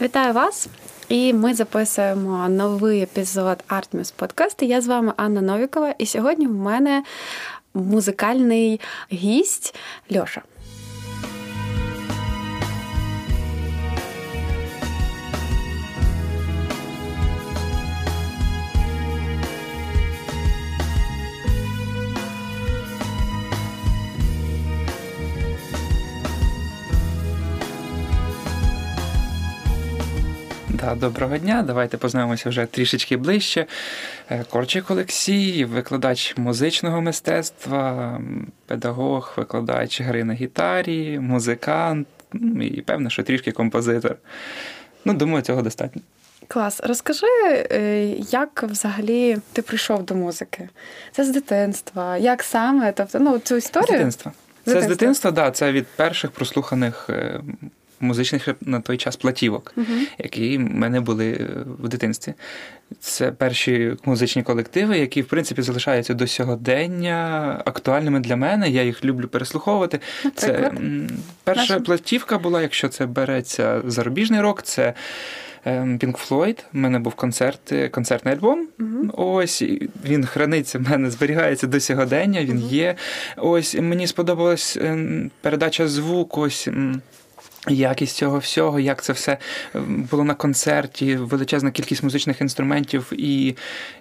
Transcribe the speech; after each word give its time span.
Вітаю 0.00 0.32
вас! 0.32 0.68
І 1.08 1.32
ми 1.32 1.54
записуємо 1.54 2.48
новий 2.48 3.02
епізод 3.02 3.64
Artmus 3.68 4.12
Podcast. 4.18 4.64
Я 4.64 4.80
з 4.80 4.86
вами 4.86 5.12
Анна 5.16 5.40
Новікова, 5.40 5.94
і 5.98 6.06
сьогодні 6.06 6.46
в 6.46 6.54
мене 6.54 7.02
музикальний 7.74 8.80
гість 9.12 9.74
Льоша. 10.16 10.42
Доброго 30.96 31.38
дня, 31.38 31.62
давайте 31.66 31.96
познайомимося 31.96 32.48
вже 32.48 32.66
трішечки 32.66 33.16
ближче. 33.16 33.66
Е, 34.30 34.44
Корчик 34.50 34.90
Олексій, 34.90 35.64
викладач 35.64 36.36
музичного 36.36 37.00
мистецтва, 37.00 38.20
педагог, 38.66 39.32
викладач 39.36 40.00
гри 40.00 40.24
на 40.24 40.34
гітарі, 40.34 41.18
музикант 41.18 42.08
ну, 42.32 42.62
і 42.62 42.80
певно, 42.80 43.10
що 43.10 43.22
трішки 43.22 43.52
композитор. 43.52 44.16
Ну, 45.04 45.14
думаю, 45.14 45.42
цього 45.42 45.62
достатньо. 45.62 46.02
Клас, 46.48 46.80
розкажи, 46.80 47.26
е, 47.70 48.06
як 48.30 48.62
взагалі 48.62 49.36
ти 49.52 49.62
прийшов 49.62 50.04
до 50.04 50.14
музики? 50.14 50.68
Це 51.12 51.24
з 51.24 51.30
дитинства. 51.30 52.16
Як 52.16 52.42
саме? 52.42 52.92
Тобто, 52.92 53.18
ну, 53.18 53.38
цю 53.38 53.56
історію? 53.56 53.86
З 53.86 53.90
дитинства. 53.90 54.32
Це 54.64 54.80
з 54.80 54.86
дитинства, 54.86 55.32
так, 55.32 55.44
да, 55.44 55.50
це 55.50 55.72
від 55.72 55.86
перших 55.86 56.30
прослуханих 56.30 57.06
е, 57.10 57.40
музичних 58.00 58.48
на 58.60 58.80
той 58.80 58.96
час 58.96 59.16
платівок, 59.16 59.74
uh-huh. 59.76 60.06
які 60.18 60.58
в 60.58 60.60
мене 60.60 61.00
були 61.00 61.30
е, 61.32 61.46
в 61.78 61.88
дитинстві. 61.88 62.34
Це 63.00 63.32
перші 63.32 63.96
музичні 64.04 64.42
колективи, 64.42 64.98
які 64.98 65.22
в 65.22 65.26
принципі 65.26 65.62
залишаються 65.62 66.14
до 66.14 66.26
сьогодення 66.26 67.62
актуальними 67.64 68.20
для 68.20 68.36
мене. 68.36 68.70
Я 68.70 68.82
їх 68.82 69.04
люблю 69.04 69.28
переслуховувати. 69.28 70.00
Наприклад? 70.24 70.72
Це 70.74 71.14
перша 71.44 71.60
Наша? 71.60 71.80
платівка 71.80 72.38
була, 72.38 72.62
якщо 72.62 72.88
це 72.88 73.06
береться 73.06 73.82
зарубіжний 73.86 74.40
рок, 74.40 74.62
це. 74.62 74.94
Ем, 75.64 75.98
Pink 75.98 76.28
Floyd, 76.28 76.64
У 76.74 76.78
мене 76.78 76.98
був 76.98 77.14
концерт, 77.14 77.74
концертний 77.90 78.34
альбом. 78.34 78.68
Uh-huh. 78.78 79.10
Ось 79.16 79.62
він 80.04 80.26
храниться, 80.26 80.78
в 80.78 80.90
мене 80.90 81.10
зберігається 81.10 81.66
до 81.66 81.80
сьогодення. 81.80 82.44
Він 82.44 82.58
uh-huh. 82.58 82.72
є. 82.72 82.94
Ось 83.36 83.74
мені 83.74 84.06
сподобалась 84.06 84.76
ем, 84.76 85.30
передача 85.40 85.88
звуку. 85.88 86.40
Ось 86.40 86.68
Якість 87.68 88.16
цього 88.16 88.38
всього, 88.38 88.80
як 88.80 89.02
це 89.02 89.12
все 89.12 89.38
було 89.74 90.24
на 90.24 90.34
концерті, 90.34 91.16
величезна 91.16 91.70
кількість 91.70 92.02
музичних 92.02 92.40
інструментів, 92.40 93.12
і 93.12 93.56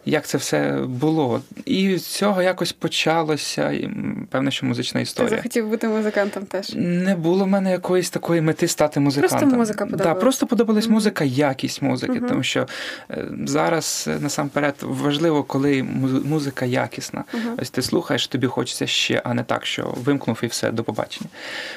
як 0.06 0.26
це 0.26 0.38
все 0.38 0.80
було. 0.88 1.42
І 1.66 1.98
з 1.98 2.06
цього 2.06 2.42
якось 2.42 2.72
почалося 2.72 3.82
певне, 4.30 4.52
що 4.52 4.66
музична 4.66 5.02
історія. 5.02 5.30
Ти 5.30 5.36
захотів 5.36 5.70
бути 5.70 5.88
музикантом 5.88 6.46
теж? 6.46 6.74
Не 6.76 7.16
було 7.16 7.46
в 7.46 7.48
мене 7.48 7.72
якоїсь 7.72 8.10
такої 8.10 8.42
мети 8.42 8.68
стати 8.68 9.00
музикантом. 9.00 9.40
Просто 9.40 9.58
музика 9.58 9.86
подобалась? 9.86 10.16
Да, 10.16 10.22
просто 10.22 10.48
подобалась 10.48 10.86
mm-hmm. 10.86 10.92
музика, 10.92 11.24
якість 11.24 11.82
музики. 11.82 12.14
Mm-hmm. 12.14 12.30
Тому 12.30 12.44
що 12.44 12.68
е, 13.12 13.26
зараз 13.46 14.06
е, 14.08 14.20
насамперед 14.20 14.76
важливо, 14.82 15.44
коли 15.44 15.84
музика 16.26 16.66
якісна. 16.66 17.24
Mm-hmm. 17.34 17.62
Ось 17.62 17.70
ти 17.70 17.82
слухаєш, 17.82 18.28
тобі 18.28 18.48
хочеться 18.48 18.88
ще, 18.88 19.22
а 19.24 19.34
не 19.34 19.44
так, 19.44 19.66
що 19.66 19.94
вимкнув 20.04 20.40
і 20.44 20.48
все, 20.48 20.72
до 20.72 20.84
побачення. 20.84 21.30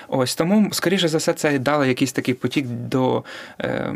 Ось 0.08 0.34
тому, 0.34 0.68
скоріше 0.72 1.08
за 1.08 1.18
все, 1.18 1.32
це 1.32 1.58
дало 1.72 1.84
якийсь 1.84 2.12
такий 2.12 2.34
потік 2.34 2.66
до 2.66 3.24
е, 3.60 3.90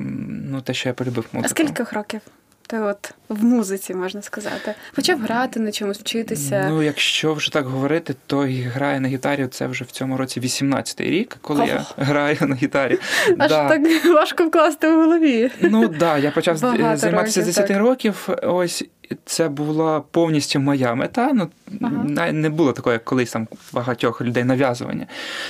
ну, 0.50 0.60
те, 0.60 0.74
що 0.74 0.88
я 0.88 0.92
полюбив 0.92 1.24
музику. 1.32 1.46
А 1.46 1.48
скільки 1.48 1.82
років? 1.96 2.20
Ти 2.68 2.80
от 2.80 3.14
в 3.28 3.44
музиці 3.44 3.94
можна 3.94 4.22
сказати, 4.22 4.74
почав 4.94 5.20
грати 5.20 5.60
на 5.60 5.72
чомусь 5.72 5.98
вчитися. 5.98 6.66
Ну, 6.70 6.82
якщо 6.82 7.34
вже 7.34 7.52
так 7.52 7.66
говорити, 7.66 8.14
то 8.26 8.46
грає 8.48 9.00
на 9.00 9.08
гітарі. 9.08 9.46
Це 9.46 9.66
вже 9.66 9.84
в 9.84 9.90
цьому 9.90 10.16
році 10.16 10.40
18-й 10.40 11.10
рік, 11.10 11.36
коли 11.40 11.60
oh. 11.60 11.66
я 11.66 11.86
граю 11.96 12.38
на 12.40 12.54
гітарі. 12.54 12.98
Аж 13.38 13.50
да. 13.50 13.68
так 13.68 14.04
важко 14.04 14.46
вкласти 14.46 14.90
в 14.90 14.94
голові. 14.94 15.50
Ну 15.60 15.88
так, 15.88 15.98
да, 15.98 16.18
я 16.18 16.30
почав 16.30 16.60
Багато 16.60 16.96
займатися 16.96 17.42
з 17.42 17.46
10 17.46 17.66
так. 17.66 17.78
років. 17.78 18.28
Ось 18.42 18.84
це 19.24 19.48
була 19.48 20.00
повністю 20.00 20.60
моя 20.60 20.94
мета. 20.94 21.30
Ну 21.34 21.50
ага. 21.82 22.32
не 22.32 22.50
було 22.50 22.72
такого, 22.72 22.92
як 22.92 23.04
колись 23.04 23.32
там 23.32 23.48
багатьох 23.72 24.20
людей 24.20 24.44
нав'язування. 24.44 25.06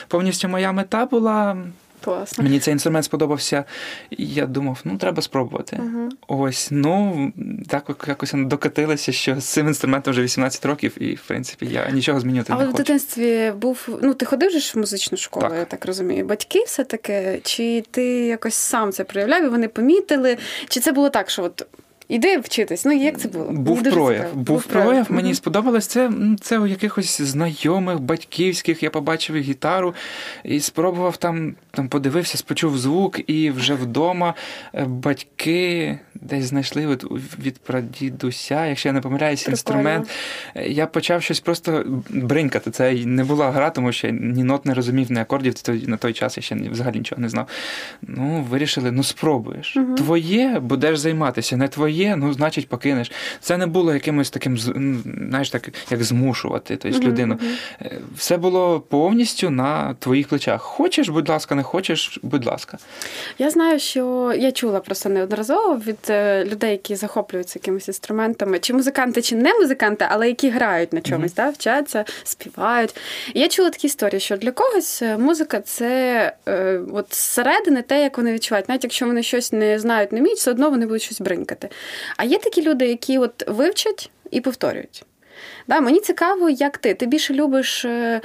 Повністю 0.08 0.48
моя 0.48 0.72
мета 0.72 1.06
була 1.06 1.56
Класно. 2.04 2.44
Мені 2.44 2.60
цей 2.60 2.72
інструмент 2.72 3.04
сподобався, 3.04 3.64
і 4.10 4.26
я 4.26 4.46
думав, 4.46 4.80
ну 4.84 4.98
треба 4.98 5.22
спробувати. 5.22 5.76
Uh-huh. 5.76 6.08
Ось, 6.28 6.68
ну 6.70 7.32
так 7.68 8.04
якось 8.08 8.32
докатилося, 8.34 9.12
що 9.12 9.40
з 9.40 9.44
цим 9.44 9.66
інструментом 9.66 10.12
вже 10.12 10.22
18 10.22 10.66
років, 10.66 11.02
і 11.02 11.14
в 11.14 11.22
принципі 11.22 11.66
я 11.66 11.90
нічого 11.90 12.20
змінювати 12.20 12.52
Але 12.52 12.64
не 12.64 12.72
хочу. 12.72 12.76
Але 12.76 12.82
в 12.82 12.86
дитинстві 12.86 13.52
був. 13.60 13.98
Ну, 14.02 14.14
ти 14.14 14.26
ходив 14.26 14.50
же 14.50 14.58
в 14.58 14.78
музичну 14.78 15.18
школу, 15.18 15.48
так. 15.48 15.58
я 15.58 15.64
так 15.64 15.86
розумію. 15.86 16.24
Батьки 16.24 16.64
все 16.66 16.84
таке? 16.84 17.40
чи 17.42 17.84
ти 17.90 18.04
якось 18.26 18.54
сам 18.54 18.92
це 18.92 19.04
проявляв, 19.04 19.44
і 19.44 19.48
вони 19.48 19.68
помітили? 19.68 20.38
Чи 20.68 20.80
це 20.80 20.92
було 20.92 21.10
так, 21.10 21.30
що 21.30 21.42
от 21.42 21.66
Іди 22.08 22.38
вчитись. 22.38 22.84
Ну 22.84 22.92
як 22.92 23.18
це 23.18 23.28
було? 23.28 23.44
Був 23.50 23.76
мені 23.76 23.90
прояв. 23.90 24.34
Був, 24.34 24.44
був 24.44 24.64
прояв. 24.64 25.06
Мені 25.12 25.30
mm-hmm. 25.30 25.34
сподобалось 25.34 25.86
це. 25.86 26.10
Це 26.40 26.58
у 26.58 26.66
якихось 26.66 27.20
знайомих, 27.20 28.00
батьківських. 28.00 28.82
Я 28.82 28.90
побачив 28.90 29.36
гітару 29.36 29.94
і 30.44 30.60
спробував 30.60 31.16
там, 31.16 31.54
там 31.70 31.88
подивився, 31.88 32.38
спочув 32.38 32.78
звук, 32.78 33.30
і 33.30 33.50
вже 33.50 33.74
вдома 33.74 34.34
е, 34.74 34.84
батьки 34.84 35.98
десь 36.14 36.44
знайшли 36.44 36.86
от 36.86 37.04
від 37.38 37.58
прадідуся, 37.58 38.66
якщо 38.66 38.88
я 38.88 38.92
не 38.92 39.00
помиляюсь, 39.00 39.48
інструмент. 39.48 40.10
Е, 40.54 40.68
я 40.68 40.86
почав 40.86 41.22
щось 41.22 41.40
просто 41.40 41.84
бринькати. 42.10 42.70
Це 42.70 42.94
не 42.94 43.24
була 43.24 43.50
гра, 43.50 43.70
тому 43.70 43.92
що 43.92 44.10
ні 44.10 44.44
нот 44.44 44.66
не 44.66 44.74
розумів, 44.74 45.12
ні 45.12 45.20
акордів. 45.20 45.54
На 45.68 45.96
той 45.96 46.12
час 46.12 46.36
я 46.36 46.42
ще 46.42 46.54
взагалі 46.54 46.98
нічого 46.98 47.22
не 47.22 47.28
знав. 47.28 47.48
Ну, 48.02 48.46
вирішили, 48.50 48.92
ну 48.92 49.02
спробуєш. 49.02 49.76
Mm-hmm. 49.76 49.94
Твоє 49.94 50.60
будеш 50.60 50.98
займатися, 50.98 51.56
не 51.56 51.68
твоє 51.68 51.95
є, 51.96 52.16
ну 52.16 52.32
значить 52.32 52.68
покинеш. 52.68 53.12
Це 53.40 53.56
не 53.56 53.66
було 53.66 53.94
якимось 53.94 54.30
таким, 54.30 54.58
знаєш, 54.58 55.50
так 55.50 55.68
як 55.90 56.04
змушувати 56.04 56.76
тобто, 56.76 56.98
mm-hmm. 56.98 57.06
людину. 57.06 57.38
Е, 57.82 57.98
все 58.16 58.36
було 58.36 58.80
повністю 58.80 59.50
на 59.50 59.94
твоїх 59.94 60.28
плечах. 60.28 60.62
Хочеш, 60.62 61.08
будь 61.08 61.28
ласка, 61.28 61.54
не 61.54 61.62
хочеш, 61.62 62.18
будь 62.22 62.46
ласка. 62.46 62.78
Я 63.38 63.50
знаю, 63.50 63.78
що 63.78 64.34
я 64.38 64.52
чула 64.52 64.80
просто 64.80 65.08
неодноразово 65.08 65.76
від 65.86 65.98
е, 66.10 66.44
людей, 66.44 66.70
які 66.70 66.94
захоплюються 66.96 67.58
якимись 67.58 67.88
інструментами, 67.88 68.58
чи 68.58 68.72
музиканти, 68.74 69.22
чи 69.22 69.36
не 69.36 69.54
музиканти, 69.54 70.06
але 70.10 70.28
які 70.28 70.48
грають 70.50 70.92
на 70.92 71.00
чомусь, 71.00 71.32
mm-hmm. 71.32 71.36
да, 71.36 71.50
вчаться, 71.50 72.04
співають. 72.24 72.96
я 73.34 73.48
чула 73.48 73.70
такі 73.70 73.86
історії, 73.86 74.20
що 74.20 74.36
для 74.36 74.50
когось 74.50 75.02
е, 75.02 75.18
музика 75.18 75.60
це 75.60 76.32
е, 76.48 76.80
от 76.92 77.14
зсередини 77.14 77.82
те, 77.82 78.02
як 78.02 78.16
вони 78.16 78.32
відчувають. 78.32 78.68
Навіть 78.68 78.84
якщо 78.84 79.06
вони 79.06 79.22
щось 79.22 79.52
не 79.52 79.78
знають, 79.78 80.12
не 80.12 80.20
вміють, 80.20 80.38
все 80.38 80.50
одно 80.50 80.70
вони 80.70 80.86
будуть 80.86 81.02
щось 81.02 81.20
бринькати. 81.20 81.68
А 82.16 82.24
є 82.24 82.38
такі 82.38 82.62
люди, 82.62 82.86
які 82.88 83.18
от 83.18 83.48
вивчать 83.48 84.10
і 84.30 84.40
повторюють. 84.40 85.04
Да, 85.68 85.80
Мені 85.80 86.00
цікаво, 86.00 86.48
як 86.50 86.78
ти. 86.78 86.94
Ти 86.94 87.06
більше 87.06 87.34
любиш 87.34 87.84
е, 87.84 88.20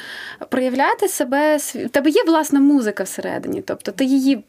проявляти 0.50 1.08
себе. 1.08 1.58
В 1.58 1.90
тебе 1.90 2.10
є 2.10 2.24
власна 2.24 2.60
музика 2.60 3.04
всередині, 3.04 3.62
тобто 3.62 3.92
ти 3.92 4.06
її 4.06 4.44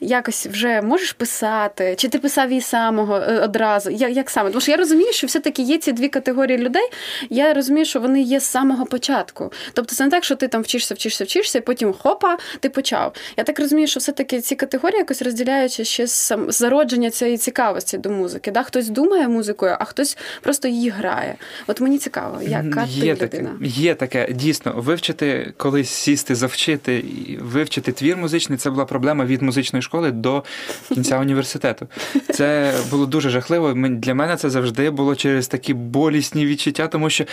якось 0.00 0.46
вже 0.46 0.82
можеш 0.82 1.12
писати, 1.12 1.94
чи 1.98 2.08
ти 2.08 2.18
писав 2.18 2.48
її 2.48 2.60
самого 2.60 3.16
е, 3.16 3.40
одразу? 3.40 3.90
Як, 3.90 4.10
як 4.16 4.30
саме? 4.30 4.50
Тому 4.50 4.60
що 4.60 4.70
я 4.70 4.76
розумію, 4.76 5.12
що 5.12 5.26
все-таки 5.26 5.62
є 5.62 5.78
ці 5.78 5.92
дві 5.92 6.08
категорії 6.08 6.58
людей. 6.58 6.90
Я 7.30 7.54
розумію, 7.54 7.86
що 7.86 8.00
вони 8.00 8.22
є 8.22 8.40
з 8.40 8.44
самого 8.44 8.86
початку. 8.86 9.52
Тобто 9.72 9.94
це 9.94 10.04
не 10.04 10.10
так, 10.10 10.24
що 10.24 10.36
ти 10.36 10.48
там 10.48 10.62
вчишся, 10.62 10.94
вчишся, 10.94 11.24
вчишся, 11.24 11.58
і 11.58 11.60
потім 11.60 11.92
хопа, 11.92 12.38
ти 12.60 12.68
почав. 12.68 13.12
Я 13.36 13.44
так 13.44 13.58
розумію, 13.58 13.86
що 13.88 14.00
все-таки 14.00 14.40
ці 14.40 14.56
категорії 14.56 14.98
якось 14.98 15.22
розділяються 15.22 15.84
ще 15.84 16.06
з 16.06 16.32
зародження 16.48 17.10
цієї 17.10 17.36
цікавості 17.36 17.98
до 17.98 18.10
музики. 18.10 18.50
Да? 18.50 18.62
Хтось 18.62 18.88
думає 18.88 19.28
музикою, 19.28 19.76
а 19.80 19.84
хтось 19.84 20.18
просто 20.42 20.68
її 20.68 20.90
грає. 20.90 21.34
От 21.66 21.80
мені 21.80 21.98
цікаво, 21.98 22.42
яка 22.42 22.84
є 22.88 23.14
ти 23.14 23.20
таке, 23.20 23.38
людина? 23.38 23.56
Є 23.62 23.94
таке 23.94 24.32
дійсно 24.32 24.72
вивчити, 24.76 25.52
колись 25.56 25.90
сісти, 25.90 26.34
завчити, 26.34 27.04
вивчити 27.40 27.92
твір 27.92 28.16
музичний. 28.16 28.58
Це 28.58 28.70
була 28.70 28.84
проблема 28.98 29.24
від 29.24 29.42
музичної 29.42 29.82
школи 29.82 30.10
до 30.10 30.44
кінця 30.88 31.18
університету. 31.20 31.86
Це 32.34 32.74
було 32.90 33.06
дуже 33.06 33.30
жахливо. 33.30 33.72
Для 33.72 34.14
мене 34.14 34.36
це 34.36 34.50
завжди 34.50 34.90
було 34.90 35.16
через 35.16 35.48
такі 35.48 35.74
болісні 35.74 36.46
відчуття, 36.46 36.86
тому 36.86 37.10
що 37.10 37.24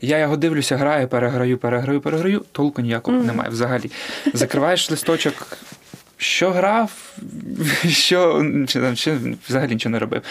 я 0.00 0.18
його 0.18 0.36
дивлюся, 0.36 0.76
граю, 0.76 1.08
переграю, 1.08 1.58
переграю, 1.58 2.00
переграю. 2.00 2.44
Толку 2.52 2.82
ніякого 2.82 3.18
немає 3.18 3.50
взагалі. 3.50 3.90
Закриваєш 4.34 4.90
листочок. 4.90 5.58
Що 6.16 6.50
грав, 6.50 6.90
що 7.88 8.44
чи, 8.68 8.94
чи 8.94 9.18
взагалі 9.48 9.70
нічого 9.70 9.90
не 9.90 9.98
робив. 9.98 10.22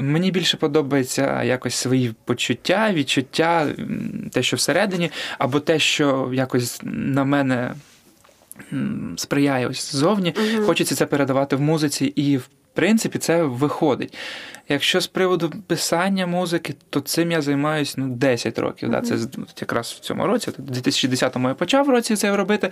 Мені 0.00 0.30
більше 0.30 0.56
подобається 0.56 1.42
якось 1.42 1.74
свої 1.74 2.14
почуття, 2.24 2.92
відчуття, 2.92 3.66
те, 4.32 4.42
що 4.42 4.56
всередині, 4.56 5.10
або 5.38 5.60
те, 5.60 5.78
що 5.78 6.30
якось 6.32 6.80
на 6.82 7.24
мене 7.24 7.74
сприяє 9.16 9.66
ось 9.66 9.92
ззовні. 9.92 10.34
Угу. 10.36 10.66
Хочеться 10.66 10.94
це 10.94 11.06
передавати 11.06 11.56
в 11.56 11.60
музиці, 11.60 12.04
і 12.04 12.36
в 12.36 12.48
принципі 12.74 13.18
це 13.18 13.42
виходить. 13.42 14.14
Якщо 14.68 15.00
з 15.00 15.06
приводу 15.06 15.52
писання 15.66 16.26
музики, 16.26 16.74
то 16.90 17.00
цим 17.00 17.32
я 17.32 17.42
займаюся 17.42 17.94
ну, 17.96 18.08
10 18.08 18.58
років. 18.58 18.90
Да, 18.90 19.00
Це 19.00 19.14
якраз 19.60 19.86
в 19.86 19.98
цьому 19.98 20.26
році, 20.26 20.50
у 20.58 20.62
2010-му 20.62 21.48
я 21.48 21.54
почав 21.54 21.88
році 21.88 22.16
це 22.16 22.36
робити. 22.36 22.70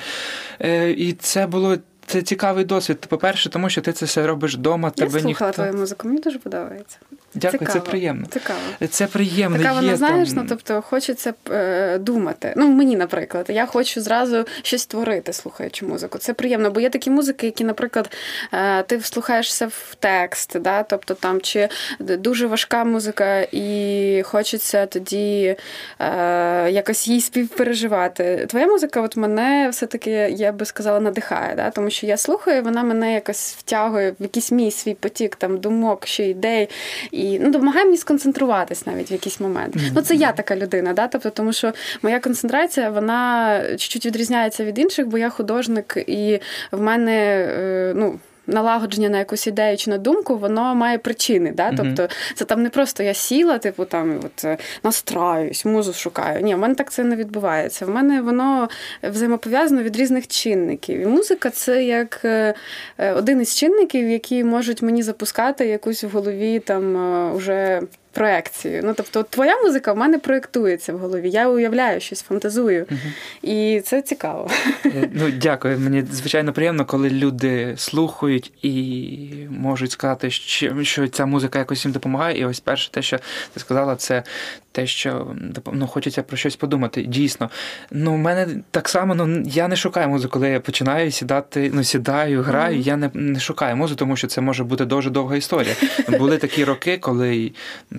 Е, 0.60 0.90
І 0.90 1.12
це 1.12 1.46
було 1.46 1.76
це 2.06 2.22
цікавий 2.22 2.64
досвід. 2.64 3.06
По-перше, 3.08 3.50
тому 3.50 3.70
що 3.70 3.80
ти 3.80 3.92
це 3.92 4.06
все 4.06 4.26
робиш 4.26 4.54
вдома. 4.54 4.92
Я 4.96 5.06
тебе 5.06 5.20
слухала 5.20 5.28
ніхто... 5.28 5.52
твою 5.52 5.74
музику, 5.74 6.08
мені 6.08 6.20
дуже 6.20 6.38
подобається. 6.38 6.98
Дякую, 7.34 7.58
Цікаво. 7.58 7.80
це 7.80 7.90
приємно. 7.90 8.26
Цікаво. 8.26 8.58
Це 8.90 9.06
приємно. 9.06 9.58
Така 9.58 9.72
вона, 9.72 9.90
Є 9.90 9.96
знаєш, 9.96 10.28
там... 10.28 10.38
ну 10.38 10.44
тобто 10.48 10.82
хочеться 10.82 11.34
е, 11.50 11.98
думати. 11.98 12.52
Ну, 12.56 12.68
мені, 12.68 12.96
наприклад, 12.96 13.46
я 13.48 13.66
хочу 13.66 14.00
зразу 14.00 14.44
щось 14.62 14.82
створити, 14.82 15.32
слухаючи 15.32 15.86
музику. 15.86 16.18
Це 16.18 16.34
приємно, 16.34 16.70
бо 16.70 16.80
є 16.80 16.90
такі 16.90 17.10
музики, 17.10 17.46
які, 17.46 17.64
наприклад, 17.64 18.10
е, 18.52 18.82
ти 18.82 18.96
вслухаєшся 18.96 19.66
в 19.66 19.96
текст, 19.98 20.58
да? 20.58 20.82
тобто 20.82 21.14
там 21.14 21.40
чи 21.40 21.68
дуже 22.00 22.46
важка 22.46 22.84
музика, 22.84 23.40
і 23.52 24.22
хочеться 24.26 24.86
тоді 24.86 25.56
е, 26.00 26.70
якось 26.70 27.08
їй 27.08 27.20
співпереживати. 27.20 28.46
Твоя 28.48 28.66
музика, 28.66 29.00
от 29.00 29.16
мене 29.16 29.68
все-таки, 29.72 30.10
я 30.10 30.52
би 30.52 30.64
сказала, 30.64 31.00
надихає, 31.00 31.54
да? 31.56 31.70
тому 31.70 31.90
що 31.90 32.06
я 32.06 32.16
слухаю, 32.16 32.62
вона 32.62 32.82
мене 32.82 33.14
якось 33.14 33.54
втягує 33.58 34.10
в 34.10 34.22
якийсь 34.22 34.52
мій 34.52 34.70
свій 34.70 34.94
потік 34.94 35.36
там 35.36 35.58
думок, 35.58 36.06
ще 36.06 36.28
ідей. 36.28 36.68
І 37.10 37.23
ну, 37.40 37.50
допомагає 37.50 37.84
мені 37.84 37.96
сконцентруватись 37.96 38.86
навіть 38.86 39.10
в 39.10 39.12
якийсь 39.12 39.40
момент. 39.40 39.76
Mm-hmm. 39.76 39.90
Ну, 39.94 40.02
це 40.02 40.14
я 40.14 40.32
така 40.32 40.56
людина, 40.56 40.92
да? 40.92 41.08
тобто, 41.08 41.30
тому 41.30 41.52
що 41.52 41.72
моя 42.02 42.20
концентрація 42.20 42.90
вона 42.90 43.60
чуть-чуть 43.70 44.06
відрізняється 44.06 44.64
від 44.64 44.78
інших, 44.78 45.06
бо 45.06 45.18
я 45.18 45.30
художник, 45.30 45.96
і 46.06 46.40
в 46.72 46.80
мене 46.80 47.46
е, 47.50 47.92
ну 47.96 48.18
налагодження 48.46 49.08
на 49.08 49.18
якусь 49.18 49.46
ідею 49.46 49.76
чи 49.76 49.90
на 49.90 49.98
думку, 49.98 50.36
воно 50.36 50.74
має 50.74 50.98
причини. 50.98 51.52
Да? 51.52 51.70
Mm-hmm. 51.70 51.76
Тобто 51.76 52.14
це 52.34 52.44
там 52.44 52.62
не 52.62 52.68
просто 52.68 53.02
я 53.02 53.14
сіла, 53.14 53.58
типу 53.58 53.84
там 53.84 54.20
от 54.24 54.44
е, 54.44 54.58
настраюсь, 54.82 55.64
музу 55.64 55.92
шукаю. 55.92 56.40
Ні, 56.40 56.54
в 56.54 56.58
мене 56.58 56.74
так 56.74 56.92
це 56.92 57.04
не 57.04 57.16
відбувається. 57.16 57.86
В 57.86 57.90
мене 57.90 58.22
воно 58.22 58.68
взаємопов'язано 59.02 59.82
від 59.82 59.96
різних 59.96 60.28
чинників. 60.28 61.00
І 61.00 61.06
музика 61.06 61.50
це 61.50 61.84
як 61.84 62.20
е, 62.24 62.54
е, 62.98 63.12
один 63.12 63.40
із 63.40 63.56
чинників, 63.56 64.08
які 64.08 64.44
можуть 64.44 64.82
мені 64.82 65.02
запускати 65.02 65.66
якусь 65.66 66.04
в 66.04 66.08
голові 66.08 66.58
там 66.58 66.96
уже 67.36 67.82
проекцію. 68.14 68.82
Ну, 68.84 68.94
тобто, 68.96 69.22
твоя 69.22 69.62
музика 69.62 69.92
в 69.92 69.96
мене 69.96 70.18
проєктується 70.18 70.92
в 70.92 70.98
голові. 70.98 71.30
Я 71.30 71.48
уявляю 71.48 72.00
щось, 72.00 72.22
фантазую. 72.22 72.86
Угу. 72.90 73.00
І 73.42 73.80
це 73.80 74.02
цікаво. 74.02 74.50
Е, 74.86 75.08
ну, 75.12 75.30
Дякую. 75.30 75.78
Мені 75.78 76.04
звичайно 76.12 76.52
приємно, 76.52 76.84
коли 76.84 77.10
люди 77.10 77.74
слухають 77.76 78.52
і 78.62 79.28
можуть 79.50 79.90
сказати, 79.90 80.30
що 80.30 81.08
ця 81.08 81.26
музика 81.26 81.58
якось 81.58 81.84
їм 81.84 81.92
допомагає. 81.92 82.40
І 82.40 82.44
ось 82.44 82.60
перше, 82.60 82.90
те, 82.90 83.02
що 83.02 83.18
ти 83.54 83.60
сказала, 83.60 83.96
це 83.96 84.22
те, 84.74 84.86
що 84.86 85.26
ну, 85.72 85.86
хочеться 85.86 86.22
про 86.22 86.36
щось 86.36 86.56
подумати. 86.56 87.02
Дійсно. 87.02 87.50
Ну, 87.90 88.14
в 88.14 88.18
мене 88.18 88.46
так 88.70 88.88
само 88.88 89.14
ну, 89.14 89.42
я 89.46 89.68
не 89.68 89.76
шукаю 89.76 90.08
музику, 90.08 90.32
коли 90.32 90.48
я 90.48 90.60
починаю 90.60 91.10
сідати, 91.10 91.70
ну, 91.74 91.84
сідаю, 91.84 92.42
граю. 92.42 92.78
Mm-hmm. 92.78 92.86
Я 92.86 92.96
не 92.96 93.10
не 93.14 93.40
шукаю 93.40 93.76
музику, 93.76 93.98
тому 93.98 94.16
що 94.16 94.26
це 94.26 94.40
може 94.40 94.64
бути 94.64 94.84
дуже 94.84 95.10
довга 95.10 95.36
історія. 95.36 95.74
Були 96.08 96.38
такі 96.38 96.64
роки, 96.64 96.98
коли 96.98 97.52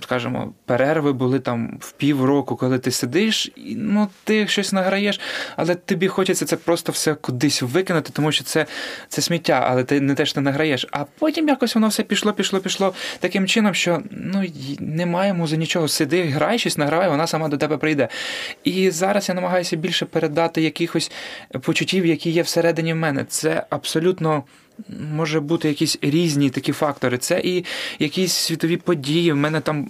скажімо, 0.05 0.53
перерви 0.65 1.13
були 1.13 1.39
там 1.39 1.77
в 1.81 1.91
півроку, 1.91 2.55
коли 2.55 2.79
ти 2.79 2.91
сидиш, 2.91 3.51
і 3.55 3.75
ну 3.75 4.07
ти 4.23 4.47
щось 4.47 4.73
награєш, 4.73 5.19
але 5.55 5.75
тобі 5.75 6.07
хочеться 6.07 6.45
це 6.45 6.55
просто 6.55 6.91
все 6.91 7.15
кудись 7.15 7.61
викинути, 7.61 8.09
тому 8.13 8.31
що 8.31 8.43
це 8.43 8.65
це 9.07 9.21
сміття, 9.21 9.65
але 9.69 9.83
ти 9.83 10.01
не 10.01 10.15
теж 10.15 10.35
не 10.35 10.41
награєш. 10.41 10.87
А 10.91 11.05
потім 11.19 11.47
якось 11.47 11.75
воно 11.75 11.87
все 11.87 12.03
пішло, 12.03 12.33
пішло, 12.33 12.59
пішло 12.59 12.93
таким 13.19 13.47
чином, 13.47 13.73
що 13.73 14.01
ну 14.11 14.43
немає 14.79 15.33
музи 15.33 15.57
нічого. 15.57 15.87
Сиди, 15.87 16.23
грай 16.23 16.59
щось, 16.59 16.77
награй, 16.77 17.09
вона 17.09 17.27
сама 17.27 17.47
до 17.47 17.57
тебе 17.57 17.77
прийде. 17.77 18.07
І 18.63 18.91
зараз 18.91 19.29
я 19.29 19.35
намагаюся 19.35 19.75
більше 19.75 20.05
передати 20.05 20.61
якихось 20.61 21.11
почуттів, 21.61 22.05
які 22.05 22.29
є 22.29 22.41
всередині 22.41 22.93
в 22.93 22.95
мене. 22.95 23.25
Це 23.29 23.65
абсолютно 23.69 24.43
може 25.11 25.39
бути 25.39 25.67
якісь 25.67 25.97
різні 26.01 26.49
такі 26.49 26.71
фактори. 26.71 27.17
Це 27.17 27.41
і 27.43 27.65
якісь 27.99 28.33
світові 28.33 28.77
події. 28.77 29.31
В 29.31 29.35
мене 29.35 29.61
там. 29.61 29.89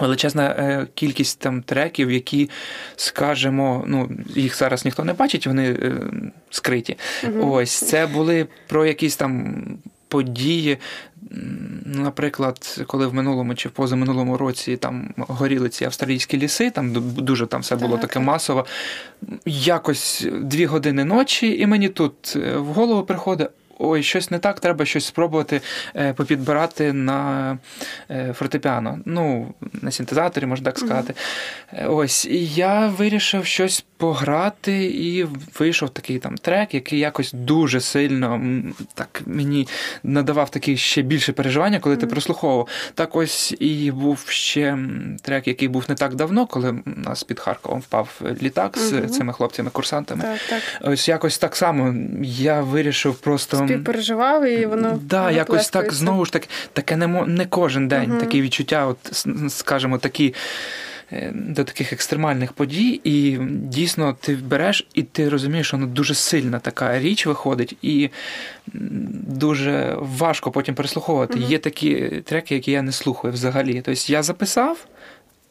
Величезна 0.00 0.44
е, 0.48 0.86
кількість 0.94 1.38
там 1.38 1.62
треків, 1.62 2.10
які, 2.10 2.50
скажімо, 2.96 3.84
ну 3.86 4.10
їх 4.34 4.56
зараз 4.56 4.84
ніхто 4.84 5.04
не 5.04 5.12
бачить, 5.12 5.46
вони 5.46 5.70
е, 5.70 5.92
скриті. 6.50 6.96
Угу. 7.24 7.52
Ось 7.52 7.70
це 7.70 8.06
були 8.06 8.46
про 8.66 8.86
якісь 8.86 9.16
там 9.16 9.54
події. 10.08 10.78
Наприклад, 11.84 12.80
коли 12.86 13.06
в 13.06 13.14
минулому 13.14 13.54
чи 13.54 13.68
в 13.68 13.72
позаминулому 13.72 14.36
році 14.36 14.76
там 14.76 15.14
горіли 15.16 15.68
ці 15.68 15.84
австралійські 15.84 16.38
ліси, 16.38 16.70
там 16.70 16.92
дуже 17.16 17.46
там 17.46 17.60
все 17.60 17.76
було 17.76 17.96
так, 17.96 18.00
таке 18.00 18.20
масово. 18.20 18.66
Якось 19.46 20.26
дві 20.40 20.66
години 20.66 21.04
ночі, 21.04 21.58
і 21.58 21.66
мені 21.66 21.88
тут 21.88 22.36
е, 22.36 22.56
в 22.56 22.66
голову 22.66 23.02
приходить 23.02 23.48
ой, 23.78 24.02
щось 24.02 24.30
не 24.30 24.38
так, 24.38 24.60
треба 24.60 24.84
щось 24.84 25.06
спробувати 25.06 25.60
е, 25.96 26.12
попідбирати 26.12 26.92
на 26.92 27.58
е, 28.10 28.32
фортепіано. 28.32 28.98
Ну, 29.04 29.54
на 29.82 29.90
синтезаторі, 29.90 30.46
можна 30.46 30.64
так 30.64 30.78
сказати. 30.78 31.14
Mm-hmm. 31.74 31.94
Ось, 31.94 32.24
і 32.24 32.46
я 32.46 32.86
вирішив 32.86 33.44
щось 33.44 33.84
пограти, 33.98 34.84
і 34.84 35.26
вийшов 35.58 35.90
такий 35.90 36.18
там 36.18 36.36
трек, 36.36 36.74
який 36.74 36.98
якось 36.98 37.32
дуже 37.32 37.80
сильно 37.80 38.40
так 38.94 39.22
мені 39.26 39.68
надавав 40.02 40.50
такі 40.50 40.76
ще 40.76 41.02
більше 41.02 41.32
переживання, 41.32 41.78
коли 41.78 41.94
mm-hmm. 41.94 42.00
ти 42.00 42.06
прослуховував. 42.06 42.68
Так 42.94 43.16
ось 43.16 43.54
і 43.60 43.90
був 43.90 44.24
ще 44.28 44.78
трек, 45.22 45.48
який 45.48 45.68
був 45.68 45.84
не 45.88 45.94
так 45.94 46.14
давно, 46.14 46.46
коли 46.46 46.70
у 46.70 46.82
нас 47.00 47.24
під 47.24 47.40
Харковом 47.40 47.80
впав 47.80 48.20
літак 48.42 48.76
mm-hmm. 48.76 49.08
з 49.08 49.16
цими 49.16 49.32
хлопцями-курсантами. 49.32 50.22
Так, 50.22 50.38
так. 50.48 50.62
Ось 50.80 51.08
якось 51.08 51.38
так 51.38 51.56
само 51.56 51.94
я 52.22 52.60
вирішив 52.60 53.14
просто 53.14 53.56
співпереживав, 53.56 54.46
і 54.46 54.66
воно 54.66 54.98
да, 55.02 55.30
якось 55.30 55.68
так 55.68 55.92
знову 55.92 56.24
ж 56.24 56.32
таки, 56.32 56.48
таке 56.72 56.96
не 56.96 57.06
не 57.26 57.46
кожен 57.46 57.88
день 57.88 58.12
uh 58.12 58.20
такі 58.20 58.42
відчуття, 58.42 58.86
от 58.86 59.26
скажімо, 59.48 59.98
такі. 59.98 60.34
Е, 61.12 61.32
до 61.34 61.64
таких 61.64 61.92
екстремальних 61.92 62.52
подій, 62.52 63.00
і 63.04 63.38
дійсно 63.50 64.16
ти 64.20 64.34
береш, 64.36 64.86
і 64.94 65.02
ти 65.02 65.28
розумієш, 65.28 65.66
що 65.66 65.76
вона 65.76 65.88
дуже 65.88 66.14
сильна 66.14 66.58
така 66.58 66.98
річ 66.98 67.26
виходить, 67.26 67.76
і 67.82 68.10
дуже 69.28 69.96
важко 69.98 70.50
потім 70.50 70.74
переслуховувати. 70.74 71.38
uh 71.38 71.48
Є 71.48 71.58
такі 71.58 72.22
треки, 72.24 72.54
які 72.54 72.70
я 72.70 72.82
не 72.82 72.92
слухаю 72.92 73.34
взагалі. 73.34 73.82
Тобто 73.84 74.12
я 74.12 74.22
записав, 74.22 74.86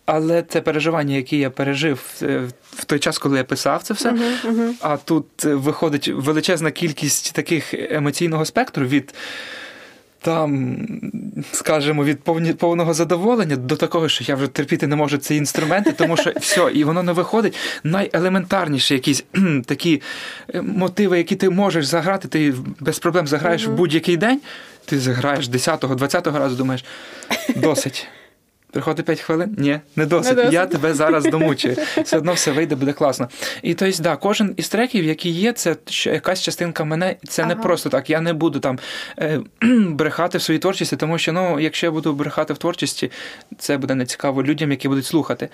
але 0.06 0.44
це 0.44 0.62
переживання, 0.62 1.16
яке 1.16 1.38
я 1.38 1.50
пережив 1.50 2.22
в 2.72 2.86
той 2.86 3.00
час, 3.00 3.18
коли 3.18 3.38
я 3.38 3.44
писав 3.44 3.84
це 3.84 3.94
все. 3.94 4.12
Uh-huh, 4.12 4.46
uh-huh. 4.46 4.72
А 4.82 4.98
тут 4.98 5.46
е, 5.46 5.56
виходить 5.56 6.08
величезна 6.08 6.72
кількість 6.72 7.34
таких 7.34 7.74
емоційного 7.74 8.46
спектру 8.46 8.86
від. 8.86 9.14
Там, 10.28 10.78
скажімо, 11.52 12.04
від 12.04 12.24
повні, 12.24 12.54
повного 12.54 12.94
задоволення 12.94 13.56
до 13.56 13.76
такого, 13.76 14.10
що 14.10 14.24
я 14.28 14.36
вже 14.36 14.48
терпіти 14.48 14.88
не 14.88 14.96
можу 14.96 15.18
ці 15.18 15.36
інструменти, 15.36 15.92
тому 15.92 16.18
що 16.18 16.32
все, 16.40 16.72
і 16.74 16.84
воно 16.84 17.04
не 17.04 17.12
виходить. 17.12 17.58
Найелементарніші 17.84 18.94
якісь 18.94 19.26
такі 19.66 20.02
е, 20.56 20.62
мотиви, 20.62 21.18
які 21.18 21.36
ти 21.36 21.50
можеш 21.50 21.86
заграти, 21.86 22.28
ти 22.28 22.54
без 22.80 23.00
проблем 23.00 23.28
заграєш 23.28 23.68
в 23.68 23.72
будь-який 23.72 24.18
день. 24.18 24.42
Ти 24.86 25.00
заграєш 25.00 25.50
10-го, 25.50 25.96
20-го 25.96 26.40
разу, 26.40 26.56
думаєш, 26.56 26.86
досить. 27.56 28.08
Приходить 28.78 29.06
5 29.06 29.20
хвилин? 29.20 29.56
Ні, 29.58 29.80
не 29.96 30.06
досить. 30.06 30.30
Не 30.30 30.36
досить. 30.36 30.54
Я 30.54 30.66
тебе 30.66 30.94
зараз 30.94 31.24
домучую. 31.32 31.76
Все 32.04 32.18
одно 32.18 32.34
все 32.34 32.52
вийде, 32.52 32.76
буде 32.76 32.94
класно. 32.94 33.30
І 33.62 33.74
тобто, 33.74 34.04
да, 34.04 34.16
кожен 34.16 34.54
із 34.58 34.70
треків, 34.70 35.04
які 35.06 35.30
є, 35.30 35.54
це 35.54 35.76
якась 36.06 36.42
частинка 36.42 36.84
мене. 36.84 37.16
Це 37.28 37.42
ага. 37.42 37.56
не 37.56 37.62
просто 37.62 37.90
так. 37.90 38.10
Я 38.10 38.22
не 38.22 38.34
буду 38.34 38.60
там 38.60 38.80
е, 39.20 39.40
брехати 39.90 40.38
в 40.38 40.42
своїй 40.42 40.60
творчості, 40.60 40.96
тому 40.96 41.18
що 41.18 41.34
ну, 41.34 41.60
якщо 41.60 41.88
я 41.88 41.92
буду 41.92 42.14
брехати 42.14 42.54
в 42.54 42.58
творчості, 42.58 43.12
це 43.58 43.78
буде 43.78 43.96
нецікаво 43.96 44.44
людям, 44.44 44.72
які 44.72 44.88
будуть 44.88 45.06
слухати. 45.06 45.50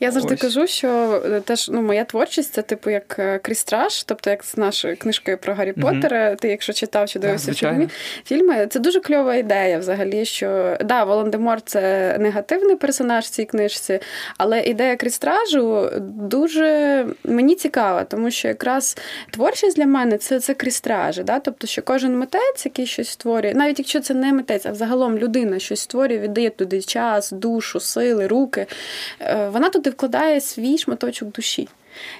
Я 0.00 0.10
завжди 0.10 0.34
Ось. 0.34 0.40
кажу, 0.40 0.66
що 0.66 1.22
е, 1.26 1.40
теж 1.40 1.68
ну, 1.68 1.82
моя 1.82 2.04
творчість 2.04 2.52
це 2.52 2.62
типу 2.62 2.90
як 2.90 3.16
е, 3.18 3.38
крістраж, 3.38 4.04
тобто 4.04 4.30
як 4.30 4.44
з 4.44 4.56
нашою 4.56 4.96
книжкою 4.96 5.38
про 5.38 5.54
Гаррі 5.54 5.72
угу. 5.72 5.80
Поттера. 5.80 6.34
Ти, 6.34 6.48
якщо 6.48 6.72
читав 6.72 7.08
чи 7.08 7.18
дивився 7.18 7.54
фільми, 7.54 7.88
фільми, 8.24 8.66
це 8.70 8.78
дуже 8.78 9.00
кльова 9.00 9.34
ідея 9.34 9.78
взагалі. 9.78 10.24
Що 10.24 10.76
да, 10.84 11.04
Волан-де-Мор 11.04 11.60
це 11.60 12.16
негативний 12.20 12.76
персонаж 12.76 13.24
в 13.24 13.28
цій 13.28 13.44
книжці, 13.44 14.00
але 14.38 14.60
ідея 14.60 14.96
крістражу 14.96 15.90
дуже 16.00 17.06
мені 17.24 17.54
цікава, 17.54 18.04
тому 18.04 18.30
що 18.30 18.48
якраз 18.48 18.96
творчість 19.30 19.76
для 19.76 19.86
мене 19.86 20.18
це 20.18 20.40
це 20.40 20.54
крістражі. 20.54 21.22
Да? 21.22 21.40
Тобто, 21.40 21.66
що 21.66 21.82
кожен 21.82 22.18
митець, 22.18 22.64
який 22.64 22.86
щось 22.86 23.08
створює, 23.08 23.54
навіть 23.54 23.78
якщо 23.78 24.00
це 24.00 24.14
не 24.14 24.32
митець, 24.32 24.66
а 24.66 24.72
взагалом 24.72 25.18
людина 25.18 25.58
щось 25.58 25.80
створює, 25.80 26.18
віддає 26.18 26.50
туди 26.50 26.82
час, 26.82 27.32
душу, 27.32 27.80
сили, 27.80 28.26
руки. 28.26 28.66
Е, 29.20 29.48
вона 29.52 29.68
туди 29.80 29.90
вкладає 29.90 30.40
свій 30.40 30.78
шматочок 30.78 31.32
душі. 31.32 31.68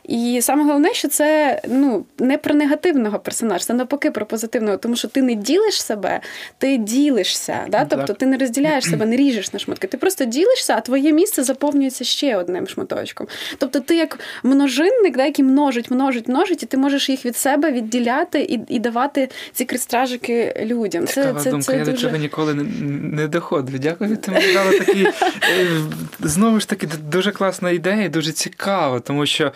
І 0.05 0.39
саме 0.43 0.65
головне, 0.65 0.95
що 0.95 1.09
це 1.09 1.61
ну, 1.69 2.05
не 2.19 2.39
про 2.39 2.55
негативного 2.55 3.19
персонажа, 3.19 3.65
це 3.65 3.75
навпаки 3.75 4.11
про 4.11 4.27
позитивного, 4.27 4.77
тому 4.77 4.97
що 4.97 5.09
ти 5.09 5.23
не 5.23 5.35
ділиш 5.35 5.83
себе, 5.83 6.21
ти 6.59 6.77
ділишся. 6.77 7.67
Да? 7.69 7.85
Тобто 7.85 8.13
ти 8.13 8.27
не 8.27 8.39
розділяєш 8.39 8.85
себе, 8.85 9.07
не 9.07 9.17
ріжеш 9.17 9.53
на 9.53 9.59
шматки. 9.59 9.87
Ти 9.87 9.97
просто 9.97 10.25
ділишся, 10.25 10.75
а 10.77 10.81
твоє 10.81 11.13
місце 11.13 11.43
заповнюється 11.43 12.05
ще 12.05 12.37
одним 12.37 12.69
шматочком. 12.69 13.27
Тобто 13.59 13.81
ти 13.81 13.97
як 13.97 14.19
множинник, 14.43 15.17
да, 15.17 15.25
який 15.25 15.45
множить, 15.45 15.91
множить, 15.91 16.29
множить, 16.29 16.63
і 16.63 16.67
ти 16.67 16.77
можеш 16.77 17.09
їх 17.09 17.27
від 17.27 17.37
себе 17.37 17.73
відділяти 17.73 18.41
і 18.41 18.61
і 18.69 18.79
давати 18.79 19.29
ці 19.53 19.65
кристражики 19.65 20.67
людям. 20.67 21.07
Це, 21.07 21.15
Цікава 21.15 21.41
це, 21.41 21.51
думка, 21.51 21.67
це 21.67 21.73
я 21.73 21.79
дуже... 21.79 21.93
до 21.93 21.99
цього 21.99 22.17
ніколи 22.17 22.55
не, 22.55 22.63
не 23.17 23.29
доходив. 23.29 23.79
Дякую, 23.79 24.17
ти 24.17 24.31
мені 24.31 24.53
дала 24.53 24.71
такі 24.71 25.03
е, 25.03 25.67
знову 26.21 26.61
ж 26.61 26.69
таки 26.69 26.89
дуже 27.11 27.33
класна 27.33 27.71
ідея, 27.71 28.09
дуже 28.09 28.33
цікаво, 28.33 29.01
тому 29.01 29.27
що. 29.27 29.53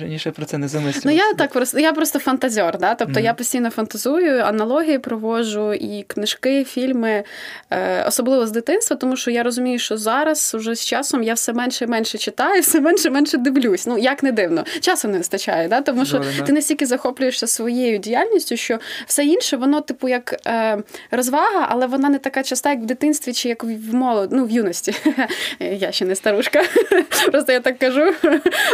Раніше 0.00 0.30
про 0.30 0.44
це 0.44 0.58
не 0.58 0.68
замислювався. 0.68 1.08
Ну 1.08 1.14
я 1.14 1.34
так 1.34 1.52
просто 1.52 1.78
я 1.78 1.92
просто 1.92 2.18
фантазер, 2.18 2.78
да? 2.78 2.94
тобто 2.94 3.20
mm-hmm. 3.20 3.24
я 3.24 3.34
постійно 3.34 3.70
фантазую, 3.70 4.40
аналогії 4.40 4.98
проводжу 4.98 5.72
і 5.72 6.02
книжки, 6.02 6.64
фільми, 6.64 7.24
е, 7.70 8.04
особливо 8.08 8.46
з 8.46 8.50
дитинства, 8.50 8.96
тому 8.96 9.16
що 9.16 9.30
я 9.30 9.42
розумію, 9.42 9.78
що 9.78 9.96
зараз 9.96 10.54
уже 10.54 10.74
з 10.74 10.84
часом 10.84 11.22
я 11.22 11.34
все 11.34 11.52
менше 11.52 11.84
і 11.84 11.88
менше 11.88 12.18
читаю, 12.18 12.60
все 12.62 12.80
менше 12.80 13.08
і 13.08 13.10
менше 13.10 13.38
дивлюсь. 13.38 13.86
Ну 13.86 13.98
як 13.98 14.22
не 14.22 14.32
дивно, 14.32 14.64
часу 14.80 15.08
не 15.08 15.18
вистачає, 15.18 15.68
да? 15.68 15.80
тому 15.80 16.04
що 16.04 16.18
Добре, 16.18 16.42
ти 16.46 16.52
настільки 16.52 16.86
захоплюєшся 16.86 17.46
своєю 17.46 17.98
діяльністю, 17.98 18.56
що 18.56 18.78
все 19.06 19.24
інше, 19.24 19.56
воно, 19.56 19.80
типу, 19.80 20.08
як 20.08 20.46
е, 20.46 20.78
розвага, 21.10 21.66
але 21.70 21.86
вона 21.86 22.08
не 22.08 22.18
така 22.18 22.42
часта, 22.42 22.70
як 22.70 22.80
в 22.80 22.84
дитинстві 22.84 23.32
чи 23.32 23.48
як 23.48 23.64
в 23.64 23.94
молод... 23.94 24.28
ну, 24.32 24.44
в 24.44 24.50
юності. 24.50 24.94
Я 25.60 25.92
ще 25.92 26.04
не 26.04 26.14
старушка, 26.14 26.62
просто 27.30 27.52
я 27.52 27.60
так 27.60 27.78
кажу 27.78 28.12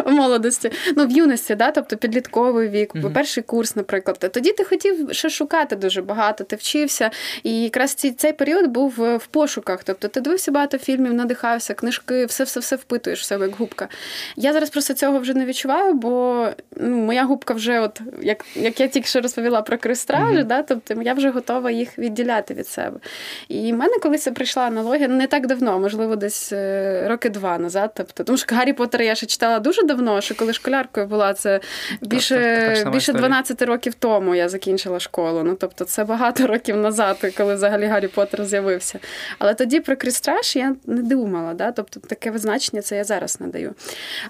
в 0.04 0.10
молодості 0.10 0.69
ну 0.96 1.06
в 1.06 1.10
юності, 1.10 1.54
да, 1.54 1.70
тобто 1.70 1.96
підлітковий 1.96 2.68
вік, 2.68 2.94
mm 2.94 3.10
перший 3.12 3.42
курс, 3.42 3.76
наприклад. 3.76 4.30
Тоді 4.32 4.52
ти 4.52 4.64
хотів 4.64 5.08
ще 5.12 5.30
шукати 5.30 5.76
дуже 5.76 6.02
багато, 6.02 6.44
ти 6.44 6.56
вчився. 6.56 7.10
І 7.42 7.62
якраз 7.62 7.94
цей, 7.94 8.10
цей 8.10 8.32
період 8.32 8.66
був 8.66 8.94
в 8.96 9.26
пошуках. 9.30 9.84
Тобто 9.84 10.08
ти 10.08 10.20
дивився 10.20 10.50
багато 10.50 10.78
фільмів, 10.78 11.14
надихався, 11.14 11.74
книжки, 11.74 12.24
все 12.24 12.44
все 12.44 12.60
все 12.60 12.76
впитуєш 12.76 13.20
в 13.20 13.24
себе 13.24 13.46
як 13.46 13.56
губка. 13.56 13.88
Я 14.36 14.52
зараз 14.52 14.70
просто 14.70 14.94
цього 14.94 15.18
вже 15.18 15.34
не 15.34 15.44
відчуваю, 15.44 15.94
бо 15.94 16.46
ну, 16.76 16.96
моя 16.96 17.24
губка 17.24 17.54
вже, 17.54 17.80
от 17.80 18.00
як 18.22 18.44
як 18.54 18.80
я 18.80 18.88
тільки 18.88 19.06
що 19.06 19.20
розповіла 19.20 19.62
про 19.62 19.78
кристражі, 19.78 20.38
mm 20.38 20.44
да, 20.44 20.62
тобто 20.62 21.02
я 21.02 21.14
вже 21.14 21.30
готова 21.30 21.70
їх 21.70 21.98
відділяти 21.98 22.54
від 22.54 22.68
себе. 22.68 23.00
І 23.48 23.72
в 23.72 23.76
мене 23.76 23.92
колись 24.02 24.28
прийшла 24.34 24.62
аналогія 24.62 25.08
не 25.08 25.26
так 25.26 25.46
давно, 25.46 25.78
можливо, 25.78 26.16
десь 26.16 26.52
е, 26.52 27.08
роки 27.08 27.28
два 27.28 27.58
назад. 27.58 27.90
Тобто, 27.94 28.24
тому 28.24 28.38
що 28.38 28.56
Гаррі 28.56 28.72
Поттера 28.72 29.04
я 29.04 29.14
ще 29.14 29.26
читала 29.26 29.58
дуже 29.58 29.82
давно, 29.82 30.20
що 30.20 30.34
коли 30.34 30.52
школяркою 30.60 31.06
була. 31.06 31.34
Це 31.34 31.60
більше 32.00 32.34
так, 32.74 32.84
так, 32.84 32.92
більше 32.92 33.12
12 33.12 33.62
років 33.62 33.94
тому 33.94 34.34
я 34.34 34.48
закінчила 34.48 35.00
школу. 35.00 35.42
Ну 35.44 35.54
тобто, 35.54 35.84
це 35.84 36.04
багато 36.04 36.46
років 36.46 36.76
назад, 36.76 37.32
коли 37.36 37.54
взагалі 37.54 37.84
Гаррі 37.86 38.08
Поттер 38.08 38.44
з'явився. 38.44 38.98
Але 39.38 39.54
тоді 39.54 39.80
про 39.80 39.96
крістраж 39.96 40.56
я 40.56 40.76
не 40.86 41.02
думала. 41.02 41.54
Да? 41.54 41.72
Тобто 41.72 42.00
таке 42.00 42.30
визначення 42.30 42.82
це 42.82 42.96
я 42.96 43.04
зараз 43.04 43.40
надаю. 43.40 43.74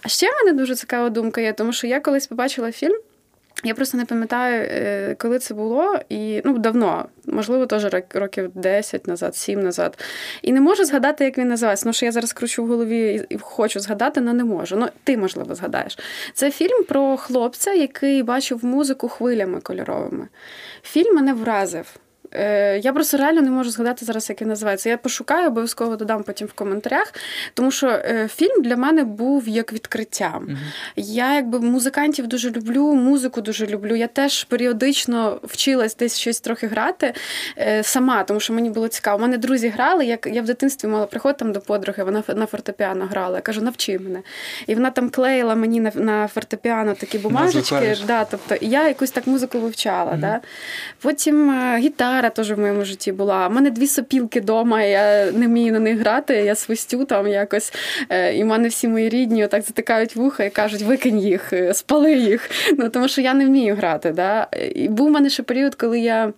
А 0.03 0.09
ще 0.09 0.27
в 0.27 0.45
мене 0.45 0.59
дуже 0.59 0.75
цікава 0.75 1.11
думка 1.11 1.41
є, 1.41 1.53
тому 1.53 1.73
що 1.73 1.87
я 1.87 2.01
колись 2.01 2.27
побачила 2.27 2.73
фільм. 2.73 3.01
Я 3.65 3.75
просто 3.75 3.97
не 3.97 4.05
пам'ятаю, 4.05 4.69
е, 4.71 5.15
коли 5.19 5.39
це 5.39 5.55
було, 5.55 5.99
і 6.09 6.43
ну 6.45 6.59
давно, 6.59 7.09
можливо, 7.27 7.67
теж 7.67 7.87
років 8.15 8.51
10 8.55 9.07
назад, 9.07 9.37
7 9.37 9.63
назад. 9.63 9.99
І 10.43 10.53
не 10.53 10.61
можу 10.61 10.85
згадати, 10.85 11.25
як 11.25 11.39
він 11.39 11.49
називається. 11.49 11.87
Ну, 11.87 11.93
що 11.93 12.07
я 12.07 12.13
зараз 12.13 12.33
кручу 12.33 12.65
в 12.65 12.67
голові 12.67 13.27
і 13.29 13.39
хочу 13.39 13.81
згадати, 13.81 14.21
але 14.21 14.33
не 14.33 14.45
можу. 14.45 14.77
Ну, 14.77 14.89
ти, 15.05 15.17
можливо, 15.17 15.55
згадаєш. 15.55 15.99
Це 16.35 16.51
фільм 16.51 16.85
про 16.85 17.17
хлопця, 17.17 17.73
який 17.73 18.23
бачив 18.23 18.65
музику 18.65 19.09
хвилями 19.09 19.61
кольоровими. 19.61 20.29
Фільм 20.83 21.15
мене 21.15 21.35
вразив. 21.35 21.87
Е, 22.33 22.79
я 22.79 22.93
просто 22.93 23.17
реально 23.17 23.43
не 23.43 23.51
можу 23.51 23.71
згадати 23.71 24.05
зараз, 24.05 24.31
як 24.31 24.43
він 24.43 24.49
називається. 24.49 24.89
Я 24.89 24.97
пошукаю, 24.97 25.49
обов'язково 25.49 25.97
додам 25.97 26.23
потім 26.23 26.47
в 26.47 26.53
коментарях, 26.53 27.15
тому 27.55 27.71
що 27.71 27.89
е, 27.89 28.29
фільм 28.35 28.63
для 28.63 28.77
мене 28.77 29.05
був 29.05 29.49
як 29.49 29.73
відкриттям. 29.73 30.47
uh 30.49 30.57
Я 30.97 31.35
якби 31.35 31.61
музикантів 31.61 32.27
дуже 32.27 32.51
люблю, 32.51 32.95
музику 32.95 33.41
дуже 33.41 33.67
люблю. 33.67 33.97
Я 33.97 34.07
теж 34.07 34.45
періодично 34.45 35.41
вчилась 35.45 35.97
десь 35.97 36.19
щось 36.19 36.41
трохи 36.41 36.67
грати 36.67 37.15
е, 37.59 37.83
сама, 37.83 38.25
тому 38.25 38.41
що 38.41 38.53
мені 38.53 38.71
було 38.71 38.89
цікаво. 38.89 39.19
У 39.19 39.21
мене 39.21 39.39
друзі 39.39 39.69
грали. 39.69 40.07
Як 40.07 40.27
я 40.27 40.43
в 40.43 40.45
дитинстві 40.45 40.89
мала 40.89 41.07
приход 41.07 41.37
там 41.37 41.53
до 41.53 41.61
подруги, 41.61 42.05
вона 42.05 42.23
на 42.29 42.47
фортепіано 42.47 43.07
грала. 43.07 43.37
Я 43.37 43.43
кажу, 43.43 43.63
навчи 43.63 43.99
мене. 43.99 44.23
І 44.67 44.75
вона 44.75 44.91
там 44.91 45.11
клеїла 45.11 45.55
мені 45.55 45.81
на 45.81 45.93
на 45.95 46.29
фортепіано 46.29 46.95
такі 46.95 47.19
бумажечки. 47.19 47.97
Да, 48.07 48.25
тобто, 48.25 48.55
І 48.55 48.69
я 48.69 48.89
якусь 48.89 49.11
так 49.11 49.27
музику 49.27 49.59
вивчала. 49.59 50.13
uh 50.13 50.21
Да. 50.21 50.41
Потім 51.01 51.53
гітара 51.77 52.20
гітара 52.21 52.31
теж 52.31 52.53
в 52.53 52.59
моєму 52.59 52.85
житті 52.85 53.13
була. 53.13 53.49
У 53.49 53.51
мене 53.51 53.71
дві 53.71 53.87
сопілки 53.87 54.41
вдома, 54.41 54.83
я 54.83 55.33
не 55.33 55.47
вмію 55.47 55.73
на 55.73 55.79
них 55.79 55.99
грати, 56.01 56.35
я 56.35 56.55
свистю 56.55 57.05
там 57.05 57.29
якось. 57.29 57.73
Е, 58.11 58.37
і 58.37 58.43
в 58.43 58.47
мене 58.47 58.69
всі 58.69 58.89
мої 58.89 59.09
рідні 59.09 59.45
отак 59.45 59.63
затикають 59.63 60.17
вуха 60.17 60.45
і 60.45 60.51
кажуть, 60.51 60.83
викинь 60.83 61.19
їх, 61.19 61.53
е, 61.53 61.75
спали 61.75 62.13
їх. 62.13 62.51
Ну, 62.79 62.89
Тому 62.89 63.09
що 63.09 63.21
я 63.21 63.35
не 63.35 63.47
вмію 63.47 63.75
грати. 63.75 64.11
Да? 64.11 64.49
І 64.75 64.89
був 64.89 65.07
у 65.07 65.11
мене 65.11 65.31
ще 65.31 65.43
період, 65.43 65.75
коли 65.75 66.01
я. 66.01 66.33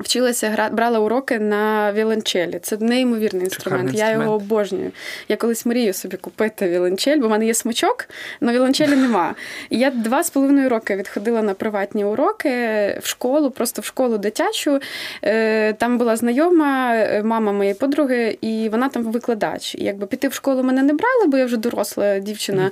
Вчилася 0.00 0.48
гра, 0.48 0.68
брала 0.68 0.98
уроки 0.98 1.38
на 1.38 1.92
віолончелі. 1.92 2.58
Це 2.62 2.76
неймовірний 2.80 3.44
інструмент. 3.44 3.82
інструмент. 3.82 4.18
Я 4.18 4.22
його 4.22 4.34
обожнюю. 4.34 4.92
Я 5.28 5.36
колись 5.36 5.66
мрію 5.66 5.92
собі 5.92 6.16
купити 6.16 6.68
віолончель, 6.68 7.18
бо 7.18 7.26
в 7.26 7.30
мене 7.30 7.46
є 7.46 7.54
смичок, 7.54 8.08
але 8.40 8.52
віолончелі 8.52 8.96
нема. 8.96 9.34
І 9.70 9.78
я 9.78 9.90
два 9.90 10.22
з 10.22 10.30
половиною 10.30 10.68
роки 10.68 10.96
відходила 10.96 11.42
на 11.42 11.54
приватні 11.54 12.04
уроки 12.04 12.48
в 13.02 13.06
школу, 13.06 13.50
просто 13.50 13.82
в 13.82 13.84
школу 13.84 14.18
дитячу. 14.18 14.80
Е, 15.24 15.72
там 15.72 15.98
була 15.98 16.16
знайома 16.16 16.94
е, 16.94 17.22
мама 17.22 17.52
моєї 17.52 17.74
подруги, 17.74 18.38
і 18.40 18.68
вона 18.68 18.88
там 18.88 19.02
викладач. 19.02 19.74
І 19.74 19.84
якби 19.84 20.06
піти 20.06 20.28
в 20.28 20.32
школу 20.32 20.62
мене 20.62 20.82
не 20.82 20.92
брали, 20.92 21.26
бо 21.26 21.38
я 21.38 21.44
вже 21.44 21.56
доросла 21.56 22.18
дівчина. 22.18 22.70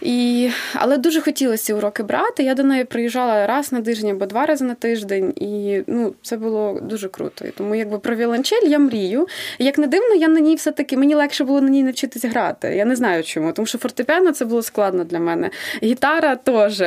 І... 0.00 0.50
Але 0.74 0.96
дуже 0.96 1.20
хотілося 1.20 1.64
ці 1.64 1.72
уроки 1.72 2.02
брати. 2.02 2.42
Я 2.42 2.54
до 2.54 2.62
неї 2.62 2.84
приїжджала 2.84 3.46
раз 3.46 3.72
на 3.72 3.82
тиждень 3.82 4.10
або 4.10 4.26
два 4.26 4.46
рази 4.46 4.64
на 4.64 4.74
тиждень. 4.74 5.32
І 5.36 5.82
ну, 5.86 6.14
це 6.22 6.36
було 6.40 6.80
дуже 6.82 7.08
круто. 7.08 7.44
І 7.44 7.50
тому 7.50 7.74
якби 7.74 7.98
про 7.98 8.16
віолончель 8.16 8.66
я 8.66 8.78
мрію. 8.78 9.26
І, 9.58 9.64
як 9.64 9.78
не 9.78 9.86
дивно, 9.86 10.14
я 10.14 10.28
на 10.28 10.40
ній 10.40 10.54
все-таки 10.54 10.96
мені 10.96 11.14
легше 11.14 11.44
було 11.44 11.60
на 11.60 11.68
ній 11.68 11.82
навчитись 11.82 12.24
грати. 12.24 12.68
Я 12.68 12.84
не 12.84 12.96
знаю 12.96 13.24
чому, 13.24 13.52
тому 13.52 13.66
що 13.66 13.78
фортепіано 13.78 14.32
це 14.32 14.44
було 14.44 14.62
складно 14.62 15.04
для 15.04 15.18
мене. 15.18 15.50
Гітара 15.82 16.36
теж. 16.36 16.82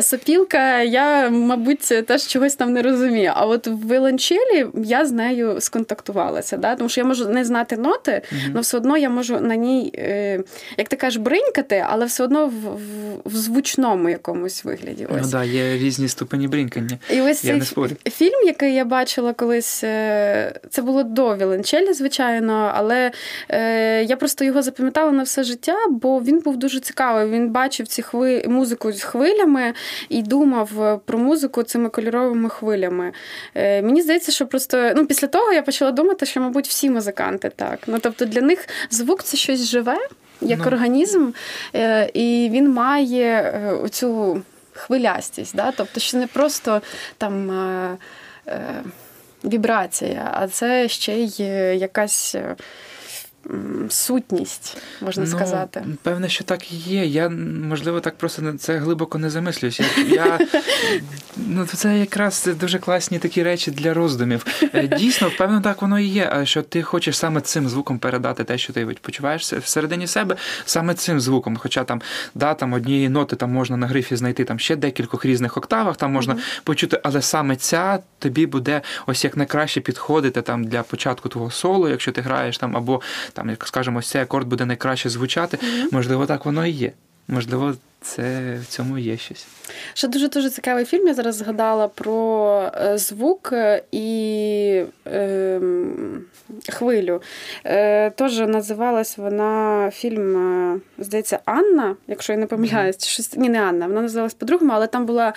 Сопілка, 0.00 0.82
я, 0.82 1.30
мабуть, 1.30 1.92
теж 2.06 2.26
чогось 2.26 2.54
там 2.54 2.72
не 2.72 2.82
розумію. 2.82 3.32
А 3.34 3.46
от 3.46 3.66
в 3.66 3.92
віолончелі 3.92 4.66
я 4.74 5.06
з 5.06 5.12
нею 5.12 5.60
сконтактувалася. 5.60 6.56
Да? 6.56 6.76
Тому 6.76 6.88
що 6.88 7.00
я 7.00 7.04
можу 7.04 7.28
не 7.28 7.44
знати 7.44 7.76
ноти, 7.76 8.22
але 8.52 8.60
все 8.60 8.76
одно 8.76 8.96
я 8.96 9.10
можу 9.10 9.40
на 9.40 9.56
ній, 9.56 9.92
е, 9.94 10.42
як 10.78 10.88
ти 10.88 10.96
кажеш, 10.96 11.16
бринькати, 11.22 11.84
але 11.88 12.06
все 12.06 12.24
одно 12.24 12.46
в, 12.46 12.50
в, 12.50 12.78
в 13.24 13.36
звучному 13.36 14.08
якомусь 14.08 14.64
вигляді. 14.64 15.06
Ось. 15.10 15.22
Ну 15.22 15.30
так, 15.30 15.46
є 15.46 15.76
різні 15.78 16.08
ступені 16.08 16.48
бринькання. 16.48 16.98
І 17.10 17.20
ось 17.20 17.44
я 17.44 17.60
цей 17.60 17.84
не 18.04 18.10
фільм, 18.10 18.46
який 18.46 18.74
я 18.74 18.84
бачила 18.92 19.32
колись, 19.32 19.84
е, 19.84 20.60
це 20.70 20.82
було 20.82 21.02
до 21.02 21.36
Віленчелі, 21.36 21.92
звичайно, 21.92 22.72
але 22.74 23.10
е, 23.48 24.04
я 24.04 24.16
просто 24.16 24.44
його 24.44 24.62
запам'ятала 24.62 25.12
на 25.12 25.22
все 25.22 25.44
життя, 25.44 25.76
бо 25.90 26.20
він 26.20 26.40
був 26.40 26.56
дуже 26.56 26.80
цікавий. 26.80 27.30
Він 27.30 27.50
бачив 27.50 27.88
ці 27.88 28.02
хви... 28.02 28.44
музику 28.48 28.92
з 28.92 29.02
хвилями 29.02 29.74
і 30.08 30.22
думав 30.22 31.00
про 31.06 31.18
музику 31.18 31.62
цими 31.62 31.88
кольоровими 31.88 32.48
хвилями. 32.48 33.12
Е, 33.54 33.82
мені 33.82 34.02
здається, 34.02 34.32
що 34.32 34.46
просто 34.46 34.92
ну, 34.96 35.06
після 35.06 35.28
того 35.28 35.52
я 35.52 35.62
почала 35.62 35.90
думати, 35.90 36.26
що, 36.26 36.40
мабуть, 36.40 36.68
всі 36.68 36.90
музиканти 36.90 37.50
так. 37.56 37.78
Ну, 37.86 37.98
Тобто 38.00 38.24
для 38.24 38.40
них 38.40 38.68
звук 38.90 39.22
це 39.22 39.36
щось 39.36 39.64
живе. 39.64 39.98
Як 40.40 40.58
ну. 40.58 40.66
організм, 40.66 41.30
і 42.14 42.50
він 42.52 42.70
має 42.70 43.54
оцю 43.82 44.42
хвилястість, 44.72 45.56
да? 45.56 45.72
тобто, 45.76 46.00
що 46.00 46.18
не 46.18 46.26
просто 46.26 46.82
там 47.18 47.50
Е, 47.50 47.96
вібрація, 49.44 50.30
а 50.34 50.48
це 50.48 50.88
ще 50.88 51.12
й 51.16 51.42
якась 51.78 52.34
е, 52.34 52.56
сутність, 53.88 54.76
можна 55.00 55.24
ну, 55.24 55.30
сказати. 55.30 55.84
Певне, 56.02 56.28
що 56.28 56.44
так 56.44 56.72
і 56.72 56.76
є. 56.76 57.06
Я, 57.06 57.28
можливо, 57.68 58.00
так 58.00 58.16
просто 58.16 58.54
це 58.58 58.76
глибоко 58.76 59.18
не 59.18 59.30
замислююсь. 59.30 59.80
Я, 60.08 60.38
ну, 61.36 61.66
Це 61.66 61.98
якраз 61.98 62.48
дуже 62.60 62.78
класні 62.78 63.18
такі 63.18 63.42
речі 63.42 63.70
для 63.70 63.94
роздумів. 63.94 64.46
Е, 64.74 64.88
дійсно, 64.98 65.30
певно, 65.38 65.60
так 65.60 65.82
воно 65.82 65.98
і 65.98 66.04
є. 66.04 66.40
Що 66.44 66.62
ти 66.62 66.82
хочеш 66.82 67.18
саме 67.18 67.40
цим 67.40 67.68
звуком 67.68 67.98
передати 67.98 68.44
те, 68.44 68.58
що 68.58 68.72
ти 68.72 68.86
почуваєш 68.86 69.52
всередині 69.52 70.06
себе, 70.06 70.36
саме 70.64 70.94
цим 70.94 71.20
звуком. 71.20 71.56
Хоча 71.56 71.84
там 71.84 72.02
да, 72.34 72.54
там 72.54 72.72
однієї 72.72 73.08
ноти 73.08 73.36
там 73.36 73.52
можна 73.52 73.76
на 73.76 73.86
грифі 73.86 74.16
знайти 74.16 74.44
там 74.44 74.58
ще 74.58 74.76
декількох 74.76 75.24
різних 75.24 75.56
октавах, 75.56 75.96
там 75.96 76.12
можна 76.12 76.34
mm-hmm. 76.34 76.62
почути, 76.64 77.00
але 77.02 77.22
саме 77.22 77.56
ця 77.56 77.98
тобі 78.18 78.46
буде 78.46 78.82
ось 79.06 79.24
як 79.24 79.36
найкраще 79.36 79.80
підходити 79.80 80.42
там 80.42 80.64
для 80.64 80.82
початку 80.82 81.28
твого 81.28 81.50
соло, 81.50 81.88
якщо 81.88 82.12
ти 82.12 82.20
граєш 82.20 82.58
там, 82.58 82.76
або 82.76 83.00
там, 83.32 83.50
як 83.50 83.66
скажемо, 83.66 84.02
цей 84.02 84.22
акорд 84.22 84.48
буде 84.48 84.64
найкраще 84.64 85.08
звучати. 85.08 85.58
Можливо, 85.92 86.26
так 86.26 86.44
воно 86.44 86.66
і 86.66 86.70
є. 86.70 86.92
Можливо, 87.28 87.74
це 88.02 88.54
в 88.62 88.66
цьому 88.66 88.98
є 88.98 89.16
щось. 89.16 89.46
Ще 89.94 90.08
дуже 90.08 90.28
дуже 90.28 90.50
цікавий 90.50 90.84
фільм. 90.84 91.06
Я 91.06 91.14
зараз 91.14 91.36
згадала 91.36 91.88
про 91.88 92.70
е, 92.82 92.98
звук 92.98 93.50
е, 93.52 93.82
і 93.92 94.82
е, 95.06 95.60
хвилю. 96.68 97.22
Е, 97.66 98.10
Тож 98.10 98.38
називалась 98.38 99.18
вона 99.18 99.90
фільм, 99.94 100.36
е, 100.36 100.80
здається, 100.98 101.38
Анна, 101.44 101.96
якщо 102.06 102.32
я 102.32 102.38
не 102.38 102.46
помиляюсь, 102.46 103.06
щось 103.06 103.36
ні, 103.36 103.48
не 103.48 103.62
Анна. 103.62 103.86
Вона 103.86 104.00
називалась 104.00 104.34
по-другому, 104.34 104.72
але 104.74 104.86
там 104.86 105.06
була 105.06 105.32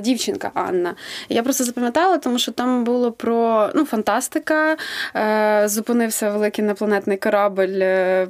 дівчинка 0.00 0.50
Анна. 0.54 0.94
Я 1.28 1.42
просто 1.42 1.64
запам'ятала, 1.64 2.18
тому 2.18 2.38
що 2.38 2.52
там 2.52 2.84
було 2.84 3.12
про 3.12 3.70
ну, 3.74 3.84
фантастика. 3.84 4.76
Е, 5.16 5.62
Зупинився 5.68 6.30
великий 6.30 6.64
інопланетний 6.64 7.16
корабль 7.16 7.82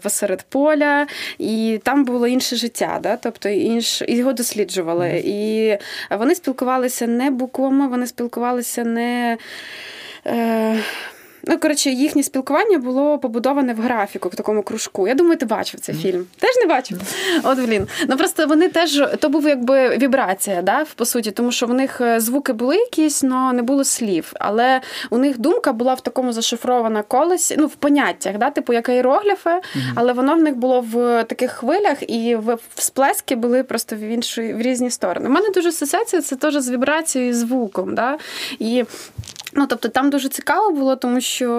посеред 0.03 0.43
поля, 0.43 1.07
і 1.39 1.81
там 1.83 2.05
було 2.05 2.27
інше 2.27 2.57
життя. 2.57 2.99
Да? 3.03 3.17
Тобто 3.17 3.49
інш... 3.73 4.02
його 4.09 4.33
досліджували. 4.33 5.23
І 5.25 5.76
вони 6.11 6.35
спілкувалися 6.35 7.07
не 7.07 7.31
буквами, 7.31 7.88
вони 7.88 8.07
спілкувалися 8.07 8.85
не. 8.85 9.38
Е, 10.26 10.79
Ну, 11.45 11.59
коротше, 11.59 11.91
їхнє 11.91 12.23
спілкування 12.23 12.79
було 12.79 13.19
побудоване 13.19 13.75
в 13.75 13.81
графіку, 13.81 14.29
в 14.29 14.35
такому 14.35 14.63
кружку. 14.63 15.09
Я 15.09 15.15
думаю, 15.15 15.37
ти 15.37 15.47
бачив 15.47 15.81
цей 15.81 15.95
фільм. 15.95 16.27
Теж 16.39 16.51
не 16.57 16.67
бачив? 16.67 16.99
От 17.43 17.59
блін. 17.59 17.87
Ну 18.09 18.17
просто 18.17 18.47
вони 18.47 18.69
теж 18.69 19.03
то 19.21 19.29
був 19.29 19.49
якби 19.49 19.97
вібрація, 19.97 20.63
да, 20.63 20.87
по 20.97 21.05
суті, 21.05 21.31
тому 21.31 21.53
що 21.53 21.67
в 21.67 21.75
них 21.75 22.01
е, 22.01 22.21
звуки 22.21 22.53
були 22.53 22.77
якісь, 22.77 23.25
але 23.25 23.53
не 23.53 23.63
було 23.63 23.85
слів. 23.85 24.33
Але 24.35 24.81
у 25.11 25.19
них 25.19 25.39
думка 25.39 25.73
була 25.73 25.95
в 25.95 26.01
такому 26.01 26.33
зашифрована 26.33 27.03
колесі, 27.03 27.57
ну 27.59 27.67
в 27.67 27.75
поняттях, 27.75 28.39
да, 28.39 28.51
типу 28.51 28.73
як 28.73 28.89
аерогліфи, 28.89 29.61
але 29.95 30.13
воно 30.13 30.35
в 30.35 30.43
них 30.43 30.57
було 30.57 30.81
в 30.81 31.25
таких 31.25 31.51
хвилях, 31.51 32.11
і 32.11 32.37
в 32.37 32.59
сплески 32.75 33.37
були 33.37 33.63
просто 33.63 33.97
в 33.97 33.99
інші 33.99 34.53
в 34.53 34.61
різні 34.61 34.91
сторони. 34.91 35.29
У 35.29 35.33
мене 35.33 35.49
дуже 35.55 35.69
асоціація 35.69 36.23
це 36.23 36.37
теж 36.37 36.55
з 36.55 36.71
вібрацією 36.71 37.31
і 37.31 37.35
звуком. 37.35 37.95
Да? 37.95 38.19
І 38.59 38.85
Ну, 39.54 39.66
тобто 39.66 39.88
там 39.88 40.11
дуже 40.11 40.28
цікаво 40.28 40.73
було, 40.73 40.97
тому 40.97 41.21
що 41.21 41.50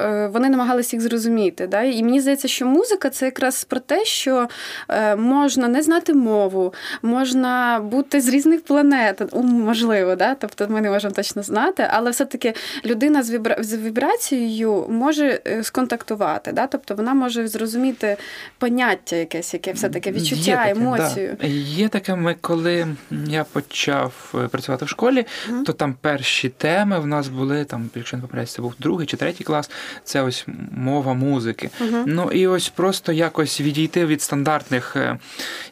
е, 0.00 0.30
вони 0.32 0.48
намагалися 0.48 0.96
їх 0.96 1.02
зрозуміти. 1.02 1.66
Да? 1.66 1.82
І 1.82 2.02
мені 2.02 2.20
здається, 2.20 2.48
що 2.48 2.66
музика 2.66 3.10
це 3.10 3.24
якраз 3.24 3.64
про 3.64 3.80
те, 3.80 4.04
що 4.04 4.48
е, 4.88 5.16
можна 5.16 5.68
не 5.68 5.82
знати 5.82 6.14
мову, 6.14 6.74
можна 7.02 7.80
бути 7.84 8.20
з 8.20 8.28
різних 8.28 8.64
планет, 8.64 9.34
можливо, 9.42 10.16
да? 10.16 10.34
тобто 10.34 10.68
ми 10.68 10.80
не 10.80 10.90
можемо 10.90 11.14
точно 11.14 11.42
знати, 11.42 11.86
але 11.90 12.10
все-таки 12.10 12.54
людина 12.84 13.22
з, 13.22 13.30
вібра... 13.30 13.56
з 13.58 13.76
вібрацією 13.76 14.86
може 14.88 15.40
е, 15.46 15.64
сконтактувати. 15.64 16.52
Да? 16.52 16.66
Тобто 16.66 16.94
вона 16.94 17.14
може 17.14 17.48
зрозуміти 17.48 18.16
поняття 18.58 19.16
якесь, 19.16 19.54
яке 19.54 19.72
все-таки 19.72 20.12
відчуття, 20.12 20.50
Є 20.50 20.56
таке, 20.56 20.70
емоцію. 20.70 21.36
Да. 21.40 21.46
Є 21.46 21.88
таке, 21.88 22.14
ми 22.14 22.36
коли 22.40 22.86
я 23.28 23.44
почав 23.44 24.34
працювати 24.50 24.84
в 24.84 24.88
школі, 24.88 25.26
mm 25.48 25.62
то 25.64 25.72
там 25.72 25.94
перші 26.00 26.48
теми 26.48 26.98
в 26.98 27.06
нас 27.06 27.21
нас 27.22 27.28
були 27.28 27.64
там, 27.64 27.90
якщо 27.94 28.16
не 28.16 28.22
помиляюсь, 28.22 28.52
це 28.52 28.62
був 28.62 28.74
другий 28.78 29.06
чи 29.06 29.16
третій 29.16 29.44
клас, 29.44 29.70
це 30.04 30.22
ось 30.22 30.46
мова 30.70 31.14
музики. 31.14 31.70
Uh-huh. 31.80 32.02
Ну 32.06 32.30
і 32.32 32.46
ось 32.46 32.68
просто 32.68 33.12
якось 33.12 33.60
відійти 33.60 34.06
від 34.06 34.22
стандартних 34.22 34.96
е, 34.96 35.18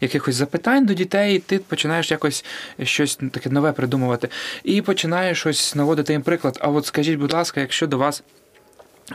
якихось 0.01 0.35
запитань 0.35 0.87
до 0.87 0.95
дітей, 0.95 1.37
і 1.37 1.39
ти 1.39 1.59
починаєш 1.59 2.11
якось 2.11 2.45
щось 2.83 3.19
таке 3.33 3.51
нове 3.51 3.73
придумувати. 3.73 4.29
І 4.65 4.83
починаєш 4.83 5.47
ось 5.47 5.75
наводити 5.75 6.13
їм 6.13 6.23
приклад. 6.23 6.59
А 6.61 6.69
от 6.69 6.87
скажіть, 6.87 7.19
будь 7.19 7.33
ласка, 7.33 7.61
якщо 7.61 7.87
до 7.87 7.99
вас. 7.99 8.23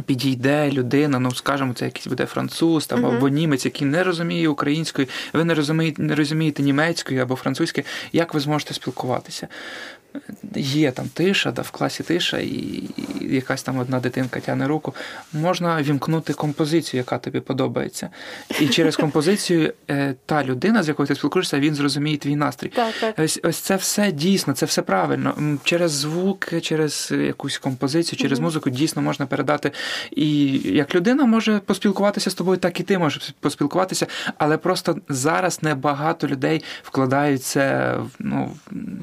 Підійде 0.05 0.71
людина, 0.71 1.19
ну 1.19 1.31
скажімо, 1.31 1.73
це 1.73 1.85
якийсь 1.85 2.07
буде 2.07 2.25
француз 2.25 2.87
там, 2.87 3.05
uh-huh. 3.05 3.17
або 3.17 3.29
німець, 3.29 3.65
який 3.65 3.87
не 3.87 4.03
розуміє 4.03 4.49
української, 4.49 5.07
ви 5.33 5.43
не 5.43 5.53
розумієте, 5.53 6.01
не 6.01 6.15
розумієте 6.15 6.63
німецької 6.63 7.19
або 7.19 7.35
французької, 7.35 7.85
як 8.13 8.33
ви 8.33 8.39
зможете 8.39 8.73
спілкуватися? 8.73 9.47
Є 10.55 10.91
там 10.91 11.09
тиша, 11.13 11.51
да, 11.51 11.61
в 11.61 11.71
класі 11.71 12.03
тиша, 12.03 12.37
і 12.37 12.83
якась 13.21 13.63
там 13.63 13.77
одна 13.77 13.99
дитинка 13.99 14.39
тягне 14.39 14.67
руку, 14.67 14.95
можна 15.33 15.81
вімкнути 15.81 16.33
композицію, 16.33 16.99
яка 16.99 17.17
тобі 17.17 17.39
подобається. 17.39 18.09
І 18.61 18.67
через 18.67 18.95
композицію 18.95 19.73
е, 19.89 20.15
та 20.25 20.43
людина, 20.43 20.83
з 20.83 20.87
якою 20.87 21.07
ти 21.07 21.15
спілкуєшся, 21.15 21.59
він 21.59 21.75
зрозуміє 21.75 22.17
твій 22.17 22.35
настрій. 22.35 22.67
Так, 22.67 22.93
так. 22.99 23.19
Ось 23.19 23.39
ось 23.43 23.57
це 23.57 23.75
все 23.75 24.11
дійсно, 24.11 24.53
це 24.53 24.65
все 24.65 24.81
правильно. 24.81 25.57
Через 25.63 25.91
звук, 25.91 26.61
через 26.61 27.13
якусь 27.25 27.57
композицію, 27.57 28.19
через 28.19 28.39
угу. 28.39 28.45
музику 28.45 28.69
дійсно 28.69 29.01
можна 29.01 29.25
передати. 29.25 29.71
І 30.11 30.51
як 30.57 30.95
людина 30.95 31.25
може 31.25 31.59
поспілкуватися 31.59 32.29
з 32.29 32.33
тобою, 32.33 32.57
так 32.57 32.79
і 32.79 32.83
ти 32.83 32.97
можеш 32.97 33.33
поспілкуватися, 33.39 34.07
але 34.37 34.57
просто 34.57 34.97
зараз 35.09 35.63
небагато 35.63 36.27
людей 36.27 36.63
вкладаються, 36.83 37.95
ну 38.19 38.51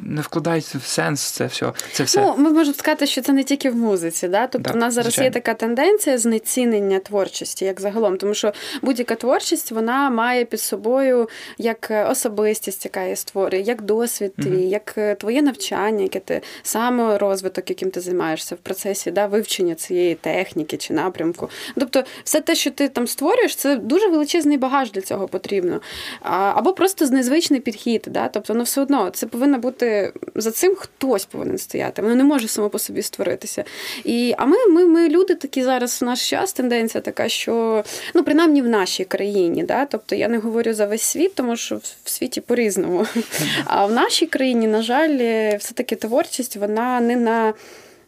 не 0.03 0.21
вкладаються 0.21 0.79
в 0.79 0.85
сенс 1.03 1.21
це 1.21 1.47
все. 1.47 1.73
Це 1.93 2.05
все. 2.05 2.21
Ну, 2.21 2.35
ми 2.39 2.51
можемо 2.51 2.75
сказати, 2.75 3.07
що 3.07 3.23
це 3.23 3.33
не 3.33 3.45
тільки 3.45 3.71
в 3.71 3.77
музиці. 3.77 4.29
Да? 4.29 4.47
Тобто 4.47 4.71
да, 4.71 4.75
в 4.75 4.77
нас 4.77 4.95
зараз 4.95 5.13
звичайно. 5.13 5.27
є 5.27 5.31
така 5.31 5.55
тенденція 5.55 6.19
знецінення 6.19 6.99
творчості, 6.99 7.65
як 7.65 7.81
загалом, 7.81 8.17
тому 8.17 8.35
що 8.35 8.53
будь-яка 8.83 9.15
творчість 9.15 9.73
вона 9.73 10.11
має 10.11 10.45
під 10.45 10.61
собою 10.61 11.29
як 11.59 11.93
особистість, 12.11 12.85
яка 12.85 13.03
її 13.03 13.17
створює, 13.17 13.61
як 13.61 13.83
досвід 13.83 14.35
твій, 14.37 14.51
mm 14.51 14.73
як 14.73 14.95
е, 14.99 15.15
твоє 15.15 15.43
навчання, 15.43 16.03
яке 16.03 16.21
ти 16.21 16.43
саморозвиток, 16.63 17.71
яким 17.71 17.91
ти 17.91 18.01
займаєшся 18.01 18.55
в 18.55 18.59
процесі 18.59 19.11
да, 19.11 19.27
вивчення 19.27 19.75
цієї 19.75 20.15
техніки 20.15 20.77
чи 20.77 20.95
напрямку. 20.95 21.51
Тобто, 21.75 22.05
все 22.25 22.41
те, 22.41 22.55
що 22.55 22.71
ти 22.71 22.89
там 22.89 23.07
створюєш, 23.07 23.57
це 23.57 23.77
дуже 23.77 24.09
величезний 24.09 24.59
багаж 24.59 24.93
для 24.93 25.01
цього 25.01 25.29
потрібно. 25.29 25.81
Або 26.21 26.73
просто 26.73 27.07
незвичний 27.07 27.61
підхід. 27.61 28.05
Да? 28.07 28.29
Тобто, 28.29 28.55
ну 28.55 28.63
все 28.63 28.81
одно 28.81 29.11
це 29.11 29.27
повинно 29.27 29.59
бути 29.59 30.13
за 30.35 30.51
цим 30.51 30.77
хтось 30.99 31.25
повинен 31.25 31.59
стояти. 31.59 32.03
Воно 32.03 32.15
не 32.15 32.25
може 32.25 32.49
само 32.49 32.69
по 32.71 32.79
собі 32.79 33.03
створитися. 33.03 33.65
І, 34.05 34.35
А 34.39 34.47
ми, 34.47 34.67
ми, 34.67 34.85
ми 34.87 35.09
люди 35.09 35.35
такі 35.35 35.63
зараз 35.63 36.03
в 36.03 36.05
наш 36.05 36.31
час 36.31 36.53
тенденція 36.53 37.01
така, 37.01 37.29
що 37.29 37.85
ну, 38.15 38.25
принаймні 38.25 38.63
в 38.63 38.69
нашій 38.69 39.05
країні. 39.05 39.63
Да? 39.63 39.87
Тобто 39.87 40.15
я 40.15 40.29
не 40.29 40.39
говорю 40.39 40.75
за 40.75 40.87
весь 40.87 41.03
світ, 41.03 41.35
тому 41.35 41.57
що 41.57 41.77
в 42.05 42.11
світі 42.11 42.41
по-різному. 42.41 43.07
А 43.65 43.87
в 43.87 43.93
нашій 43.93 44.27
країні, 44.27 44.67
на 44.67 44.83
жаль, 44.83 45.19
все-таки 45.59 45.97
творчість, 45.97 46.57
вона 46.57 47.01
не 47.01 47.17
на. 47.17 47.55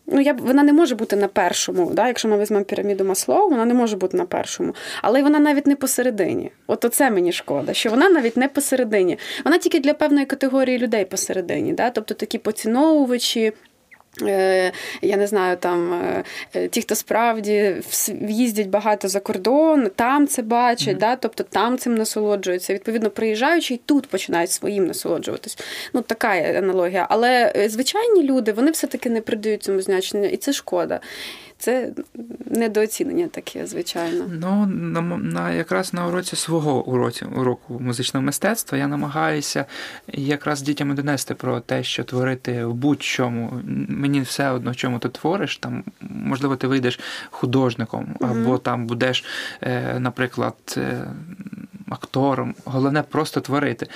Ну, 0.07 0.21
я 0.21 0.33
вона 0.33 0.63
не 0.63 0.73
може 0.73 0.95
бути 0.95 1.17
на 1.17 1.29
першому. 1.29 1.91
Да? 1.91 2.07
Якщо 2.07 2.29
ми 2.29 2.39
візьмемо 2.39 2.65
піраміду 2.65 3.05
Маслоу, 3.05 3.49
вона 3.49 3.65
не 3.65 3.75
може 3.75 3.97
бути 3.97 4.17
на 4.17 4.27
першому. 4.27 4.75
Але 5.03 5.23
вона 5.23 5.39
навіть 5.39 5.67
не 5.67 5.77
посередині. 5.77 6.51
От 6.67 6.85
оце 6.85 7.11
мені 7.11 7.33
шкода, 7.33 7.75
що 7.75 7.91
вона 7.91 8.11
навіть 8.11 8.37
не 8.37 8.49
посередині. 8.49 9.19
Вона 9.45 9.59
тільки 9.59 9.81
для 9.81 9.95
певної 9.95 10.27
категорії 10.27 10.79
людей 10.79 11.05
посередині. 11.05 11.73
Да? 11.73 11.91
Тобто 11.91 12.15
такі 12.15 12.39
поціновувачі. 12.39 13.53
Е, 14.23 14.73
я 15.03 15.17
не 15.17 15.27
знаю, 15.27 15.57
там 15.57 15.93
е, 15.93 16.25
е, 16.55 16.69
ті, 16.69 16.83
хто 16.83 16.95
справді 16.95 17.77
їздять 18.29 18.69
багато 18.69 19.09
за 19.09 19.21
кордон, 19.21 19.91
там 19.97 20.27
це 20.27 20.43
бачать, 20.43 20.97
mm-hmm. 20.97 20.99
да, 20.99 21.17
тобто 21.17 21.43
там 21.43 21.79
цим 21.79 21.95
насолоджуються. 21.95 22.75
Відповідно, 22.75 23.11
приїжджаючи 23.11 23.75
і 23.75 23.81
тут 23.87 24.07
починають 24.07 24.51
своїм 24.51 24.87
насолоджуватись. 24.87 25.59
Ну, 25.93 26.01
така 26.01 26.29
аналогія. 26.29 27.07
Але 27.11 27.53
звичайні 27.69 28.23
люди 28.23 28.53
вони 28.53 28.71
все-таки 28.71 29.11
не 29.11 29.21
придають 29.21 29.63
цьому 29.63 29.81
значення, 29.81 30.29
і 30.29 30.37
це 30.37 30.53
шкода. 30.53 31.01
Це 31.59 31.93
недооцінення 32.47 33.29
таке, 33.29 33.67
звичайно. 33.67 34.25
Ну 34.31 34.67
на, 34.67 35.01
на 35.03 35.53
якраз 35.53 35.95
на 35.95 36.07
уроці 36.07 36.37
свого 36.37 36.87
уроці, 36.87 37.25
уроку 37.25 37.81
музичного 37.81 38.27
мистецтва 38.27 38.79
я 38.79 38.87
намагаюся 38.87 39.65
якраз 40.09 40.63
дітям 40.63 40.95
донести 40.95 41.35
про 41.35 41.61
те, 41.61 41.83
що 41.83 42.05
творити 42.05 42.65
в 42.65 42.75
будь-чому. 42.75 43.61
Мені 43.89 44.21
все 44.21 44.51
одно, 44.51 44.71
в 44.71 44.77
чому 44.77 44.99
ти 44.99 45.09
твориш. 45.09 45.57
Там 45.57 45.85
можливо, 46.01 46.57
ти 46.57 46.67
вийдеш 46.67 47.01
художником, 47.31 48.17
або 48.21 48.55
mm 48.55 48.59
там 48.59 48.87
будеш, 48.87 49.25
е, 49.63 49.99
наприклад. 49.99 50.55
Е, 50.77 51.07
актором, 51.95 52.55
головне 52.65 53.03
просто 53.03 53.41
творити. 53.41 53.87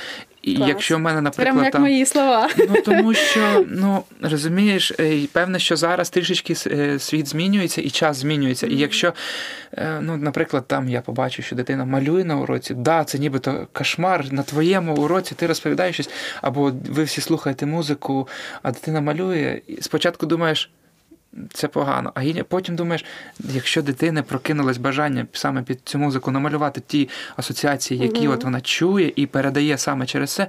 Клас. 0.57 0.69
якщо 0.69 0.97
в 0.97 1.01
мене, 1.01 1.21
наприклад, 1.21 1.47
Прямо 1.47 1.65
як 1.65 1.73
там, 1.73 1.83
мої 1.83 2.07
слова. 2.07 2.49
Ну 2.69 2.83
тому 2.85 3.15
що 3.15 3.65
ну 3.69 4.03
розумієш, 4.23 4.93
е, 5.01 5.27
певне, 5.33 5.59
що 5.59 5.77
зараз 5.77 6.11
трішечки 6.11 6.55
е, 6.67 6.99
світ 6.99 7.29
змінюється 7.29 7.81
і 7.81 7.91
час 7.91 8.17
змінюється. 8.17 8.67
Mm-hmm. 8.67 8.73
І 8.73 8.79
якщо, 8.79 9.13
е, 9.73 9.99
ну, 10.03 10.17
наприклад, 10.17 10.65
там 10.67 10.89
я 10.89 11.01
побачу, 11.01 11.43
що 11.43 11.57
дитина 11.57 11.85
малює 11.85 12.25
на 12.25 12.37
уроці, 12.37 12.75
да, 12.75 13.05
це 13.05 13.19
нібито 13.19 13.69
кошмар 13.73 14.33
на 14.33 14.43
твоєму 14.43 14.97
уроці, 14.97 15.35
ти 15.35 15.47
розповідаєш 15.47 15.95
щось, 15.97 16.11
або 16.43 16.73
ви 16.89 17.05
всі 17.05 17.21
слухаєте 17.21 17.67
музику, 17.67 18.29
а 18.63 18.71
дитина 18.71 19.01
малює, 19.01 19.61
і 19.67 19.83
спочатку 19.83 20.27
думаєш 20.27 20.71
це 21.53 21.69
погано. 21.69 22.13
А 22.15 22.45
потім 22.49 22.77
думаєш, 22.77 23.05
якщо 23.39 23.83
дитини 23.83 24.23
прокинулось 24.23 24.79
бажання 24.79 25.27
саме 25.33 25.63
під 25.63 25.81
цю 25.85 25.99
музику 25.99 26.31
намалювати 26.31 26.81
ті 26.87 27.09
асоціації, 27.37 28.01
які 28.01 28.27
угу. 28.27 28.35
от 28.35 28.45
вона 28.45 28.61
чує 28.61 29.13
і 29.17 29.27
передає 29.27 29.79
саме 29.79 30.07
через 30.07 30.31
це. 30.31 30.47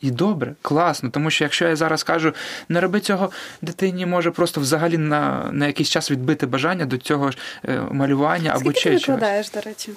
І 0.00 0.10
добре, 0.10 0.54
класно, 0.62 1.10
тому 1.10 1.30
що 1.30 1.44
якщо 1.44 1.68
я 1.68 1.76
зараз 1.76 2.02
кажу, 2.02 2.34
не 2.68 2.80
роби 2.80 3.00
цього, 3.00 3.30
дитині 3.62 4.06
може 4.06 4.30
просто 4.30 4.60
взагалі 4.60 4.98
на 4.98 5.50
на 5.52 5.66
якийсь 5.66 5.88
час 5.90 6.10
відбити 6.10 6.46
бажання 6.46 6.86
до 6.86 6.98
цього 6.98 7.30
ж 7.30 7.38
е, 7.68 7.80
малювання 7.90 8.50
Скільки 8.50 8.68
або 8.68 8.72
чи 8.72 8.90
ти 8.90 8.96
викладаєш, 8.96 9.50
до 9.50 9.60
речі? 9.60 9.92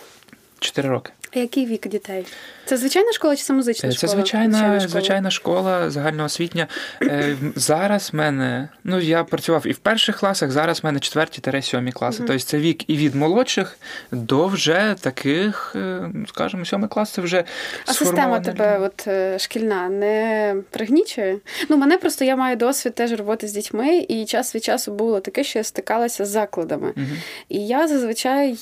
Чотири 0.60 0.90
роки. 0.90 1.12
А 1.36 1.40
який 1.40 1.66
вік 1.66 1.88
дітей? 1.88 2.26
Це 2.66 2.78
звичайна 2.78 3.12
школа 3.12 3.36
чи 3.36 3.44
це 3.44 3.54
музична 3.54 3.90
Це 3.90 3.96
школа? 3.96 4.14
звичайна 4.14 4.58
школа? 4.58 4.80
звичайна 4.80 5.32
школа 5.32 5.90
загальноосвітня. 5.90 6.68
Е, 7.02 7.38
зараз 7.56 8.10
в 8.14 8.16
мене, 8.16 8.70
ну 8.84 9.00
я 9.00 9.24
працював 9.24 9.68
і 9.68 9.72
в 9.72 9.78
перших 9.78 10.18
класах, 10.20 10.52
зараз 10.52 10.84
в 10.84 10.86
мене 10.86 11.00
четверті 11.00 11.42
та 11.42 11.62
сьомі 11.62 11.92
класи. 11.92 12.24
Тобто 12.28 12.40
це 12.40 12.58
вік 12.58 12.90
і 12.90 12.98
від 12.98 13.16
молодших 13.16 13.78
до 14.12 14.48
вже 14.48 14.96
таких, 15.02 15.74
е, 15.76 16.10
скажімо, 16.28 16.66
сьомий 16.66 16.90
клас 16.90 17.12
це 17.12 17.22
вже 17.22 17.44
А 17.86 17.94
система 17.94 18.40
тебе, 18.40 18.80
от 18.80 19.08
е, 19.08 19.40
шкільна, 19.40 19.90
не 19.90 20.56
пригнічує? 20.70 21.38
Ну, 21.70 21.78
мене 21.78 21.98
просто 21.98 22.26
я 22.26 22.36
маю 22.36 22.56
досвід 22.56 22.96
теж 22.96 23.12
роботи 23.12 23.48
з 23.48 23.54
дітьми, 23.54 23.98
і 23.98 24.26
час 24.26 24.56
від 24.56 24.64
часу 24.64 24.92
було 24.92 25.20
таке, 25.20 25.44
що 25.44 25.60
я 25.60 25.64
стикалася 25.64 26.26
з 26.26 26.30
закладами. 26.30 26.94
Угу. 26.98 27.06
І 27.50 27.68
я 27.68 27.88
зазвичай 27.88 28.58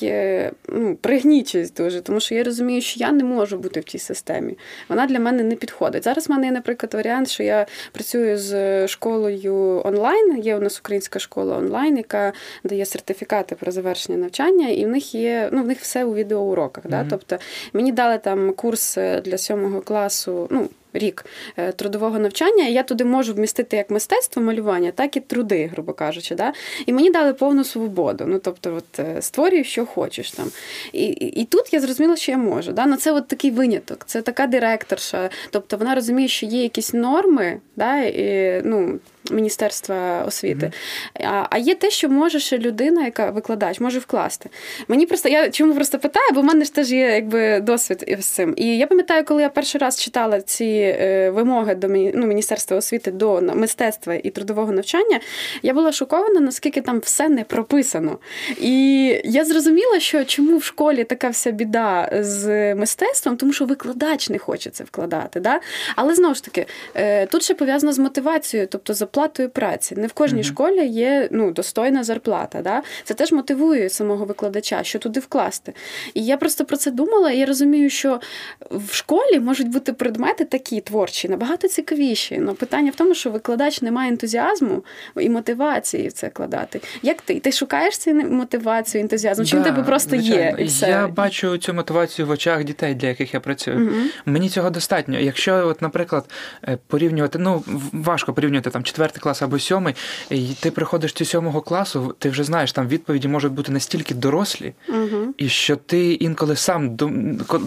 ну, 0.67 0.95
пригнічуюсь 0.95 1.71
дуже, 1.73 2.01
тому 2.01 2.19
що 2.19 2.36
я 2.36 2.43
розумію, 2.43 2.59
що 2.82 3.00
я 3.00 3.12
не 3.12 3.24
можу 3.24 3.58
бути 3.58 3.80
в 3.80 3.84
цій 3.84 4.00
системі. 4.00 4.58
Вона 4.89 5.08
для 5.08 5.19
мене 5.19 5.43
не 5.43 5.56
підходить. 5.56 6.04
Зараз 6.04 6.28
в 6.28 6.32
мене 6.32 6.45
є, 6.45 6.52
наприклад, 6.52 6.93
варіант, 6.93 7.30
що 7.30 7.43
я 7.43 7.65
працюю 7.91 8.38
з 8.38 8.88
школою 8.88 9.82
онлайн. 9.86 10.43
Є 10.43 10.56
у 10.56 10.60
нас 10.60 10.80
українська 10.80 11.19
школа 11.19 11.58
онлайн, 11.58 11.98
яка 11.98 12.34
дає 12.63 12.86
сертифікати 12.86 13.56
про 13.56 13.72
завершення 13.72 14.17
навчання, 14.17 14.67
і 14.67 14.86
в 14.86 14.88
них 14.88 15.15
є 15.15 15.50
ну, 15.52 15.63
в 15.63 15.67
них 15.67 15.80
все 15.80 16.06
у 16.06 16.13
відеоуроках. 16.13 16.86
Mm-hmm. 16.86 16.89
Да? 16.89 17.06
Тобто 17.10 17.38
мені 17.74 17.91
дали 17.91 18.17
там 18.17 18.54
курс 18.54 18.95
для 18.95 19.38
сьомого 19.38 19.82
класу. 19.82 20.48
ну, 20.52 20.69
рік 20.93 21.25
е, 21.58 21.71
трудового 21.71 22.19
навчання, 22.19 22.67
і 22.67 22.73
я 22.73 22.84
туди 22.84 23.06
можу 23.06 23.34
вмістити 23.34 23.78
як 23.78 23.89
мистецтво 23.89 24.41
малювання, 24.41 24.91
так 24.91 25.17
і 25.17 25.19
труди, 25.19 25.69
грубо 25.73 25.93
кажучи. 25.93 26.36
Да? 26.36 26.54
І 26.86 26.93
мені 26.93 27.12
дали 27.12 27.34
повну 27.34 27.63
свободу. 27.63 28.23
Ну, 28.28 28.39
тобто, 28.39 28.75
от, 28.75 28.99
е, 28.99 29.21
створюй, 29.21 29.63
що 29.63 29.86
хочеш 29.86 30.32
там. 30.32 30.52
І 30.93 31.04
і, 31.04 31.41
і 31.41 31.45
тут 31.45 31.73
я 31.73 31.80
зрозуміла, 31.80 32.15
що 32.15 32.32
я 32.32 32.38
можу. 32.38 32.71
Да? 32.71 32.86
Ну, 32.86 32.95
Це 32.95 33.12
от 33.12 33.28
такий 33.28 33.52
виняток, 33.52 34.04
це 34.06 34.21
така 34.21 34.47
директорша. 34.47 35.30
Тобто 35.49 35.78
вона 35.78 35.95
розуміє, 35.95 36.28
що 36.28 36.45
є 36.45 36.63
якісь 36.63 36.93
норми, 36.93 37.60
да? 37.75 38.02
і, 38.02 38.62
ну, 38.65 38.99
Міністерства 39.32 40.23
освіти. 40.27 40.65
Mm-hmm. 40.65 41.27
А 41.27 41.47
а 41.49 41.58
є 41.58 41.75
те, 41.75 41.89
що 41.89 42.10
може 42.10 42.39
ще 42.39 42.58
людина, 42.58 43.05
яка 43.05 43.32
викладач, 43.32 43.79
може 43.79 43.99
вкласти. 43.99 44.49
Мені 44.88 45.05
просто 45.05 45.29
я 45.29 45.49
чому 45.49 45.73
просто 45.73 45.99
питаю, 45.99 46.29
бо 46.34 46.41
в 46.41 46.43
мене 46.43 46.65
ж 46.65 46.73
теж 46.73 46.91
є 46.91 46.99
якби 46.99 47.60
досвід 47.60 48.17
з 48.19 48.25
цим. 48.25 48.53
І 48.58 48.77
я 48.77 48.88
пам'ятаю, 48.88 49.23
коли 49.25 49.41
я 49.41 49.49
перший 49.49 49.82
раз 49.82 50.01
читала 50.01 50.41
ці 50.41 50.65
е, 50.65 51.29
вимоги 51.29 51.75
до 51.75 51.88
ну, 51.88 52.27
Міністерства 52.27 52.77
освіти 52.77 53.12
до 53.12 53.41
мистецтва 53.41 54.13
і 54.13 54.29
трудового 54.29 54.71
навчання, 54.71 55.19
я 55.62 55.73
була 55.73 55.91
шокована, 55.91 56.39
наскільки 56.39 56.82
там 56.82 56.99
все 56.99 57.29
не 57.29 57.43
прописано. 57.43 58.17
І 58.62 59.05
я 59.23 59.45
зрозуміла, 59.45 59.99
що 59.99 60.25
чому 60.25 60.58
в 60.58 60.63
школі 60.63 61.03
така 61.03 61.29
вся 61.29 61.51
біда 61.51 62.10
з 62.19 62.75
мистецтвом, 62.75 63.38
тому 63.38 63.53
що 63.53 63.65
викладач 63.65 64.29
не 64.29 64.38
хоче 64.38 64.69
це 64.69 64.84
вкладати. 64.84 65.39
Да? 65.39 65.60
Але 65.95 66.15
знову 66.15 66.36
ж 66.36 66.43
таки, 66.43 66.65
е, 66.95 67.25
тут 67.25 67.43
ще 67.43 67.53
пов'язано 67.53 67.93
з 67.93 67.99
мотивацією, 67.99 68.67
тобто 68.71 68.93
з 69.10 69.12
оплатою 69.12 69.50
праці. 69.50 69.95
Не 69.95 70.08
в 70.08 70.13
кожній 70.13 70.41
mm-hmm. 70.41 70.43
школі 70.43 70.88
є 70.88 71.30
ну, 71.32 71.52
достойна 71.52 72.04
зарплата. 72.04 72.62
Да? 72.62 72.84
Це 73.04 73.13
теж 73.13 73.32
мотивує 73.32 73.89
самого 73.89 74.26
викладача, 74.26 74.84
що 74.84 75.00
туди 75.00 75.19
вкласти. 75.19 75.74
І 76.13 76.26
я 76.26 76.38
просто 76.38 76.65
про 76.65 76.78
це 76.78 76.91
думала, 76.91 77.32
і 77.32 77.38
я 77.38 77.45
розумію, 77.45 77.89
що 77.89 78.19
в 78.72 78.93
школі 78.93 79.39
можуть 79.39 79.67
бути 79.67 79.93
предмети 79.93 80.45
такі 80.45 80.82
творчі, 80.82 81.30
набагато 81.30 81.67
цікавіші. 81.67 82.38
Но 82.38 82.54
питання 82.54 82.91
в 82.91 82.95
тому, 82.95 83.13
що 83.13 83.30
викладач 83.30 83.82
не 83.82 83.91
має 83.91 84.12
ентузіазму 84.12 84.84
і 85.17 85.30
мотивації 85.30 86.08
в 86.08 86.13
це 86.13 86.30
кладати. 86.30 86.82
Як 87.02 87.22
ти? 87.22 87.39
Ти 87.39 87.52
шукаєш 87.52 87.98
цю 87.98 88.13
мотивацію, 88.13 89.02
ентузіазм? 89.02 89.43
Чим 89.43 89.60
да, 89.60 89.65
тебе 89.69 89.84
просто 89.84 90.10
звичайно. 90.10 90.58
є? 90.58 90.63
І 90.63 90.67
все? 90.67 90.89
Я 90.89 91.08
бачу 91.08 91.58
цю 91.58 91.74
мотивацію 91.74 92.28
в 92.28 92.30
очах 92.30 92.63
дітей, 92.63 92.95
для 92.95 93.08
яких 93.08 93.34
я 93.34 93.39
працюю. 93.39 93.78
Mm-hmm. 93.78 94.06
Мені 94.26 94.50
цього 94.50 94.69
достатньо. 94.69 95.19
Якщо, 95.19 95.67
от, 95.67 95.82
наприклад, 95.82 96.26
е, 96.67 96.78
порівнювати, 96.88 97.39
ну 97.39 97.63
важко 97.93 98.34
порівнювати 98.34 98.69
там 98.69 98.84
четвертий 98.99 99.21
клас 99.21 99.41
або 99.41 99.59
сьомий, 99.59 99.95
і 100.29 100.47
ти 100.59 100.71
приходиш 100.71 101.13
до 101.13 101.25
сьомого 101.25 101.62
класу, 101.62 102.15
ти 102.19 102.29
вже 102.29 102.43
знаєш, 102.43 102.71
там 102.71 102.88
відповіді 102.88 103.27
можуть 103.27 103.51
бути 103.51 103.71
настільки 103.71 104.13
дорослі, 104.13 104.73
uh-huh. 104.89 105.25
і 105.38 105.49
що 105.49 105.75
ти 105.75 106.13
інколи 106.13 106.55
сам 106.55 106.97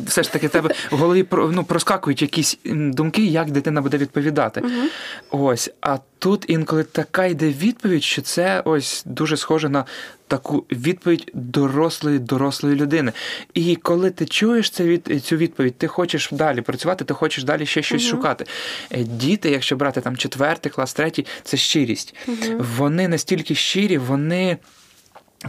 все 0.06 0.22
ж 0.22 0.32
таки 0.32 0.48
тебе 0.48 0.74
в 0.90 0.96
голові 0.96 1.26
ну, 1.32 1.64
проскакують 1.64 2.22
якісь 2.22 2.58
думки, 2.64 3.24
як 3.26 3.50
дитина 3.50 3.82
буде 3.82 3.96
відповідати. 3.96 4.60
Uh-huh. 4.60 4.88
Ось, 5.30 5.70
а 5.80 5.98
тут 6.18 6.44
інколи 6.48 6.84
така 6.84 7.24
йде 7.24 7.48
відповідь, 7.48 8.02
що 8.02 8.22
це 8.22 8.62
ось 8.64 9.02
дуже 9.06 9.36
схоже 9.36 9.68
на 9.68 9.84
таку 10.32 10.64
відповідь 10.70 11.30
дорослої, 11.34 12.18
дорослої 12.18 12.76
людини. 12.76 13.12
І 13.54 13.76
коли 13.76 14.10
ти 14.10 14.26
чуєш 14.26 14.70
це 14.70 14.84
від 14.84 15.24
цю 15.24 15.36
відповідь, 15.36 15.78
ти 15.78 15.86
хочеш 15.86 16.28
далі 16.32 16.60
працювати, 16.60 17.04
ти 17.04 17.14
хочеш 17.14 17.44
далі 17.44 17.66
ще 17.66 17.82
щось 17.82 18.02
uh-huh. 18.02 18.10
шукати. 18.10 18.46
Е, 18.90 19.02
діти, 19.02 19.50
якщо 19.50 19.76
брати 19.76 20.00
там 20.00 20.16
четвертий 20.16 20.72
клас, 20.72 20.94
третій, 20.94 21.26
це 21.44 21.56
щирість. 21.56 22.14
Uh-huh. 22.28 22.66
Вони 22.76 23.08
настільки 23.08 23.54
щирі, 23.54 23.98
вони. 23.98 24.58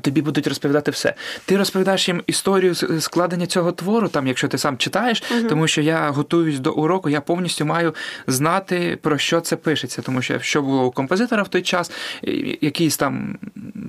Тобі 0.01 0.21
будуть 0.21 0.47
розповідати 0.47 0.91
все. 0.91 1.13
Ти 1.45 1.58
розповідаєш 1.58 2.08
їм 2.08 2.23
історію 2.27 2.75
складення 2.99 3.45
цього 3.45 3.71
твору, 3.71 4.08
там, 4.08 4.27
якщо 4.27 4.47
ти 4.47 4.58
сам 4.58 4.77
читаєш, 4.77 5.23
uh-huh. 5.23 5.49
тому 5.49 5.67
що 5.67 5.82
я 5.82 6.10
готуюсь 6.10 6.60
до 6.60 6.71
уроку, 6.71 7.10
я 7.10 7.21
повністю 7.21 7.65
маю 7.65 7.95
знати, 8.27 8.97
про 9.01 9.17
що 9.17 9.41
це 9.41 9.56
пишеться, 9.56 10.01
тому 10.01 10.21
що 10.21 10.39
що 10.39 10.62
було 10.62 10.86
у 10.86 10.91
композитора 10.91 11.43
в 11.43 11.47
той 11.47 11.62
час, 11.62 11.91
якісь 12.62 12.97
там 12.97 13.38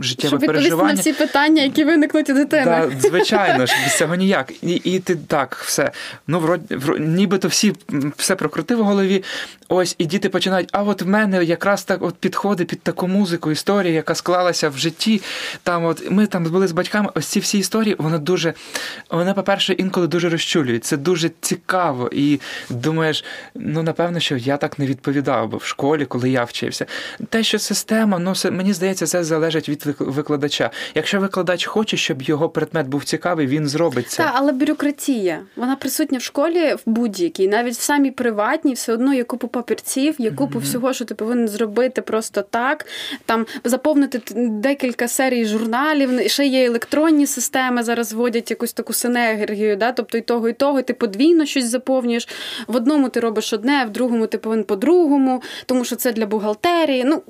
життєве 0.01 0.29
Щоб 0.29 0.41
переживання. 0.41 0.95
на 0.95 1.01
всі 1.01 1.13
питання, 1.13 1.63
які 1.63 1.85
виникнуть 1.85 2.31
у 2.31 2.35
дитини. 2.35 2.65
Да, 2.65 2.91
Звичайно 3.09 3.67
ж, 3.67 3.75
без 3.85 3.99
цього 3.99 4.15
ніяк. 4.15 4.53
І 4.63 4.75
і 4.75 5.01
ти 5.01 5.17
так, 5.17 5.57
все. 5.65 5.91
Ну, 6.27 6.41
вроді, 6.41 6.77
вроді, 6.77 7.05
нібито 7.05 7.49
всі 7.49 7.75
все 8.17 8.37
прокрутив 8.37 8.81
у 8.81 8.85
голові. 8.85 9.25
Ось, 9.69 9.95
і 9.99 10.07
діти 10.07 10.29
починають, 10.29 10.69
а 10.73 10.83
от 10.83 11.03
в 11.03 11.07
мене 11.07 11.45
якраз 11.45 11.85
так 11.85 12.03
от 12.03 12.15
підходить 12.15 12.69
під 12.69 12.83
таку 12.83 13.09
музику, 13.09 13.51
історія, 13.51 13.95
яка 13.95 14.15
склалася 14.15 14.69
в 14.69 14.79
житті. 14.79 15.23
Там 15.63 15.85
от 15.85 16.11
Ми 16.11 16.27
там 16.27 16.45
були 16.45 16.67
з 16.67 16.73
батьками, 16.73 17.11
ось 17.15 17.27
ці 17.27 17.41
всі 17.41 17.59
історії, 17.59 17.97
вони 17.99 18.19
дуже, 18.19 18.55
вони, 19.11 19.35
по-перше, 19.35 19.73
інколи 19.73 20.07
дуже 20.07 20.29
розчулюють. 20.29 20.85
Це 20.85 20.97
дуже 20.97 21.31
цікаво. 21.41 22.11
І 22.13 22.41
думаєш, 22.71 23.25
ну, 23.55 23.83
напевно, 23.83 24.21
що 24.21 24.37
я 24.37 24.57
так 24.57 24.79
не 24.79 24.87
відповідав 24.87 25.49
би 25.49 25.59
в 25.59 25.65
школі, 25.65 26.05
коли 26.05 26.31
я 26.31 26.45
вчився. 26.45 26.87
Те, 27.29 27.43
що 27.43 27.59
система, 27.59 28.19
ну, 28.19 28.35
мені 28.51 28.73
здається, 28.73 29.07
це 29.07 29.25
залежить 29.25 29.69
від 29.69 29.87
викладача. 29.99 30.71
Якщо 30.95 31.21
викладач 31.21 31.67
хоче, 31.67 31.97
щоб 31.97 32.23
його 32.23 32.49
предмет 32.49 32.87
був 32.87 33.05
цікавий, 33.05 33.47
він 33.47 33.69
зробить 33.69 34.11
це. 34.11 34.23
Так, 34.23 34.33
але 34.35 34.53
бюрократія, 34.53 35.41
вона 35.57 35.77
присутня 35.77 36.19
в 36.19 36.23
школі 36.23 36.75
в 36.75 36.81
будь-якій, 36.87 37.49
навіть 37.49 37.75
в 37.75 37.81
самій 37.81 38.11
приватній, 38.11 38.75
все 38.75 38.93
одно 38.93 39.15
є 39.15 39.25
купу 39.25 39.49
папірців, 39.65 40.15
є 40.19 40.31
купу 40.31 40.59
mm-hmm. 40.59 40.63
всього, 40.63 40.93
що 40.93 41.05
ти 41.05 41.15
повинен 41.15 41.49
зробити 41.49 42.03
просто 42.03 42.43
так. 42.43 42.87
Там 43.27 43.47
заповнити 43.65 44.21
декілька 44.37 45.09
серій 45.09 45.45
журналів, 45.45 46.31
ще 46.31 46.47
є 46.47 46.65
електронні 46.65 47.27
системи. 47.27 47.83
Зараз 47.83 48.13
вводять 48.13 48.51
якусь 48.51 48.73
таку 48.73 48.93
синергію, 48.93 49.77
да? 49.77 49.93
тобто 49.93 50.19
і 50.19 50.21
того, 50.21 50.49
і 50.49 50.53
того, 50.53 50.79
і 50.79 50.83
ти 50.83 50.95
подвійно 50.95 51.47
щось 51.47 51.65
заповнюєш. 51.65 52.29
В 52.67 52.77
одному 52.77 53.09
ти 53.09 53.21
робиш 53.21 53.53
одне, 53.53 53.85
в 53.85 53.91
другому 53.91 54.27
ти 54.27 54.39
повинен 54.39 54.65
по-другому, 54.65 55.43
тому 55.67 55.85
що 55.85 55.97
це 55.97 56.13
для 56.13 56.27
бухгалтерії. 56.27 57.05
Ну 57.05 57.23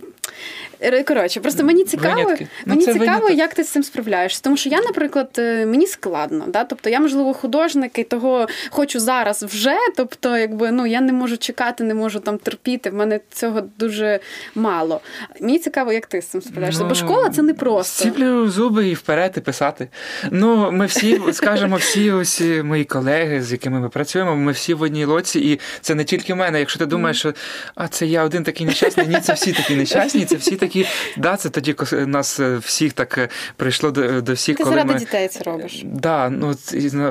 Коротше, 1.07 1.40
просто 1.40 1.64
мені 1.64 1.85
цікаво, 1.85 2.23
Винятки. 2.23 2.49
Ну, 2.66 2.75
мені 2.75 2.87
цікаво, 2.87 3.01
виняток. 3.01 3.38
як 3.38 3.55
ти 3.55 3.64
з 3.64 3.68
цим 3.68 3.83
справляєшся. 3.83 4.40
Тому 4.42 4.57
що 4.57 4.68
я, 4.68 4.81
наприклад, 4.81 5.29
е, 5.38 5.66
мені 5.66 5.87
складно. 5.87 6.44
Да? 6.49 6.64
Тобто 6.64 6.90
я, 6.90 7.01
можливо, 7.01 7.35
художник 7.35 7.99
і 7.99 8.05
того 8.05 8.47
хочу 8.70 9.01
зараз 9.01 9.42
вже. 9.42 9.77
Тобто, 9.97 10.38
якби 10.38 10.70
ну 10.70 10.87
я 10.87 11.01
не 11.01 11.12
можу 11.12 11.37
чекати, 11.37 11.85
не 11.85 11.94
можу 11.94 12.20
там 12.20 12.38
терпіти. 12.38 12.90
В 12.90 12.94
мене 12.94 13.20
цього 13.33 13.62
дуже 13.79 14.20
мало. 14.55 15.01
Мені 15.40 15.59
цікаво, 15.59 15.92
як 15.92 16.07
ти 16.07 16.23
з 16.23 16.27
цим 16.27 16.42
справляєшся. 16.42 16.83
Ну, 16.83 16.88
Бо 16.88 16.94
школа 16.94 17.31
це 17.31 17.42
не 17.42 17.55
просто. 17.55 18.05
Сіплю 18.05 18.49
зуби 18.49 18.88
і 18.88 18.94
вперед 18.94 19.35
і 19.37 19.40
писати. 19.40 19.88
Ну, 20.31 20.73
ми 20.73 20.87
всі, 20.87 21.20
скажемо, 21.33 21.77
всі 21.77 22.11
ось 22.11 22.42
мої 22.64 22.85
колеги, 22.85 23.42
з 23.42 23.53
якими 23.53 23.81
ми 23.81 23.88
працюємо, 23.88 24.37
ми 24.37 24.53
всі 24.53 24.75
в 24.75 24.83
одній 24.83 25.05
лоці, 25.05 25.40
і 25.40 25.61
це 25.81 25.94
не 25.94 26.05
тільки 26.05 26.35
в 26.35 26.37
мене. 26.37 26.59
Якщо 26.59 26.79
ти 26.79 26.87
думаєш, 26.87 27.18
що 27.18 27.35
а 27.75 27.88
це 27.88 28.07
я 28.07 28.25
один 28.25 28.44
такий 28.44 28.66
нещасний, 28.66 29.07
ні, 29.07 29.20
це 29.20 29.33
всі 29.33 29.53
такі 29.53 29.77
нещасні, 29.77 30.24
це 30.25 30.37
всі 30.37 30.57
такі. 30.57 30.87
Да, 31.17 31.37
це 31.37 31.51
тоді 31.51 31.77
нас 31.93 32.41
е, 32.41 32.57
всіх 32.57 32.93
так 32.93 33.19
е, 33.19 33.29
прийшло 33.57 33.91
до 33.91 34.21
до 34.21 34.33
всіх, 34.33 34.57
Ти 34.57 34.63
коли 34.63 34.77
заради 34.77 34.93
ми... 34.93 34.99
дітей 34.99 35.29
це 35.29 35.45
робиш. 35.45 35.83
Да, 35.85 36.31
ну 36.31 36.55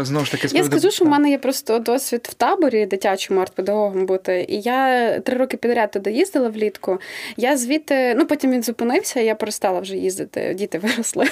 знову 0.04 0.26
ж 0.26 0.32
таки 0.32 0.47
Я 0.52 0.63
скажу, 0.63 0.91
що 0.91 1.06
в 1.06 1.08
мене 1.08 1.30
є 1.30 1.38
просто 1.38 1.80
досвід 1.80 2.28
в 2.32 2.34
таборі 2.34 2.86
дитячому 2.86 3.41
артпедагогом 3.41 4.06
бути. 4.06 4.45
І 4.49 4.62
я 4.62 5.19
три 5.19 5.38
роки 5.38 5.58
підряд 5.58 5.91
туди 5.91 6.12
їздила 6.12 6.49
влітку. 6.49 6.99
Я 7.38 7.58
звідти, 7.58 8.15
ну 8.17 8.26
потім 8.26 8.52
він 8.52 8.63
зупинився, 8.63 9.19
я 9.19 9.36
перестала 9.36 9.80
вже 9.80 9.95
їздити. 9.95 10.54
Діти 10.54 10.78
виросли. 10.78 11.26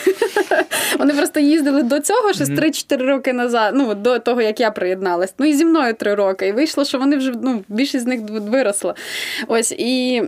Вони 1.00 1.14
просто 1.14 1.40
їздили 1.40 1.84
до 1.84 2.00
цього 2.00 2.34
ще 2.34 2.44
3-4 2.44 2.98
роки 2.98 3.34
назад. 3.34 3.74
Ну 3.76 3.96
до 3.96 4.20
того 4.20 4.42
як 4.42 4.60
я 4.60 4.72
приєдналась. 4.72 5.34
Ну 5.38 5.46
і 5.46 5.54
зі 5.54 5.66
мною 5.66 5.94
три 5.94 6.16
роки. 6.16 6.48
І 6.48 6.52
вийшло, 6.52 6.86
що 6.86 7.00
вони 7.00 7.18
вже 7.18 7.34
ну 7.44 7.64
більшість 7.68 8.04
з 8.04 8.08
них 8.08 8.22
виросла. 8.30 8.96
Ось 9.48 9.72
і. 9.72 10.24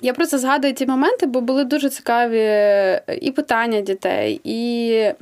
Я 0.00 0.12
просто 0.12 0.38
згадую 0.38 0.74
ті 0.74 0.86
моменти, 0.86 1.26
бо 1.26 1.40
були 1.40 1.64
дуже 1.64 1.90
цікаві 1.90 2.38
е, 2.40 3.02
і 3.20 3.30
питання 3.30 3.80
дітей, 3.80 4.40
і 4.44 5.12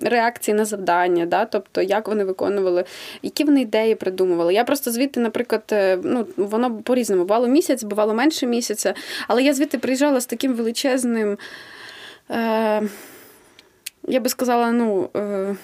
реакції 0.00 0.54
на 0.54 0.64
завдання, 0.64 1.26
да? 1.26 1.44
тобто 1.44 1.82
як 1.82 2.08
вони 2.08 2.24
виконували, 2.24 2.84
які 3.22 3.44
вони 3.44 3.60
ідеї 3.60 3.94
придумували. 3.94 4.54
Я 4.54 4.64
просто 4.64 4.90
звідти, 4.90 5.20
наприклад, 5.20 5.62
е, 5.72 5.98
ну, 6.02 6.26
воно 6.36 6.76
по-різному 6.76 7.24
бувало 7.24 7.46
місяць, 7.46 7.84
бувало 7.84 8.14
менше 8.14 8.46
місяця, 8.46 8.94
але 9.28 9.42
я 9.42 9.54
звідти 9.54 9.78
приїжджала 9.78 10.20
з 10.20 10.26
таким 10.26 10.54
величезним. 10.54 11.38
Е, 12.30 12.82
Я 14.08 14.20
би 14.20 14.28
сказала, 14.28 14.70
ну, 14.72 15.08
е, 15.16 15.56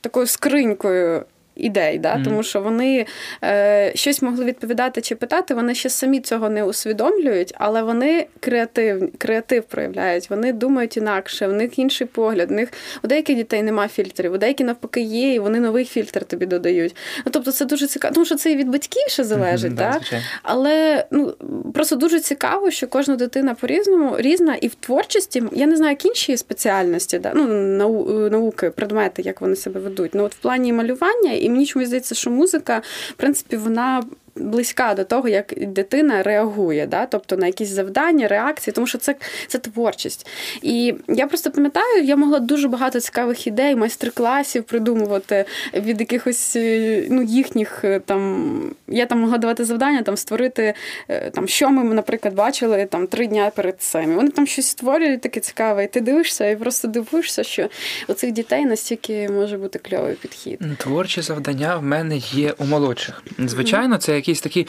такою 0.00 0.26
скринькою 0.26 1.24
ідей, 1.60 1.98
да? 1.98 2.14
Mm-hmm. 2.14 2.24
тому 2.24 2.42
що 2.42 2.60
вони 2.60 3.06
е, 3.44 3.92
щось 3.94 4.22
могли 4.22 4.44
відповідати 4.44 5.00
чи 5.00 5.14
питати, 5.14 5.54
вони 5.54 5.74
ще 5.74 5.90
самі 5.90 6.20
цього 6.20 6.48
не 6.48 6.64
усвідомлюють, 6.64 7.54
але 7.58 7.82
вони 7.82 8.26
креатив 8.40 9.12
креатив 9.18 9.64
проявляють, 9.64 10.30
вони 10.30 10.52
думають 10.52 10.96
інакше, 10.96 11.48
у 11.48 11.52
них 11.52 11.78
інший 11.78 12.06
погляд. 12.06 12.50
У 12.50 12.54
них 12.54 12.68
у 13.04 13.06
деяких 13.06 13.36
дітей 13.36 13.62
немає 13.62 13.88
фільтрів, 13.88 14.32
у 14.32 14.38
деяких 14.38 14.66
навпаки 14.66 15.00
є, 15.00 15.34
і 15.34 15.38
вони 15.38 15.60
новий 15.60 15.84
фільтр 15.84 16.24
тобі 16.24 16.46
додають. 16.46 16.96
Ну 17.26 17.32
тобто, 17.32 17.52
це 17.52 17.64
дуже 17.64 17.86
цікаво, 17.86 18.14
тому 18.14 18.26
що 18.26 18.34
це 18.34 18.52
і 18.52 18.56
від 18.56 18.68
батьків 18.68 19.08
ще 19.08 19.24
залежить, 19.24 19.72
mm-hmm, 19.72 20.00
да? 20.10 20.20
але 20.42 21.04
ну 21.10 21.34
просто 21.74 21.96
дуже 21.96 22.20
цікаво, 22.20 22.70
що 22.70 22.86
кожна 22.86 23.16
дитина 23.16 23.54
по-різному 23.54 24.14
різна, 24.18 24.54
і 24.54 24.68
в 24.68 24.74
творчості 24.74 25.42
я 25.52 25.66
не 25.66 25.76
знаю, 25.76 25.90
як 25.90 26.04
інші 26.04 26.36
спеціальності, 26.36 27.18
да? 27.18 27.32
ну 27.34 27.46
науки, 28.30 28.70
предмети, 28.70 29.22
як 29.22 29.40
вони 29.40 29.56
себе 29.56 29.80
ведуть. 29.80 30.14
Ну 30.14 30.24
от 30.24 30.34
в 30.34 30.38
плані 30.38 30.72
малювання 30.72 31.32
і 31.32 31.48
мені 31.50 31.66
чомусь 31.66 31.88
здається, 31.88 32.14
що 32.14 32.30
музика, 32.30 32.82
в 33.10 33.14
принципі, 33.14 33.56
вона 33.56 34.02
близька 34.36 34.94
до 34.94 35.04
того, 35.04 35.28
як 35.28 35.54
дитина 35.56 36.22
реагує, 36.22 36.86
да? 36.86 37.06
тобто 37.06 37.36
на 37.36 37.46
якісь 37.46 37.68
завдання, 37.68 38.28
реакції, 38.28 38.74
тому 38.74 38.86
що 38.86 38.98
це 38.98 39.14
це 39.46 39.58
творчість. 39.58 40.26
І 40.62 40.94
я 41.08 41.26
просто 41.26 41.50
пам'ятаю, 41.50 42.04
я 42.04 42.16
могла 42.16 42.38
дуже 42.38 42.68
багато 42.68 43.00
цікавих 43.00 43.46
ідей, 43.46 43.76
майстер-класів 43.76 44.64
придумувати 44.64 45.44
від 45.74 46.00
якихось 46.00 46.56
е, 46.56 47.06
ну, 47.10 47.22
їхніх 47.22 47.84
е, 47.84 48.00
там. 48.00 48.74
Я 48.88 49.06
там 49.06 49.20
могла 49.20 49.38
давати 49.38 49.64
завдання, 49.64 50.02
там 50.02 50.16
створити, 50.16 50.74
е, 51.08 51.30
там, 51.30 51.48
що 51.48 51.70
ми, 51.70 51.94
наприклад, 51.94 52.34
бачили 52.34 52.86
там 52.90 53.06
три 53.06 53.26
дня 53.26 53.50
перед 53.56 53.80
цим. 53.82 54.14
Вони 54.14 54.30
там 54.30 54.46
щось 54.46 54.66
створюють 54.66 55.20
таке 55.20 55.40
цікаве, 55.40 55.84
і 55.84 55.86
ти 55.86 56.00
дивишся 56.00 56.50
і 56.50 56.56
просто 56.56 56.88
дивишся, 56.88 57.42
що 57.42 57.68
у 58.08 58.12
цих 58.12 58.32
дітей 58.32 58.64
настільки 58.64 59.28
може 59.28 59.58
бути 59.58 59.78
кльовий 59.78 60.14
підхід. 60.14 60.60
Творчі 60.78 61.20
завдання 61.22 61.76
в 61.76 61.82
мене 61.82 62.16
є 62.16 62.54
у 62.58 62.64
молодших. 62.64 63.22
Звичайно, 63.38 63.98
це 63.98 64.16
якісь 64.20 64.40
такі 64.40 64.66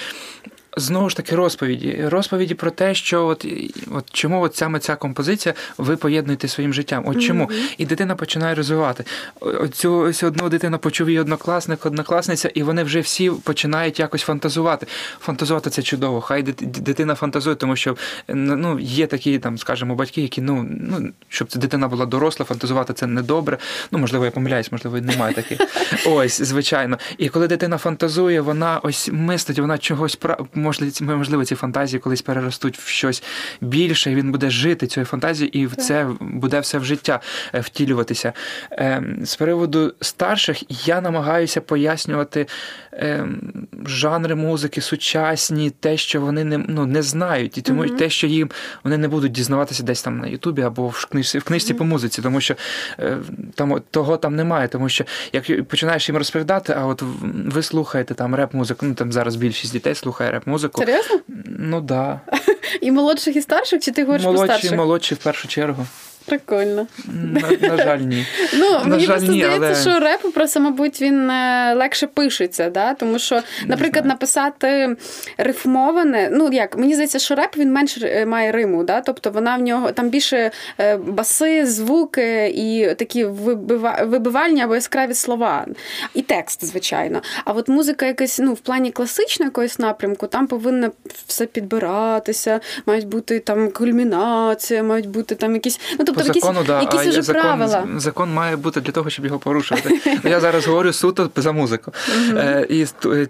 Знову 0.77 1.09
ж 1.09 1.17
таки, 1.17 1.35
розповіді. 1.35 1.99
Розповіді 2.07 2.53
про 2.53 2.71
те, 2.71 2.95
що 2.95 3.25
от 3.25 3.45
от 3.91 4.05
чому 4.11 4.41
от 4.41 4.55
саме 4.55 4.79
ця 4.79 4.95
композиція 4.95 5.55
ви 5.77 5.95
поєднуєте 5.95 6.47
своїм 6.47 6.73
життям. 6.73 7.03
От 7.07 7.21
чому? 7.21 7.45
Mm-hmm. 7.45 7.75
І 7.77 7.85
дитина 7.85 8.15
починає 8.15 8.55
розвивати. 8.55 9.03
Оцю 9.39 9.97
ось 9.97 10.23
одну 10.23 10.49
дитину 10.49 10.79
почув 10.79 11.09
її 11.09 11.19
однокласник, 11.19 11.85
однокласниця, 11.85 12.49
і 12.53 12.63
вони 12.63 12.83
вже 12.83 12.99
всі 12.99 13.29
починають 13.29 13.99
якось 13.99 14.21
фантазувати. 14.21 14.87
Фантазувати 15.19 15.69
це 15.69 15.81
чудово. 15.81 16.21
Хай 16.21 16.43
дитина 16.43 17.15
фантазує, 17.15 17.55
тому 17.55 17.75
що 17.75 17.97
ну, 18.27 18.79
є 18.79 19.07
такі, 19.07 19.39
там, 19.39 19.57
скажімо, 19.57 19.95
батьки, 19.95 20.21
які 20.21 20.41
ну, 20.41 20.67
ну 20.69 21.09
щоб 21.29 21.47
дитина 21.47 21.87
була 21.87 22.05
доросла, 22.05 22.45
фантазувати 22.45 22.93
це 22.93 23.07
недобре. 23.07 23.57
Ну, 23.91 23.99
можливо, 23.99 24.25
я 24.25 24.31
помиляюсь, 24.31 24.71
можливо, 24.71 24.97
і 24.97 25.01
немає 25.01 25.33
таких. 25.33 25.59
Ось, 26.07 26.41
звичайно. 26.41 26.97
І 27.17 27.29
коли 27.29 27.47
дитина 27.47 27.77
фантазує, 27.77 28.41
вона 28.41 28.79
ось 28.83 29.09
мислить, 29.11 29.59
вона 29.59 29.77
чогось 29.77 30.15
можливо, 30.61 31.45
ці 31.45 31.55
фантазії 31.55 31.99
колись 31.99 32.21
переростуть 32.21 32.77
в 32.77 32.87
щось 32.87 33.23
більше, 33.61 34.11
і 34.11 34.15
він 34.15 34.31
буде 34.31 34.49
жити 34.49 34.87
цією 34.87 35.05
фантазією, 35.05 35.51
і 35.53 35.65
в 35.65 35.75
це 35.75 36.07
буде 36.19 36.59
все 36.59 36.77
в 36.77 36.85
життя 36.85 37.19
е, 37.55 37.59
втілюватися. 37.59 38.33
Ем, 38.71 39.25
з 39.25 39.35
приводу 39.35 39.93
старших 40.01 40.87
я 40.87 41.01
намагаюся 41.01 41.61
пояснювати 41.61 42.47
ем, 42.91 43.67
жанри 43.85 44.35
музики, 44.35 44.81
сучасні, 44.81 45.69
те, 45.69 45.97
що 45.97 46.21
вони 46.21 46.43
не 46.43 46.57
ну, 46.57 46.85
не 46.85 47.01
знають, 47.01 47.57
і 47.57 47.61
тому 47.61 47.83
mm-hmm. 47.83 47.97
те, 47.97 48.09
що 48.09 48.27
їм 48.27 48.51
вони 48.83 48.97
не 48.97 49.07
будуть 49.07 49.31
дізнаватися 49.31 49.83
десь 49.83 50.03
там 50.03 50.19
на 50.19 50.27
Ютубі 50.27 50.61
або 50.61 50.87
в 50.87 51.05
книжці 51.05 51.39
в 51.39 51.43
книжці 51.43 51.73
mm-hmm. 51.73 51.77
по 51.77 51.83
музиці, 51.83 52.21
тому 52.21 52.41
що 52.41 52.55
е, 52.99 53.17
там 53.55 53.81
того 53.91 54.17
там 54.17 54.35
немає. 54.35 54.67
Тому 54.67 54.89
що 54.89 55.05
як 55.33 55.67
починаєш 55.67 56.09
їм 56.09 56.17
розповідати, 56.17 56.73
а 56.77 56.85
от 56.85 57.03
ви 57.45 57.63
слухаєте 57.63 58.13
там 58.13 58.35
реп-музику, 58.35 58.85
ну 58.85 58.93
там 58.93 59.11
зараз 59.11 59.35
більшість 59.35 59.73
дітей 59.73 59.95
слухає 59.95 60.31
реп 60.31 60.47
музику. 60.51 60.81
Серйозно? 60.81 61.19
Ну 61.45 61.77
так. 61.77 61.85
Да. 61.85 62.21
І 62.81 62.91
молодших, 62.91 63.35
і 63.35 63.41
старших, 63.41 63.81
чи 63.81 63.91
ти 63.91 64.01
говориш 64.01 64.23
Молодші, 64.23 64.45
про 64.45 64.57
старших? 64.57 64.77
Молодші 64.77 65.15
в 65.15 65.17
першу 65.17 65.47
чергу. 65.47 65.85
Прикольно. 66.25 66.87
На, 67.07 67.67
на 67.67 67.77
жаль, 67.77 67.99
ні. 67.99 68.25
Ну, 68.53 68.71
на 68.71 68.83
Мені 68.83 69.05
жаль, 69.05 69.13
просто 69.13 69.31
ні, 69.31 69.43
здається, 69.43 69.67
але... 69.67 69.75
що 69.75 70.05
реп 70.05 70.33
просто, 70.33 70.59
мабуть, 70.59 71.01
він 71.01 71.29
е, 71.29 71.73
легше 71.73 72.07
пишеться. 72.07 72.69
да? 72.69 72.93
Тому 72.93 73.19
що, 73.19 73.41
наприклад, 73.65 74.05
написати 74.05 74.95
рифмоване, 75.37 76.29
ну 76.31 76.49
як, 76.51 76.77
мені 76.77 76.93
здається, 76.93 77.19
що 77.19 77.35
реп 77.35 77.57
він 77.57 77.73
менше 77.73 78.07
е, 78.07 78.25
має 78.25 78.51
риму, 78.51 78.83
да? 78.83 79.01
тобто 79.01 79.31
вона 79.31 79.57
в 79.57 79.61
нього 79.61 79.91
там 79.91 80.09
більше 80.09 80.51
е, 80.79 80.97
баси, 80.97 81.65
звуки 81.65 82.53
і 82.55 82.95
такі 82.95 83.25
вибивальні 83.25 84.61
або 84.61 84.75
яскраві 84.75 85.13
слова. 85.13 85.65
І 86.13 86.21
текст, 86.21 86.65
звичайно. 86.65 87.21
А 87.45 87.51
от 87.51 87.69
музика 87.69 88.05
якась, 88.05 88.39
ну, 88.39 88.53
в 88.53 88.59
плані 88.59 88.91
класичного 88.91 89.47
якогось 89.47 89.79
напрямку, 89.79 90.27
там 90.27 90.47
повинно 90.47 90.91
все 91.27 91.45
підбиратися, 91.45 92.59
мають 92.85 93.07
бути 93.07 93.39
там 93.39 93.71
кульмінація, 93.71 94.83
мають 94.83 95.09
бути 95.09 95.35
там 95.35 95.53
якісь. 95.53 95.79
Ну, 95.99 96.05
тобто, 96.13 96.33
По 96.33 96.39
закону, 96.39 96.59
якісь, 96.59 96.67
да, 96.67 96.81
якісь 96.81 97.07
уже 97.07 97.21
закон, 97.21 97.41
правила. 97.41 97.87
Закон 97.95 98.33
має 98.33 98.55
бути 98.55 98.81
для 98.81 98.91
того, 98.91 99.09
щоб 99.09 99.25
його 99.25 99.39
порушувати. 99.39 100.01
Я 100.23 100.39
зараз 100.39 100.67
говорю 100.67 100.93
суто 100.93 101.29
за 101.35 101.51
музику. 101.51 101.91
Е, 102.29 102.67
і 102.69 102.85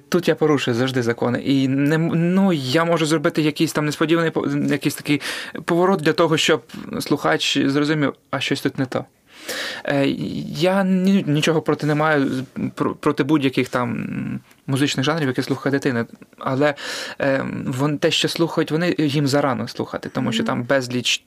тут 0.09 0.27
я 0.27 0.35
порушую 0.35 0.77
завжди 0.77 1.03
закони. 1.03 1.41
І 1.41 1.67
не 1.67 1.97
ну 1.97 2.53
я 2.53 2.85
можу 2.85 3.05
зробити 3.05 3.41
якийсь 3.41 3.73
там 3.73 3.85
несподіваний 3.85 4.31
якийсь 4.69 4.95
такий 4.95 5.21
поворот 5.65 6.01
для 6.01 6.13
того, 6.13 6.37
щоб 6.37 6.63
слухач 6.99 7.57
зрозумів, 7.65 8.13
а 8.31 8.39
щось 8.39 8.61
тут 8.61 8.79
не 8.79 8.85
то. 8.85 9.05
Е, 9.85 10.07
я 10.47 10.83
нічого 10.83 11.61
проти 11.61 11.87
не 11.87 11.95
маю 11.95 12.45
проти 12.99 13.23
будь-яких 13.23 13.69
там 13.69 14.07
музичних 14.67 15.05
жанрів, 15.05 15.27
які 15.27 15.41
слухає 15.41 15.71
дитина. 15.71 16.05
Але 16.37 16.73
е, 17.21 17.45
вон, 17.65 17.97
те, 17.97 18.11
що 18.11 18.27
слухають, 18.27 18.71
вони 18.71 18.95
їм 18.97 19.27
зарано 19.27 19.67
слухати, 19.67 20.09
тому 20.13 20.31
що 20.31 20.43
там 20.43 20.63
безліч 20.63 21.23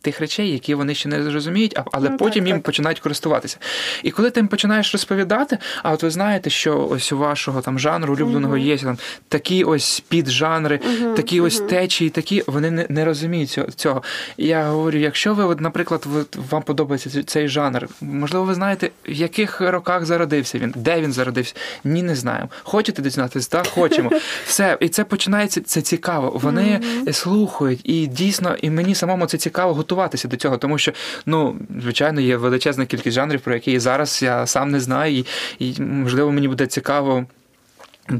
тих 0.00 0.20
речей, 0.20 0.52
які 0.52 0.74
вони 0.74 0.94
ще 0.94 1.08
не 1.08 1.22
зрозуміють, 1.22 1.78
але 1.92 2.10
ну, 2.10 2.16
потім 2.16 2.44
так, 2.44 2.48
їм 2.48 2.56
так. 2.56 2.64
починають 2.64 3.00
користуватися. 3.00 3.58
І 4.02 4.10
коли 4.10 4.30
ти 4.30 4.40
їм 4.40 4.48
починаєш 4.48 4.92
розповідати, 4.92 5.58
а 5.82 5.92
от 5.92 6.02
ви 6.02 6.10
знаєте, 6.10 6.50
що 6.50 6.88
ось 6.90 7.12
у 7.12 7.18
вашого 7.18 7.60
там 7.60 7.78
жанру 7.78 8.14
улюбленого 8.14 8.54
uh 8.54 8.58
є 8.58 8.78
там 8.78 8.98
такі 9.28 9.64
ось 9.64 10.00
піджанри, 10.00 10.76
uh 10.76 11.14
такі 11.14 11.40
uh 11.40 11.44
ось 11.44 11.60
течії, 11.60 12.10
такі 12.10 12.44
вони 12.46 12.70
не 12.70 12.86
не 12.88 13.04
розуміють 13.04 13.58
цього. 13.76 14.02
Я 14.36 14.68
говорю, 14.68 14.98
якщо 14.98 15.34
ви, 15.34 15.44
от, 15.44 15.60
наприклад, 15.60 16.06
вам 16.50 16.62
подобається 16.62 17.22
цей 17.22 17.48
жанр, 17.48 17.88
можливо, 18.00 18.44
ви 18.44 18.54
знаєте, 18.54 18.90
в 19.08 19.12
яких 19.12 19.60
роках 19.60 20.04
зародився 20.04 20.58
він, 20.58 20.74
де 20.76 21.00
він 21.00 21.12
зародився? 21.12 21.54
Ні, 21.84 22.02
не 22.02 22.14
знаємо. 22.14 22.48
Хочете 22.62 23.02
дізнатися? 23.02 23.48
Так, 23.50 23.66
хочемо. 23.66 24.10
Все, 24.46 24.78
і 24.80 24.88
це 24.88 25.04
починається 25.04 25.60
це 25.60 25.82
цікаво. 25.82 26.40
Вони 26.42 26.80
слухають, 27.12 27.80
і 27.84 28.06
дійсно, 28.06 28.56
і 28.62 28.70
мені 28.70 28.94
самому 28.94 29.26
це 29.26 29.38
цікаво 29.38 29.47
цікаво 29.48 29.74
готуватися 29.74 30.28
до 30.28 30.36
цього, 30.36 30.58
тому 30.58 30.78
що, 30.78 30.92
ну, 31.26 31.56
звичайно, 31.82 32.20
є 32.20 32.36
величезна 32.36 32.86
кількість 32.86 33.14
жанрів, 33.14 33.40
про 33.40 33.54
які 33.54 33.78
зараз 33.78 34.22
я 34.22 34.46
сам 34.46 34.70
не 34.70 34.80
знаю, 34.80 35.16
і, 35.18 35.24
і 35.58 35.82
можливо, 35.82 36.32
мені 36.32 36.48
буде 36.48 36.66
цікаво. 36.66 37.26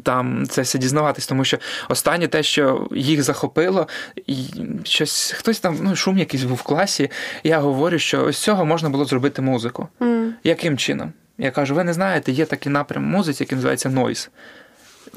Там 0.03 0.47
це 0.49 0.63
все 0.63 0.79
дізнаватись, 0.79 1.27
тому 1.27 1.45
що 1.45 1.59
останнє 1.89 2.29
те, 2.29 2.43
що 2.43 2.89
їх 2.93 3.23
захопило, 3.23 3.89
і 4.27 4.37
щось 4.85 5.35
хтось 5.39 5.61
там, 5.61 5.79
ну, 5.83 5.97
шум 5.97 6.19
якийсь 6.19 6.45
був 6.45 6.57
в 6.57 6.63
класі. 6.63 7.11
Я 7.45 7.59
говорю, 7.59 7.99
що 7.99 8.25
ось 8.25 8.39
цього 8.39 8.65
можна 8.65 8.91
було 8.91 9.05
зробити 9.05 9.43
музику. 9.43 9.89
Mm. 10.01 10.31
Яким 10.45 10.79
чином? 10.79 11.13
Я 11.39 11.51
кажу, 11.51 11.75
ви 11.75 11.85
не 11.85 11.93
знаєте, 11.93 12.33
є 12.33 12.45
такий 12.45 12.73
напрям 12.73 13.05
музиці, 13.05 13.43
який 13.43 13.57
називається 13.57 13.89
нойз. 13.89 14.31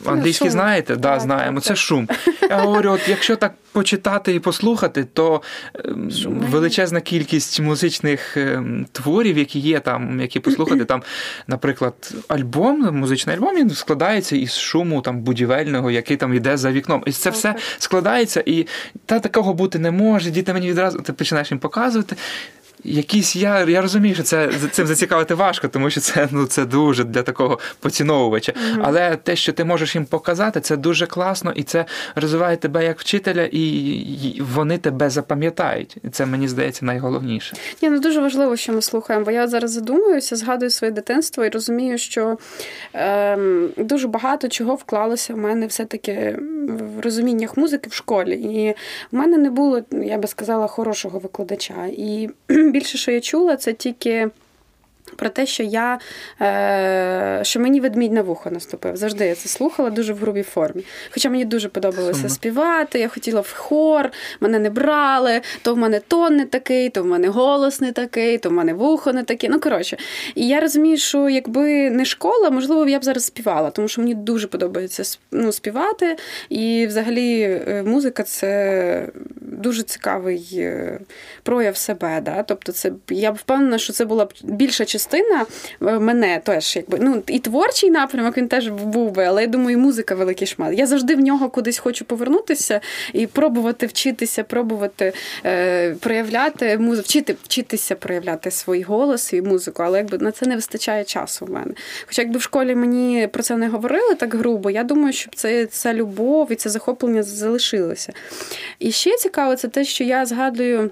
Англійський 0.05 0.47
шум. 0.47 0.51
знаєте? 0.51 0.95
Да, 0.95 1.11
так, 1.11 1.21
знаємо. 1.21 1.55
Так, 1.55 1.63
це 1.63 1.69
так. 1.69 1.77
шум. 1.77 2.09
Я 2.49 2.57
говорю, 2.57 2.91
от 2.91 3.09
якщо 3.09 3.35
так 3.35 3.53
почитати 3.71 4.35
і 4.35 4.39
послухати, 4.39 5.03
то 5.13 5.41
ем, 5.85 6.11
Шум. 6.11 6.39
величезна 6.39 7.01
кількість 7.01 7.59
музичних 7.59 8.37
ем, 8.37 8.85
творів, 8.91 9.37
які 9.37 9.59
є 9.59 9.79
там, 9.79 10.21
які 10.21 10.39
послухати, 10.39 10.85
там, 10.85 11.03
наприклад, 11.47 12.13
альбом, 12.27 12.97
музичний 12.99 13.35
альбом, 13.35 13.55
він 13.55 13.69
складається 13.69 14.35
із 14.35 14.57
шуму 14.57 15.01
там 15.01 15.21
будівельного, 15.21 15.91
який 15.91 16.17
там 16.17 16.33
йде 16.33 16.57
за 16.57 16.71
вікном. 16.71 17.03
І 17.05 17.11
це 17.11 17.29
все 17.29 17.55
складається, 17.77 18.43
і 18.45 18.67
та 19.05 19.19
такого 19.19 19.53
бути 19.53 19.79
не 19.79 19.91
може. 19.91 20.31
Діти 20.31 20.53
мені 20.53 20.69
відразу 20.69 20.99
ти 20.99 21.13
починаєш 21.13 21.51
їм 21.51 21.59
показувати. 21.59 22.15
Якісь 22.83 23.35
я 23.35 23.63
я 23.63 23.81
розумію, 23.81 24.15
що 24.15 24.23
це 24.23 24.49
цим 24.71 24.87
зацікавити 24.87 25.33
важко, 25.33 25.67
тому 25.67 25.89
що 25.89 26.01
це 26.01 26.27
ну 26.31 26.45
це 26.45 26.65
дуже 26.65 27.03
для 27.03 27.23
такого 27.23 27.59
поціновувача. 27.79 28.51
Mm-hmm. 28.51 28.81
Але 28.83 29.15
те, 29.15 29.35
що 29.35 29.53
ти 29.53 29.63
можеш 29.63 29.95
їм 29.95 30.05
показати, 30.05 30.61
це 30.61 30.77
дуже 30.77 31.05
класно, 31.07 31.51
і 31.55 31.63
це 31.63 31.85
розвиває 32.15 32.57
тебе 32.57 32.85
як 32.85 32.99
вчителя, 32.99 33.49
і 33.51 34.41
вони 34.55 34.77
тебе 34.77 35.09
запам'ятають. 35.09 35.97
І 36.03 36.09
це 36.09 36.25
мені 36.25 36.47
здається 36.47 36.85
найголовніше. 36.85 37.55
Ні, 37.81 37.89
ну 37.89 37.99
дуже 37.99 38.21
важливо, 38.21 38.55
що 38.55 38.73
ми 38.73 38.81
слухаємо. 38.81 39.25
Бо 39.25 39.31
я 39.31 39.47
зараз 39.47 39.71
задумуюся, 39.71 40.35
згадую 40.35 40.71
своє 40.71 40.93
дитинство 40.93 41.45
і 41.45 41.49
розумію, 41.49 41.97
що 41.97 42.37
ем, 42.93 43.69
дуже 43.77 44.07
багато 44.07 44.47
чого 44.47 44.75
вклалося 44.75 45.33
в 45.33 45.37
мене 45.37 45.67
все-таки 45.67 46.39
в 46.67 46.99
розуміннях 46.99 47.57
музики 47.57 47.89
в 47.89 47.93
школі. 47.93 48.35
І 48.35 48.75
в 49.11 49.15
мене 49.15 49.37
не 49.37 49.49
було, 49.49 49.81
я 49.91 50.17
би 50.17 50.27
сказала, 50.27 50.67
хорошого 50.67 51.19
викладача. 51.19 51.85
І 51.91 52.29
більше, 52.71 52.97
що 52.97 53.11
я 53.11 53.21
чула, 53.21 53.57
це 53.57 53.73
тільки 53.73 54.29
про 55.15 55.29
те, 55.29 55.45
що 55.45 55.63
я, 55.63 55.99
е, 56.41 57.39
що 57.43 57.59
мені 57.59 57.79
ведмідь 57.79 58.13
на 58.13 58.21
вухо 58.21 58.49
наступив. 58.51 58.95
Завжди 58.95 59.25
я 59.25 59.35
це 59.35 59.49
слухала 59.49 59.89
дуже 59.89 60.13
в 60.13 60.17
грубій 60.17 60.43
формі. 60.43 60.83
Хоча 61.11 61.29
мені 61.29 61.45
дуже 61.45 61.69
подобалося 61.69 62.13
Сумно. 62.13 62.29
співати, 62.29 62.99
я 62.99 63.07
хотіла 63.07 63.41
в 63.41 63.53
хор, 63.53 64.09
мене 64.39 64.59
не 64.59 64.69
брали, 64.69 65.41
то 65.61 65.73
в 65.73 65.77
мене 65.77 65.99
тон 65.99 66.35
не 66.35 66.45
такий, 66.45 66.89
то 66.89 67.03
в 67.03 67.05
мене 67.05 67.27
голос 67.27 67.81
не 67.81 67.91
такий, 67.91 68.37
то 68.37 68.49
в 68.49 68.53
мене 68.53 68.73
вухо 68.73 69.13
не 69.13 69.23
таке. 69.23 69.47
Ну, 69.49 69.59
коротше. 69.59 69.97
І 70.35 70.47
я 70.47 70.59
розумію, 70.59 70.97
що 70.97 71.29
якби 71.29 71.89
не 71.89 72.05
школа, 72.05 72.49
можливо, 72.49 72.89
я 72.89 72.99
б 72.99 73.03
зараз 73.03 73.25
співала, 73.25 73.71
тому 73.71 73.87
що 73.87 74.01
мені 74.01 74.15
дуже 74.15 74.47
подобається 74.47 75.17
ну, 75.31 75.51
співати. 75.51 76.17
І 76.49 76.87
взагалі 76.87 77.41
е, 77.41 77.83
музика 77.83 78.23
це 78.23 79.07
дуже 79.41 79.83
цікавий 79.83 80.49
е, 80.53 80.99
прояв 81.43 81.77
себе. 81.77 82.21
Да? 82.21 82.43
Тобто, 82.43 82.71
це 82.71 82.91
я 83.09 83.31
впевнена, 83.31 83.77
що 83.77 83.93
це 83.93 84.05
була 84.05 84.25
б 84.25 84.33
більша 84.43 84.85
частина 84.91 85.45
е, 85.81 85.99
мене 85.99 86.41
теж, 86.43 86.75
якби 86.75 86.97
ну 87.01 87.23
і 87.27 87.39
творчий 87.39 87.89
напрямок 87.89 88.37
він 88.37 88.47
теж 88.47 88.67
був 88.67 89.11
би, 89.11 89.23
але 89.23 89.41
я 89.41 89.47
думаю, 89.47 89.77
і 89.77 89.81
музика 89.81 90.15
великий 90.15 90.47
шмат. 90.47 90.79
Я 90.79 90.87
завжди 90.87 91.15
в 91.15 91.19
нього 91.19 91.49
кудись 91.49 91.77
хочу 91.77 92.05
повернутися 92.05 92.81
і 93.13 93.27
пробувати 93.27 93.85
вчитися, 93.85 94.43
пробувати 94.43 95.13
е, 95.45 95.95
проявляти 95.99 96.77
музику, 96.77 97.05
вчити 97.05 97.35
вчитися 97.43 97.95
проявляти 97.95 98.51
свій 98.51 98.81
голос 98.81 99.33
і 99.33 99.41
музику, 99.41 99.83
але 99.83 99.97
якби 99.97 100.17
на 100.17 100.31
це 100.31 100.45
не 100.45 100.55
вистачає 100.55 101.03
часу 101.03 101.45
в 101.45 101.51
мене. 101.51 101.73
Хоча 102.07 102.21
якби 102.21 102.37
в 102.37 102.41
школі 102.41 102.75
мені 102.75 103.27
про 103.27 103.43
це 103.43 103.57
не 103.57 103.67
говорили 103.67 104.15
так 104.15 104.35
грубо, 104.35 104.69
я 104.71 104.83
думаю, 104.83 105.13
щоб 105.13 105.35
це 105.35 105.65
ця 105.65 105.93
любов 105.93 106.51
і 106.51 106.55
це 106.55 106.69
захоплення 106.69 107.23
залишилося. 107.23 108.13
І 108.79 108.91
ще 108.91 109.17
цікаво, 109.17 109.55
це 109.55 109.67
те, 109.67 109.83
що 109.83 110.03
я 110.03 110.25
згадую. 110.25 110.89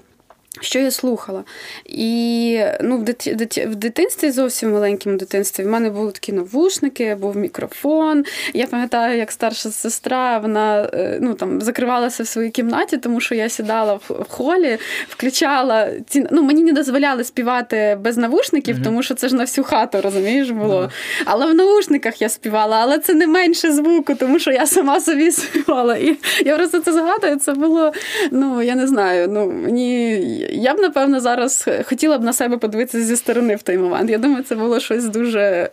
Що 0.60 0.78
я 0.78 0.90
слухала. 0.90 1.44
І 1.84 2.60
ну, 2.80 2.98
в 2.98 3.02
дит... 3.02 3.26
в 3.56 3.74
дитинстві, 3.74 4.30
зовсім 4.30 4.72
маленькому 4.72 5.16
дитинстві, 5.16 5.64
в 5.64 5.66
мене 5.66 5.90
були 5.90 6.12
такі 6.12 6.32
навушники, 6.32 7.14
був 7.14 7.36
мікрофон. 7.36 8.24
Я 8.54 8.66
пам'ятаю, 8.66 9.18
як 9.18 9.32
старша 9.32 9.70
сестра 9.70 10.38
вона 10.38 10.90
е, 10.94 11.18
ну, 11.20 11.34
там, 11.34 11.60
закривалася 11.60 12.22
в 12.22 12.26
своїй 12.26 12.50
кімнаті, 12.50 12.96
тому 12.96 13.20
що 13.20 13.34
я 13.34 13.48
сідала 13.48 13.94
в 13.94 14.26
холі, 14.28 14.78
включала 15.08 15.90
ці. 16.06 16.26
Ну, 16.30 16.42
Мені 16.42 16.62
не 16.62 16.72
дозволяли 16.72 17.24
співати 17.24 17.98
без 18.00 18.16
навушників, 18.16 18.76
mm 18.76 18.80
тому 18.84 19.02
що 19.02 19.14
це 19.14 19.28
ж 19.28 19.34
на 19.34 19.44
всю 19.44 19.64
хату, 19.64 20.00
розумієш, 20.00 20.50
було. 20.50 20.82
mm 20.82 20.90
Але 21.24 21.46
в 21.46 21.54
навушниках 21.54 22.22
я 22.22 22.28
співала, 22.28 22.76
але 22.76 22.98
це 22.98 23.14
не 23.14 23.26
менше 23.26 23.72
звуку, 23.72 24.14
тому 24.14 24.38
що 24.38 24.50
я 24.50 24.66
сама 24.66 25.00
собі 25.00 25.30
співала. 25.30 25.96
І 25.96 26.16
я 26.44 26.56
просто 26.56 26.80
це 26.80 26.92
згадую, 26.92 27.36
це 27.36 27.52
було, 27.52 27.92
ну, 28.30 28.62
я 28.62 28.74
не 28.74 28.86
знаю, 28.86 29.28
ну, 29.28 29.46
мені 29.50 30.39
я 30.50 30.74
б, 30.74 30.80
напевно, 30.80 31.20
зараз 31.20 31.68
хотіла 31.84 32.18
б 32.18 32.24
на 32.24 32.32
себе 32.32 32.56
подивитися 32.56 33.04
зі 33.04 33.16
сторони 33.16 33.56
в 33.56 33.62
той 33.62 33.78
момент. 33.78 34.10
Я 34.10 34.18
думаю, 34.18 34.44
це 34.44 34.54
було 34.54 34.80
щось 34.80 35.04
дуже 35.04 35.40
е, 35.40 35.70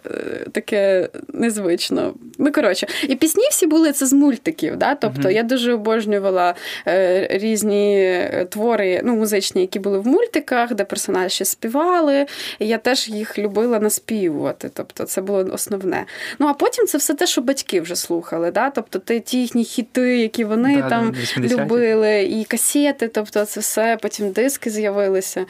таке 0.52 1.10
незвично. 1.34 2.14
Ну, 2.38 2.52
коротше, 2.52 2.88
і 3.10 3.16
пісні 3.16 3.44
всі 3.52 3.68
були 3.68 3.92
це 3.92 4.06
з 4.06 4.14
мультиків. 4.14 4.78
Да? 4.78 4.96
Тобто 4.96 5.22
mm-hmm. 5.22 5.32
я 5.32 5.44
дуже 5.44 5.74
обожнювала 5.74 6.56
е, 6.88 7.28
різні 7.32 8.00
е, 8.00 8.48
твори 8.50 9.02
ну, 9.04 9.16
музичні, 9.16 9.62
які 9.62 9.80
були 9.80 10.00
в 10.00 10.08
мультиках, 10.08 10.74
де 10.74 10.84
персонажі 10.84 11.46
співали. 11.46 12.26
І 12.60 12.68
я 12.68 12.78
теж 12.78 13.10
їх 13.10 13.40
любила 13.40 13.80
наспівувати. 13.80 14.70
Тобто, 14.74 15.04
це 15.04 15.22
було 15.22 15.50
основне. 15.54 16.06
Ну 16.40 16.48
а 16.48 16.54
потім 16.54 16.88
це 16.88 16.98
все 16.98 17.14
те, 17.14 17.28
що 17.28 17.42
батьки 17.42 17.82
вже 17.82 17.96
слухали. 17.96 18.52
Да? 18.52 18.70
Тобто, 18.70 19.00
ти 19.00 19.20
ті 19.20 19.42
їхні 19.42 19.64
хіти, 19.64 20.20
які 20.20 20.44
вони 20.44 20.82
да, 20.82 20.90
там 20.90 21.16
любили, 21.38 22.24
і 22.24 22.44
касети, 22.44 23.08
тобто 23.08 23.46
це 23.46 23.60
все 23.60 23.98
потім 24.02 24.32
диск 24.32 24.57
диски 24.58 24.70
з'явилися. 24.70 25.46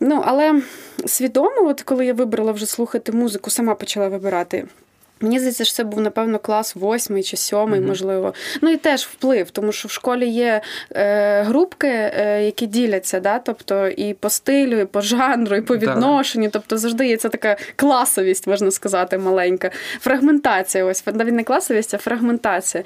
Ну, 0.00 0.22
Але 0.24 0.62
свідомо, 1.06 1.68
от 1.68 1.82
коли 1.82 2.06
я 2.06 2.12
вибрала 2.14 2.52
вже 2.52 2.66
слухати 2.66 3.12
музику, 3.12 3.50
сама 3.50 3.74
почала 3.74 4.08
вибирати. 4.08 4.66
Мені 5.20 5.38
здається, 5.38 5.64
що 5.64 5.74
це 5.74 5.84
був, 5.84 6.00
напевно, 6.00 6.38
клас 6.38 6.76
восьмий 6.76 7.22
чи 7.22 7.36
сьомий, 7.36 7.80
mm-hmm. 7.80 7.86
можливо. 7.86 8.34
Ну 8.62 8.70
і 8.70 8.76
теж 8.76 9.02
вплив, 9.02 9.50
тому 9.50 9.72
що 9.72 9.88
в 9.88 9.90
школі 9.90 10.28
є 10.28 10.60
е, 10.92 11.42
групки, 11.42 11.88
е, 11.88 12.44
які 12.44 12.66
діляться, 12.66 13.20
да? 13.20 13.38
тобто 13.38 13.88
і 13.88 14.14
по 14.14 14.30
стилю, 14.30 14.80
і 14.80 14.84
по 14.84 15.00
жанру, 15.00 15.56
і 15.56 15.60
по 15.60 15.76
відношенню. 15.76 16.48
Тобто 16.52 16.78
завжди 16.78 17.08
є 17.08 17.16
ця 17.16 17.28
така 17.28 17.56
класовість, 17.76 18.46
можна 18.46 18.70
сказати, 18.70 19.18
маленька. 19.18 19.70
Фрагментація. 20.00 20.84
Ось 20.84 21.06
навіть 21.06 21.34
не 21.34 21.44
класовість, 21.44 21.94
а 21.94 21.98
фрагментація. 21.98 22.84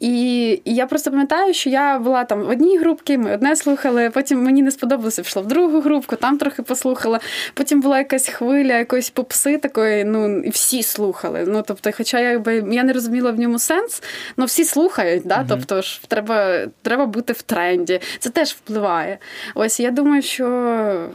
І, 0.00 0.48
і 0.64 0.74
я 0.74 0.86
просто 0.86 1.10
пам'ятаю, 1.10 1.54
що 1.54 1.70
я 1.70 1.98
була 1.98 2.24
там 2.24 2.42
в 2.42 2.48
одній 2.48 2.78
групці, 2.78 3.18
ми 3.18 3.34
одне 3.34 3.56
слухали, 3.56 4.10
потім 4.10 4.42
мені 4.42 4.62
не 4.62 4.70
сподобалося, 4.70 5.22
пішла 5.22 5.42
в 5.42 5.46
другу 5.46 5.80
групку, 5.80 6.16
там 6.16 6.38
трохи 6.38 6.62
послухала. 6.62 7.20
Потім 7.54 7.80
була 7.80 7.98
якась 7.98 8.28
хвиля, 8.28 8.78
якоїсь 8.78 9.10
попси 9.10 9.58
такої, 9.58 10.04
ну 10.04 10.38
і 10.40 10.50
всі 10.50 10.82
слухали. 10.82 11.44
Ну, 11.46 11.62
Тобто, 11.80 11.96
хоча 11.96 12.20
якби 12.20 12.64
я 12.70 12.84
не 12.84 12.92
розуміла 12.92 13.30
в 13.30 13.38
ньому 13.38 13.58
сенс, 13.58 14.02
але 14.36 14.46
всі 14.46 14.64
слухають, 14.64 15.26
да? 15.26 15.38
Mm-hmm. 15.38 15.46
тобто 15.48 15.82
ж 15.82 16.00
треба 16.08 16.66
треба 16.82 17.06
бути 17.06 17.32
в 17.32 17.42
тренді. 17.42 18.00
Це 18.18 18.30
теж 18.30 18.50
впливає. 18.50 19.18
Ось 19.54 19.80
я 19.80 19.90
думаю, 19.90 20.22
що 20.22 21.10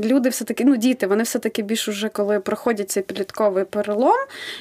люди 0.00 0.28
все-таки, 0.28 0.64
ну, 0.64 0.76
діти, 0.76 1.06
вони 1.06 1.22
все-таки 1.22 1.62
більш 1.62 1.88
уже 1.88 2.08
коли 2.08 2.40
проходять 2.40 2.90
цей 2.90 3.02
підлітковий 3.02 3.64
перелом 3.64 4.16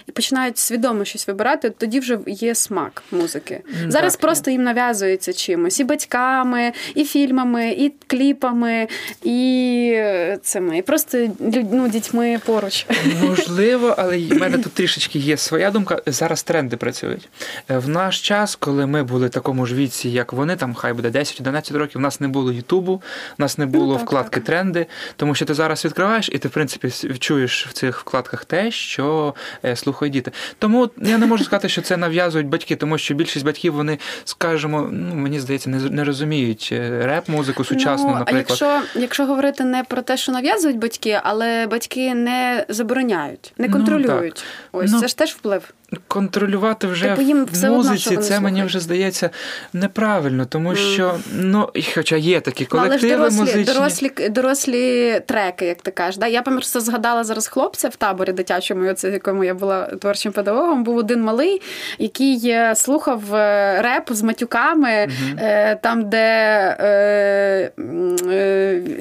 і 0.08 0.12
починають 0.12 0.58
свідомо 0.58 1.06
щось 1.06 1.28
вибирати, 1.28 1.69
тоді 1.69 2.00
вже 2.00 2.19
є 2.28 2.56
смак 2.56 3.04
музики. 3.12 3.62
Mm, 3.84 3.91
Зараз 3.91 4.13
так, 4.13 4.21
просто 4.21 4.52
їм 4.52 4.63
нав'язується 4.63 5.34
чимось 5.34 5.80
і 5.80 5.84
батьками, 5.84 6.74
і 6.95 7.04
фільмами, 7.04 7.69
і 7.69 7.93
кліпами, 8.08 8.88
і 9.24 10.00
цими, 10.41 10.78
і 10.78 10.82
просто 10.82 11.28
ну, 11.71 11.89
дітьми 11.89 12.39
поруч. 12.45 12.86
Можливо, 13.21 13.95
але 13.98 14.17
в 14.17 14.38
мене 14.38 14.58
тут 14.58 14.74
трішечки 14.74 15.19
є 15.19 15.38
своя 15.38 15.71
думка. 15.71 16.02
Зараз 16.06 16.43
тренди 16.43 16.78
працюють. 16.78 17.30
Е, 17.69 17.78
в 17.78 17.89
наш 17.89 18.21
час, 18.21 18.56
коли 18.56 18.86
ми 18.86 19.04
були 19.04 19.28
в 19.28 19.30
такому 19.30 19.65
ж 19.65 19.76
віці, 19.76 20.10
як 20.10 20.34
вони, 20.34 20.56
там 20.56 20.74
хай 20.74 20.93
буде 20.93 21.10
10-11 21.10 21.78
років, 21.78 21.98
у 21.98 22.02
нас 22.02 22.19
не 22.19 22.28
було 22.28 22.52
Ютубу, 22.52 22.93
у 22.93 23.02
нас 23.38 23.58
не 23.58 23.65
було 23.65 23.93
ну, 23.93 24.00
так, 24.00 24.08
вкладки 24.08 24.39
так. 24.39 24.43
тренди. 24.43 24.86
Тому 25.26 25.36
що 25.36 25.46
ти 25.46 25.54
зараз 25.54 25.86
відкриваєш, 25.86 26.30
і 26.32 26.38
ти, 26.38 26.48
в 26.48 26.52
принципі, 26.52 26.90
чуєш 27.20 27.68
в 27.68 27.74
цих 27.74 28.00
вкладках 28.00 28.46
те, 28.46 28.72
що 28.72 29.36
е, 29.66 29.76
слухають 29.76 30.14
діти. 30.14 30.32
Тому 30.60 30.90
я 30.98 31.18
не 31.18 31.26
можу 31.26 31.44
сказати, 31.44 31.70
що 31.70 31.82
це 31.82 31.98
нав'язують 31.98 32.48
батьки, 32.48 32.76
тому 32.76 32.98
що 32.98 33.14
більшість 33.14 33.46
батьків 33.46 33.74
вони, 33.74 34.00
скажімо, 34.26 34.90
ну 34.92 35.16
мені 35.16 35.40
здається, 35.40 35.70
не 35.70 35.78
не 35.78 36.04
розуміють 36.04 36.70
е, 36.72 37.06
реп-музику 37.06 37.64
сучасну, 37.64 38.08
ну, 38.08 38.14
наприклад. 38.14 38.46
А 38.62 38.66
якщо 38.66 39.02
якщо 39.02 39.26
говорити 39.26 39.64
не 39.64 39.84
про 39.84 40.02
те, 40.02 40.18
що 40.18 40.32
нав'язують 40.32 40.78
батьки, 40.78 41.20
але 41.24 41.68
батьки 41.68 42.14
не 42.14 42.66
забороняють, 42.70 43.54
не 43.58 43.68
ну, 43.68 43.74
контролюють. 43.74 44.44
Ну, 44.74 44.80
Ось 44.80 44.92
ну, 44.92 45.00
це 45.00 45.08
ж 45.08 45.18
теж 45.18 45.32
вплив. 45.32 45.74
Контролювати 46.08 46.88
вже 46.88 47.15
типу 47.15 47.45
в 47.52 47.69
музиці, 47.69 48.10
одно, 48.10 48.21
це 48.21 48.39
мені 48.39 48.63
вже 48.63 48.80
здається 48.80 49.30
неправильно, 49.74 50.45
тому 50.45 50.69
mm. 50.69 50.76
що 50.76 51.15
ну, 51.34 51.69
хоча 51.95 52.15
є 52.15 52.41
такі 52.41 52.65
колективи 52.65 53.17
ну, 53.17 53.24
але 53.24 53.30
ж 53.30 53.38
дорослі, 53.38 53.39
музичні. 53.39 53.74
Дорослі 53.74 54.30
дорослі 54.30 55.19
треки, 55.26 55.65
як 55.65 55.82
ти 55.82 55.91
кажеш. 55.91 56.17
Да? 56.17 56.28
Я 56.28 56.41
просто 56.41 56.82
згадала 56.82 57.24
зараз 57.24 57.48
хлопця 57.48 57.89
в 57.89 57.95
таборі 57.95 58.32
дитячому, 58.32 58.89
оце, 58.91 59.10
якому 59.10 59.43
я 59.43 59.54
була 59.54 59.86
творчим 59.86 60.32
педагогом. 60.32 60.84
Був 60.84 60.98
один 60.98 61.21
малий, 61.21 61.62
який 62.00 62.50
е, 62.50 62.76
слухав 62.76 63.36
е, 63.36 63.82
реп 63.82 64.04
з 64.10 64.21
матюками, 64.21 64.89
mm-hmm. 64.89 65.78
там, 65.82 66.10
де 66.10 67.71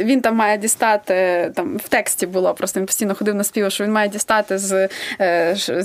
він 0.00 0.20
там 0.20 0.36
має 0.36 0.58
дістати, 0.58 1.50
там 1.54 1.76
в 1.76 1.88
тексті 1.88 2.26
було, 2.26 2.54
просто 2.54 2.80
він 2.80 2.86
постійно 2.86 3.14
ходив 3.14 3.34
на 3.34 3.44
спів, 3.44 3.72
що 3.72 3.84
він 3.84 3.92
має 3.92 4.08
дістати 4.08 4.58
з 4.58 4.88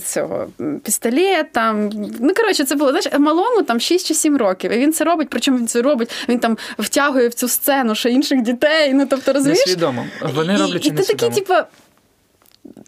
цього 0.06 0.48
пістолет. 0.90 1.52
Там. 1.52 1.90
Ну, 2.20 2.34
коротше, 2.34 2.66
це 2.66 2.76
було 2.76 2.90
знаєш, 2.90 3.08
малому 3.20 3.62
там 3.62 3.80
6 3.80 4.08
чи 4.08 4.14
7 4.14 4.38
років. 4.38 4.72
І 4.72 4.78
він 4.78 4.94
це 4.94 5.04
робить, 5.04 5.28
причому 5.32 5.58
він 5.58 5.68
це 5.68 5.82
робить, 5.82 6.12
він 6.30 6.40
там 6.40 6.58
втягує 6.80 7.28
в 7.28 7.34
цю 7.34 7.48
сцену 7.48 7.96
ще 7.96 8.10
інших 8.10 8.42
дітей. 8.42 8.94
Ну, 8.94 9.08
тобто, 9.10 9.34
розумієш? 9.34 9.66
Несвідомо. 9.66 10.06
Вони 10.36 10.58
роблять 10.58 10.86
І, 10.86 10.90
і 10.90 10.92
ти 10.92 11.04
такий, 11.04 11.30
типу. 11.30 11.54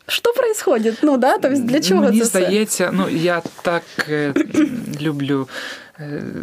Що 0.08 0.34
происходит? 0.34 0.98
Ну, 1.02 1.18
да? 1.18 1.38
Тобто, 1.38 1.60
для 1.60 1.80
чого 1.80 2.02
Мені 2.02 2.20
це 2.20 2.26
здається, 2.26 2.88
все? 2.88 2.98
ну 2.98 3.10
я 3.10 3.42
так 3.62 3.84
е, 4.10 4.34
люблю 5.02 5.48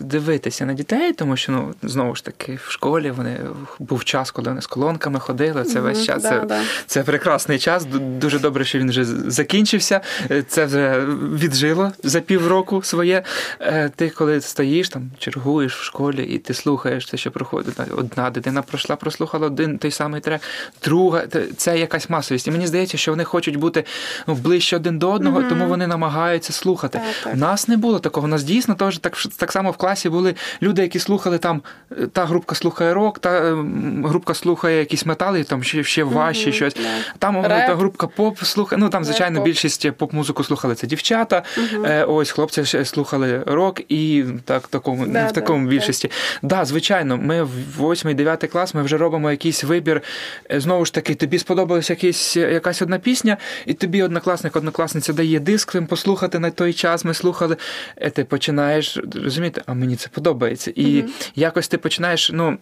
дивитися 0.00 0.66
на 0.66 0.72
дітей, 0.74 1.12
тому 1.12 1.36
що 1.36 1.52
ну 1.52 1.74
знову 1.82 2.14
ж 2.14 2.24
таки 2.24 2.58
в 2.66 2.70
школі 2.70 3.10
вони 3.10 3.40
був 3.78 4.04
час, 4.04 4.30
коли 4.30 4.48
вони 4.48 4.60
з 4.62 4.66
колонками 4.66 5.20
ходили. 5.20 5.64
Це 5.64 5.80
весь 5.80 6.04
час. 6.04 6.22
Да, 6.22 6.28
це, 6.28 6.40
да. 6.46 6.60
це 6.86 7.02
прекрасний 7.02 7.58
час. 7.58 7.84
Дуже 8.00 8.38
добре, 8.38 8.64
що 8.64 8.78
він 8.78 8.90
вже 8.90 9.04
закінчився. 9.30 10.00
Е, 10.30 10.42
Це 10.42 10.64
вже 10.64 11.04
віджило 11.34 11.92
за 12.02 12.20
півроку 12.20 12.82
своє. 12.82 13.22
Е, 13.60 13.90
Ти 13.96 14.10
коли 14.10 14.40
стоїш 14.40 14.88
там, 14.88 15.10
чергуєш 15.18 15.76
в 15.76 15.82
школі, 15.82 16.24
і 16.24 16.38
ти 16.38 16.54
слухаєш 16.54 17.06
те, 17.06 17.16
що 17.16 17.30
проходить. 17.30 17.74
Одна 17.96 18.30
дитина 18.30 18.62
пройшла, 18.62 18.96
прослухала 18.96 19.46
один 19.46 19.78
той 19.78 19.90
самий 19.90 20.20
трек, 20.20 20.40
друга 20.84 21.22
це 21.56 21.78
якась 21.78 22.10
масовість. 22.10 22.46
І 22.46 22.50
мені 22.50 22.66
здається, 22.66 22.98
що 22.98 23.12
вони 23.12 23.24
хочуть 23.24 23.56
бути 23.56 23.84
ну, 24.26 24.34
ближче 24.34 24.76
один 24.76 24.98
до 24.98 25.12
одного, 25.12 25.40
Мгм. 25.40 25.48
тому 25.48 25.66
вони 25.66 25.86
намагаються 25.86 26.52
слухати. 26.52 26.98
Так, 26.98 27.24
так. 27.24 27.34
У 27.34 27.36
нас 27.36 27.68
не 27.68 27.76
було 27.76 27.98
такого. 27.98 28.24
У 28.24 28.28
нас 28.28 28.42
дійсно 28.42 28.74
теж 28.74 28.98
так, 28.98 29.16
так 29.36 29.47
само 29.52 29.70
в 29.70 29.76
класі 29.76 30.08
були 30.08 30.34
люди, 30.62 30.82
які 30.82 30.98
слухали 30.98 31.38
там, 31.38 31.62
е, 31.92 32.06
та 32.06 32.24
групка 32.26 32.54
слухає 32.54 32.94
рок, 32.94 33.18
та 33.18 33.48
ем, 33.48 34.04
групка 34.08 34.34
слухає 34.34 34.78
якісь 34.78 35.06
метали, 35.06 35.44
там 35.44 35.62
ще, 35.62 35.84
ще 35.84 36.04
важче 36.04 36.42
Мгм, 36.48 36.52
щось. 36.52 36.76
Там 37.18 37.34
мовно, 37.34 37.48
Реп. 37.48 37.66
та 37.66 37.74
групка 37.76 38.06
поп 38.06 38.38
слухає. 38.44 38.80
Ну 38.82 38.88
там, 38.88 39.04
звичайно, 39.04 39.38
Реп-поп. 39.40 39.44
більшість 39.44 39.90
поп-музику 39.92 40.44
слухали 40.44 40.74
це 40.74 40.86
дівчата. 40.86 41.42
Е, 41.84 42.04
ось 42.04 42.30
хлопці 42.30 42.64
ще 42.64 42.84
слухали 42.84 43.42
рок 43.46 43.80
і 43.88 44.24
так 44.44 44.68
такому 44.68 45.06
Да, 45.06 45.26
в 45.26 45.32
такому 45.32 45.64
да, 45.64 45.70
більшості. 45.70 46.10
Да, 46.42 46.64
звичайно, 46.64 47.16
ми 47.16 47.42
в 47.42 47.80
8-9 47.80 48.46
клас 48.46 48.74
ми 48.74 48.82
вже 48.82 48.96
робимо 48.96 49.30
якийсь 49.30 49.64
вибір. 49.64 50.02
Е, 50.50 50.60
Знову 50.60 50.84
ж 50.84 50.94
таки, 50.94 51.14
тобі 51.14 51.38
сподобалася 51.38 51.92
якийсь, 51.92 52.36
якась 52.36 52.82
одна 52.82 52.98
пісня, 52.98 53.36
і 53.66 53.74
тобі 53.74 54.02
однокласник, 54.02 54.56
однокласниця 54.56 55.12
дає 55.12 55.40
диск 55.40 55.86
послухати 55.86 56.38
на 56.38 56.50
той 56.50 56.72
час. 56.72 57.04
Ми 57.04 57.14
слухали. 57.14 57.56
Е, 57.96 58.10
Ти 58.10 58.24
починаєш 58.24 58.98
розуміти, 59.38 59.62
а 59.66 59.74
мені 59.74 59.96
це 59.96 60.08
подобається. 60.08 60.72
І 60.74 61.02
Мгм. 61.02 61.12
якось 61.34 61.68
ти 61.68 61.78
починаєш, 61.78 62.30
ну. 62.34 62.58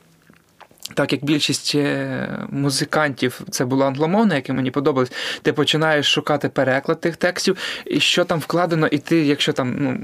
Так 0.94 1.12
як 1.12 1.24
більшість 1.24 1.72
е, 1.74 2.28
музикантів 2.50 3.40
це 3.50 3.64
було 3.64 3.84
англомовне, 3.84 4.34
яке 4.34 4.52
мені 4.52 4.70
подобалось, 4.70 5.12
ти 5.42 5.52
починаєш 5.52 6.12
шукати 6.12 6.48
переклад 6.48 7.00
тих 7.00 7.16
текстів, 7.16 7.56
і 7.86 8.00
що 8.00 8.24
там 8.24 8.38
вкладено, 8.38 8.86
і 8.86 8.98
ти, 8.98 9.24
якщо 9.24 9.52
там, 9.52 9.76
ну 9.78 9.98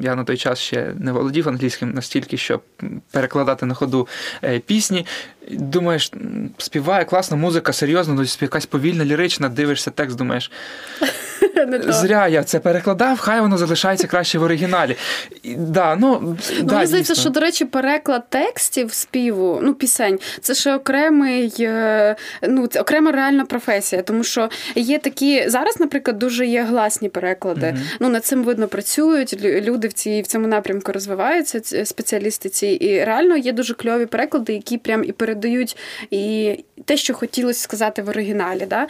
я 0.00 0.14
на 0.14 0.24
той 0.24 0.36
час 0.36 0.58
ще 0.58 0.94
не 0.98 1.12
володів 1.12 1.48
англійським 1.48 1.90
настільки, 1.92 2.36
щоб 2.36 2.62
перекладати 3.10 3.66
на 3.66 3.74
ходу 3.74 4.08
е, 4.44 4.58
пісні, 4.58 5.06
думаєш, 5.50 6.12
співає 6.58 7.04
класна 7.04 7.36
музика, 7.36 7.72
серйозно, 7.72 8.14
ну 8.14 8.24
якась 8.40 8.66
повільна, 8.66 9.04
лірична, 9.04 9.48
дивишся 9.48 9.90
текст, 9.90 10.16
думаєш, 10.16 10.50
зря 11.88 12.28
я 12.28 12.44
це 12.44 12.58
перекладав, 12.60 13.18
хай 13.18 13.40
воно 13.40 13.58
залишається 13.58 14.06
краще 14.06 14.38
в 14.38 14.42
оригіналі. 14.42 14.96
І, 15.42 15.54
да, 15.54 15.96
ну, 15.96 16.14
Ну, 16.20 16.36
да, 16.62 16.74
мені 16.74 16.86
здається, 16.86 17.14
що, 17.14 17.30
до 17.30 17.40
речі, 17.40 17.64
переклад 17.64 18.22
текстів 18.28 18.92
співу, 18.92 19.60
ну, 19.62 19.74
пісень, 19.74 20.18
це 20.40 20.54
ще 20.54 20.74
окремий, 20.74 21.54
е, 21.60 22.16
ну, 22.48 22.66
це 22.66 22.80
окрема 22.80 23.12
реальна 23.12 23.44
професія. 23.44 24.02
Тому 24.02 24.24
що 24.24 24.48
є 24.74 24.98
такі, 24.98 25.48
зараз, 25.48 25.80
наприклад, 25.80 26.18
дуже 26.18 26.46
є 26.46 26.62
гласні 26.62 27.08
переклади. 27.08 27.66
Мгм. 27.66 27.82
Ну, 28.00 28.08
над 28.08 28.24
цим 28.24 28.44
видно 28.44 28.68
працюють, 28.68 29.42
люди 29.42 29.88
в, 29.88 29.92
цій, 29.92 30.22
в 30.22 30.26
цьому 30.26 30.46
напрямку 30.46 30.92
розвиваються, 30.92 31.60
ці 31.60 31.84
спеціалісти 31.84 32.48
ці. 32.48 32.66
І 32.66 33.04
реально 33.04 33.36
є 33.36 33.52
дуже 33.52 33.74
кльові 33.74 34.06
переклади, 34.06 34.52
які 34.52 34.78
прям 34.78 35.04
і 35.04 35.12
передають 35.34 35.76
і 36.10 36.56
те, 36.84 36.96
що 36.96 37.14
хотілося 37.14 37.60
сказати 37.60 38.02
в 38.02 38.08
оригіналі. 38.08 38.66
Да? 38.66 38.86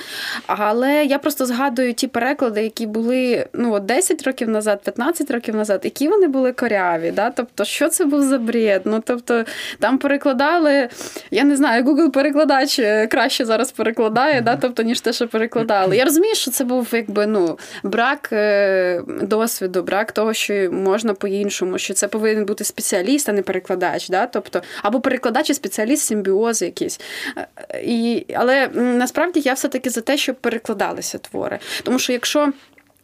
Але 0.46 1.04
я 1.04 1.18
просто 1.18 1.46
згадую 1.46 1.94
ті 1.94 2.06
переклади, 2.06 2.62
які 2.62 2.86
були 2.86 3.46
ну, 3.52 3.72
от 3.72 3.86
10 3.86 4.22
років 4.22 4.48
назад, 4.48 4.80
15 4.84 5.30
років 5.30 5.56
назад, 5.56 5.80
які 5.84 6.08
вони 6.08 6.28
були 6.28 6.52
коряві. 6.52 7.10
Да? 7.10 7.30
Тобто, 7.30 7.64
що 7.64 7.88
це 7.88 8.04
був 8.04 8.22
за 8.22 8.38
бред? 8.38 8.82
Ну, 8.84 9.02
тобто, 9.06 9.44
там 9.78 9.98
перекладали, 9.98 10.88
я 11.30 11.44
не 11.44 11.56
знаю, 11.56 11.84
Google 11.84 12.10
перекладач 12.10 12.78
е, 12.78 13.06
краще 13.06 13.44
зараз 13.44 13.72
перекладає, 13.72 14.40
да? 14.40 14.56
тобто, 14.56 14.82
ніж 14.82 15.00
те, 15.00 15.12
що 15.12 15.28
перекладали. 15.28 15.96
Я 15.96 16.04
розумію, 16.04 16.34
що 16.34 16.50
це 16.50 16.64
був 16.64 16.88
якби 16.92 17.26
ну, 17.26 17.58
брак 17.82 18.28
е, 18.32 19.02
досвіду, 19.22 19.82
брак 19.82 20.12
того, 20.12 20.34
що 20.34 20.54
можна 20.72 21.14
по-іншому, 21.14 21.78
що 21.78 21.94
це 21.94 22.08
повинен 22.08 22.44
бути 22.44 22.64
спеціаліст, 22.64 23.28
а 23.28 23.32
не 23.32 23.42
перекладач. 23.42 24.08
Да? 24.08 24.26
Тобто, 24.26 24.62
або 24.82 25.00
перекладач 25.00 25.50
і 25.50 25.54
спеціаліст 25.54 26.06
симбіоз 26.06 26.33
якийсь. 26.62 27.00
Е, 27.36 27.82
І, 27.84 28.26
але 28.34 28.68
насправді 28.74 29.40
я 29.40 29.52
все-таки 29.52 29.90
за 29.90 30.00
те, 30.00 30.16
щоб 30.16 30.36
перекладалися 30.36 31.18
твори. 31.18 31.58
Тому 31.82 31.98
що 31.98 32.12
якщо. 32.12 32.52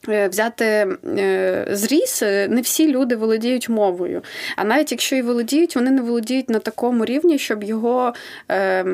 е, 0.09 0.29
Взяти 0.29 0.87
зріс, 1.71 2.23
е, 2.23 2.49
не 2.49 2.61
всі 2.61 2.93
люди 2.93 3.17
володіють 3.17 3.69
мовою. 3.69 4.23
А 4.57 4.65
навіть 4.65 4.93
якщо 4.93 5.17
і 5.17 5.23
володіють, 5.23 5.77
вони 5.77 5.91
не 5.91 6.03
володіють 6.03 6.51
на 6.51 6.59
такому 6.59 7.05
рівні, 7.05 7.39
щоб 7.39 7.65
його 7.65 8.15
е, 8.51 8.85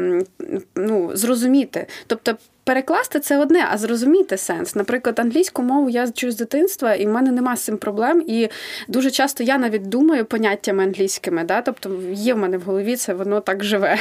ну, 0.74 1.10
зрозуміти. 1.14 1.86
Тобто 2.06 2.36
перекласти 2.66 3.20
це 3.20 3.38
одне, 3.38 3.68
а 3.70 3.78
зрозуміти 3.78 4.36
сенс. 4.36 4.74
Наприклад, 4.74 5.18
англійську 5.18 5.62
мову 5.62 5.90
я 5.90 6.10
чую 6.10 6.32
з 6.32 6.36
дитинства, 6.36 6.94
і 6.94 7.06
в 7.06 7.08
мене 7.08 7.32
нема 7.32 7.56
з 7.56 7.60
цим 7.60 7.76
проблем. 7.76 8.24
І 8.26 8.48
дуже 8.88 9.10
часто 9.10 9.44
я 9.44 9.58
навіть 9.58 9.88
думаю 9.88 10.24
поняттями 10.24 10.84
англійськими. 10.84 11.44
Да? 11.44 11.62
Тобто 11.62 11.90
є 12.12 12.34
в 12.34 12.38
мене 12.38 12.58
в 12.58 12.62
голові 12.62 12.96
це 12.96 13.14
воно 13.14 13.40
так 13.40 13.64
живе. 13.64 13.98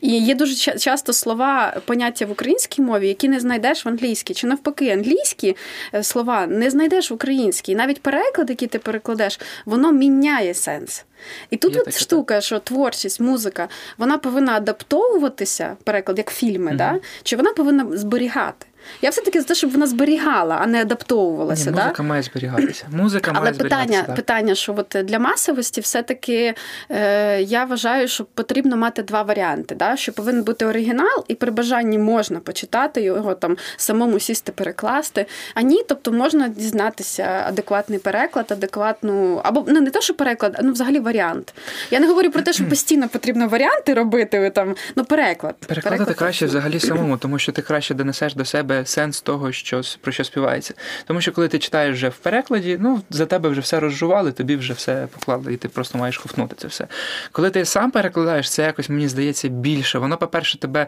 І 0.00 0.18
є 0.18 0.34
дуже 0.34 0.78
часто 0.78 1.12
слова, 1.12 1.76
поняття 1.84 2.26
в 2.26 2.30
українській 2.30 2.82
мові, 2.82 3.08
які 3.08 3.28
не 3.28 3.40
знайдеш 3.40 3.84
в 3.84 3.88
англійській. 3.88 4.34
Чи 4.34 4.46
навпаки, 4.46 4.90
англійські 4.90 5.56
е, 5.94 6.02
слова 6.02 6.46
не 6.46 6.70
знайдеш 6.70 7.10
в 7.10 7.14
українській. 7.14 7.72
І 7.72 7.76
навіть 7.76 8.02
переклад, 8.02 8.50
який 8.50 8.68
ти 8.68 8.78
перекладеш, 8.78 9.40
воно 9.64 9.92
міняє 9.92 10.54
сенс. 10.54 11.04
І 11.50 11.56
тут 11.56 11.72
Є 11.74 11.78
от 11.78 11.84
таке, 11.84 11.98
штука, 11.98 12.40
що 12.40 12.58
творчість, 12.58 13.20
музика, 13.20 13.68
вона 13.98 14.18
повинна 14.18 14.52
адаптовуватися, 14.52 15.76
переклад 15.84 16.18
як 16.18 16.30
фільми, 16.30 16.72
да? 16.72 16.98
чи 17.22 17.36
вона 17.36 17.52
повинна 17.52 17.96
зберігати? 17.96 18.65
Я 19.02 19.10
все-таки 19.10 19.40
за 19.40 19.46
те, 19.46 19.54
щоб 19.54 19.70
вона 19.70 19.86
зберігала, 19.86 20.58
а 20.62 20.66
не 20.66 20.80
адаптовувалася. 20.80 21.70
Ні, 21.70 21.76
да? 21.76 21.82
музика 21.82 22.02
має 22.02 22.22
зберігатися. 22.22 22.86
Музика 22.90 23.30
Але 23.34 23.40
має 23.40 23.52
питання, 23.52 23.84
зберігатися. 23.84 24.16
питання, 24.16 24.54
що 24.54 24.74
от 24.76 24.96
для 25.04 25.18
масовості, 25.18 25.80
все-таки 25.80 26.54
е, 26.90 27.42
я 27.42 27.64
вважаю, 27.64 28.08
що 28.08 28.24
потрібно 28.24 28.76
мати 28.76 29.02
два 29.02 29.22
варіанти. 29.22 29.74
Да? 29.74 29.96
Що 29.96 30.12
повинен 30.12 30.42
бути 30.42 30.66
оригінал, 30.66 31.24
і 31.28 31.34
при 31.34 31.50
бажанні 31.50 31.98
можна 31.98 32.40
почитати 32.40 33.02
його 33.02 33.34
там 33.34 33.56
самому 33.76 34.20
сісти, 34.20 34.52
перекласти. 34.52 35.26
А 35.54 35.62
ні, 35.62 35.84
тобто 35.88 36.12
можна 36.12 36.48
дізнатися 36.48 37.44
адекватний 37.46 37.98
переклад, 37.98 38.52
адекватну, 38.52 39.40
або 39.44 39.64
ну, 39.68 39.80
не 39.80 39.90
те, 39.90 40.00
що 40.00 40.14
переклад, 40.14 40.56
а 40.58 40.62
ну 40.62 40.72
взагалі 40.72 41.00
варіант. 41.00 41.54
Я 41.90 42.00
не 42.00 42.06
говорю 42.06 42.30
про 42.30 42.42
те, 42.42 42.52
що 42.52 42.64
постійно 42.64 43.08
потрібно 43.08 43.48
варіанти 43.48 43.94
робити. 43.94 44.50
там, 44.54 44.74
ну 44.96 45.04
переклад. 45.04 45.54
Перекладати 45.56 46.04
Переклад 46.04 46.18
краще 46.18 46.46
взагалі 46.46 46.80
самому, 46.80 47.16
тому 47.16 47.38
що 47.38 47.52
ти 47.52 47.62
краще 47.62 47.94
донесеш 47.94 48.34
до 48.34 48.44
себе 48.44 48.75
сенс 48.84 49.20
того, 49.20 49.52
що 49.52 49.82
про 50.00 50.12
що 50.12 50.24
співається. 50.24 50.74
Тому 51.06 51.20
що 51.20 51.32
коли 51.32 51.48
ти 51.48 51.58
читаєш 51.58 51.96
вже 51.96 52.08
в 52.08 52.16
перекладі, 52.16 52.78
ну 52.80 53.00
за 53.10 53.26
тебе 53.26 53.48
вже 53.48 53.60
все 53.60 53.80
розжували, 53.80 54.32
тобі 54.32 54.56
вже 54.56 54.72
все 54.72 55.08
поклали, 55.12 55.54
і 55.54 55.56
ти 55.56 55.68
просто 55.68 55.98
маєш 55.98 56.18
ковтнути 56.18 56.56
це 56.58 56.68
все. 56.68 56.86
Коли 57.32 57.50
ти 57.50 57.64
сам 57.64 57.90
перекладаєш, 57.90 58.50
це 58.50 58.62
якось 58.62 58.88
мені 58.88 59.08
здається 59.08 59.48
більше. 59.48 59.98
Воно, 59.98 60.16
по-перше, 60.16 60.58
тебе, 60.58 60.86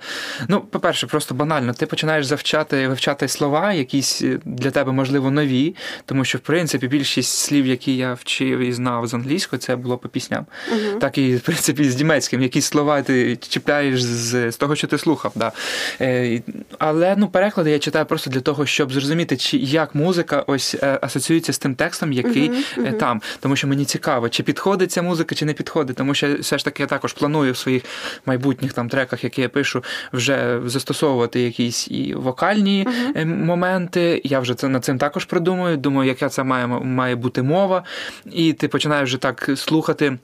ну, 0.49 0.61
по-перше, 0.61 1.07
просто 1.07 1.35
банально. 1.35 1.73
Ти 1.73 1.87
починаєш 1.87 2.27
завчати 2.27 2.89
вивчати 2.89 3.29
слова, 3.29 3.73
якісь 3.73 4.23
е, 4.23 4.39
для 4.45 4.71
тебе 4.71 4.93
можливо 4.93 5.31
нові, 5.31 5.75
тому 6.05 6.25
що 6.25 6.39
в 6.39 6.41
принципі 6.41 6.89
більшість 6.89 7.39
слів, 7.39 7.67
які 7.67 7.97
я 7.97 8.15
вчив 8.15 8.59
і 8.59 8.73
знав 8.73 9.07
з 9.07 9.15
англійської, 9.15 9.61
це 9.61 9.77
було 9.77 9.99
по 9.99 10.09
пісням. 10.09 10.47
Мгм. 10.69 10.99
Так 10.99 11.19
і 11.19 11.37
в 11.37 11.41
принципі 11.41 11.91
з 11.91 11.97
німецьким. 11.97 12.43
Якісь 12.43 12.67
слова 12.67 13.03
ти 13.03 13.37
чіпляєш 13.37 14.03
з, 14.03 14.53
з 14.53 14.57
того, 14.57 14.77
що 14.77 14.87
ти 14.87 14.99
слухав. 14.99 15.33
Да. 15.35 15.53
Е, 16.01 16.43
але 16.79 17.15
ну, 17.17 17.29
переклади 17.29 17.71
я 17.71 17.78
читаю 17.79 18.07
просто 18.07 18.31
для 18.31 18.41
того, 18.41 18.67
щоб 18.67 18.93
зрозуміти, 18.93 19.37
чи 19.37 19.57
як 19.57 19.95
музика 19.95 20.45
ось 20.47 20.77
е, 20.83 20.99
асоціюється 21.03 21.53
з 21.53 21.59
тим 21.59 21.75
текстом, 21.75 22.13
який 22.13 22.51
е, 22.51 22.81
мгм. 22.81 22.99
там. 22.99 23.23
Тому 23.41 23.57
що 23.57 23.69
мені 23.69 23.85
цікаво, 23.85 24.29
чи 24.29 24.43
підходить 24.43 24.93
ця 24.93 25.03
музика, 25.03 25.35
чи 25.35 25.45
не 25.45 25.53
підходить. 25.53 25.97
Тому 25.97 26.15
що 26.15 26.37
все 26.41 26.59
ж 26.59 26.65
таки 26.65 26.83
я 26.83 26.87
також 26.87 27.13
планую 27.13 27.53
в 27.53 27.57
своїх 27.57 27.83
майбутніх 28.27 28.73
там 28.73 28.89
треках, 28.89 29.25
які 29.25 29.41
я 29.41 29.49
пишу, 29.49 29.85
вже 30.13 30.61
застосовувати 30.65 31.41
якісь 31.41 31.89
і 31.89 32.15
вокальні 32.15 32.87
е, 33.17 33.25
моменти. 33.25 34.21
Я 34.25 34.41
вже 34.41 34.55
це 34.55 34.69
над 34.69 34.85
цим 34.85 34.99
також 34.99 35.25
продумую. 35.25 35.77
Думаю, 35.77 36.09
яка 36.09 36.29
це 36.29 36.45
має, 36.45 36.67
має 36.67 37.17
бути 37.17 37.43
мова. 37.43 37.85
І 38.33 38.53
ти 38.53 38.69
починаєш 38.69 39.09
вже 39.09 39.19
так 39.19 39.51
слухати. 39.57 40.19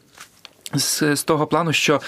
З, 0.75 1.17
з 1.17 1.25
того 1.25 1.47
плану, 1.47 1.73
що 1.73 2.01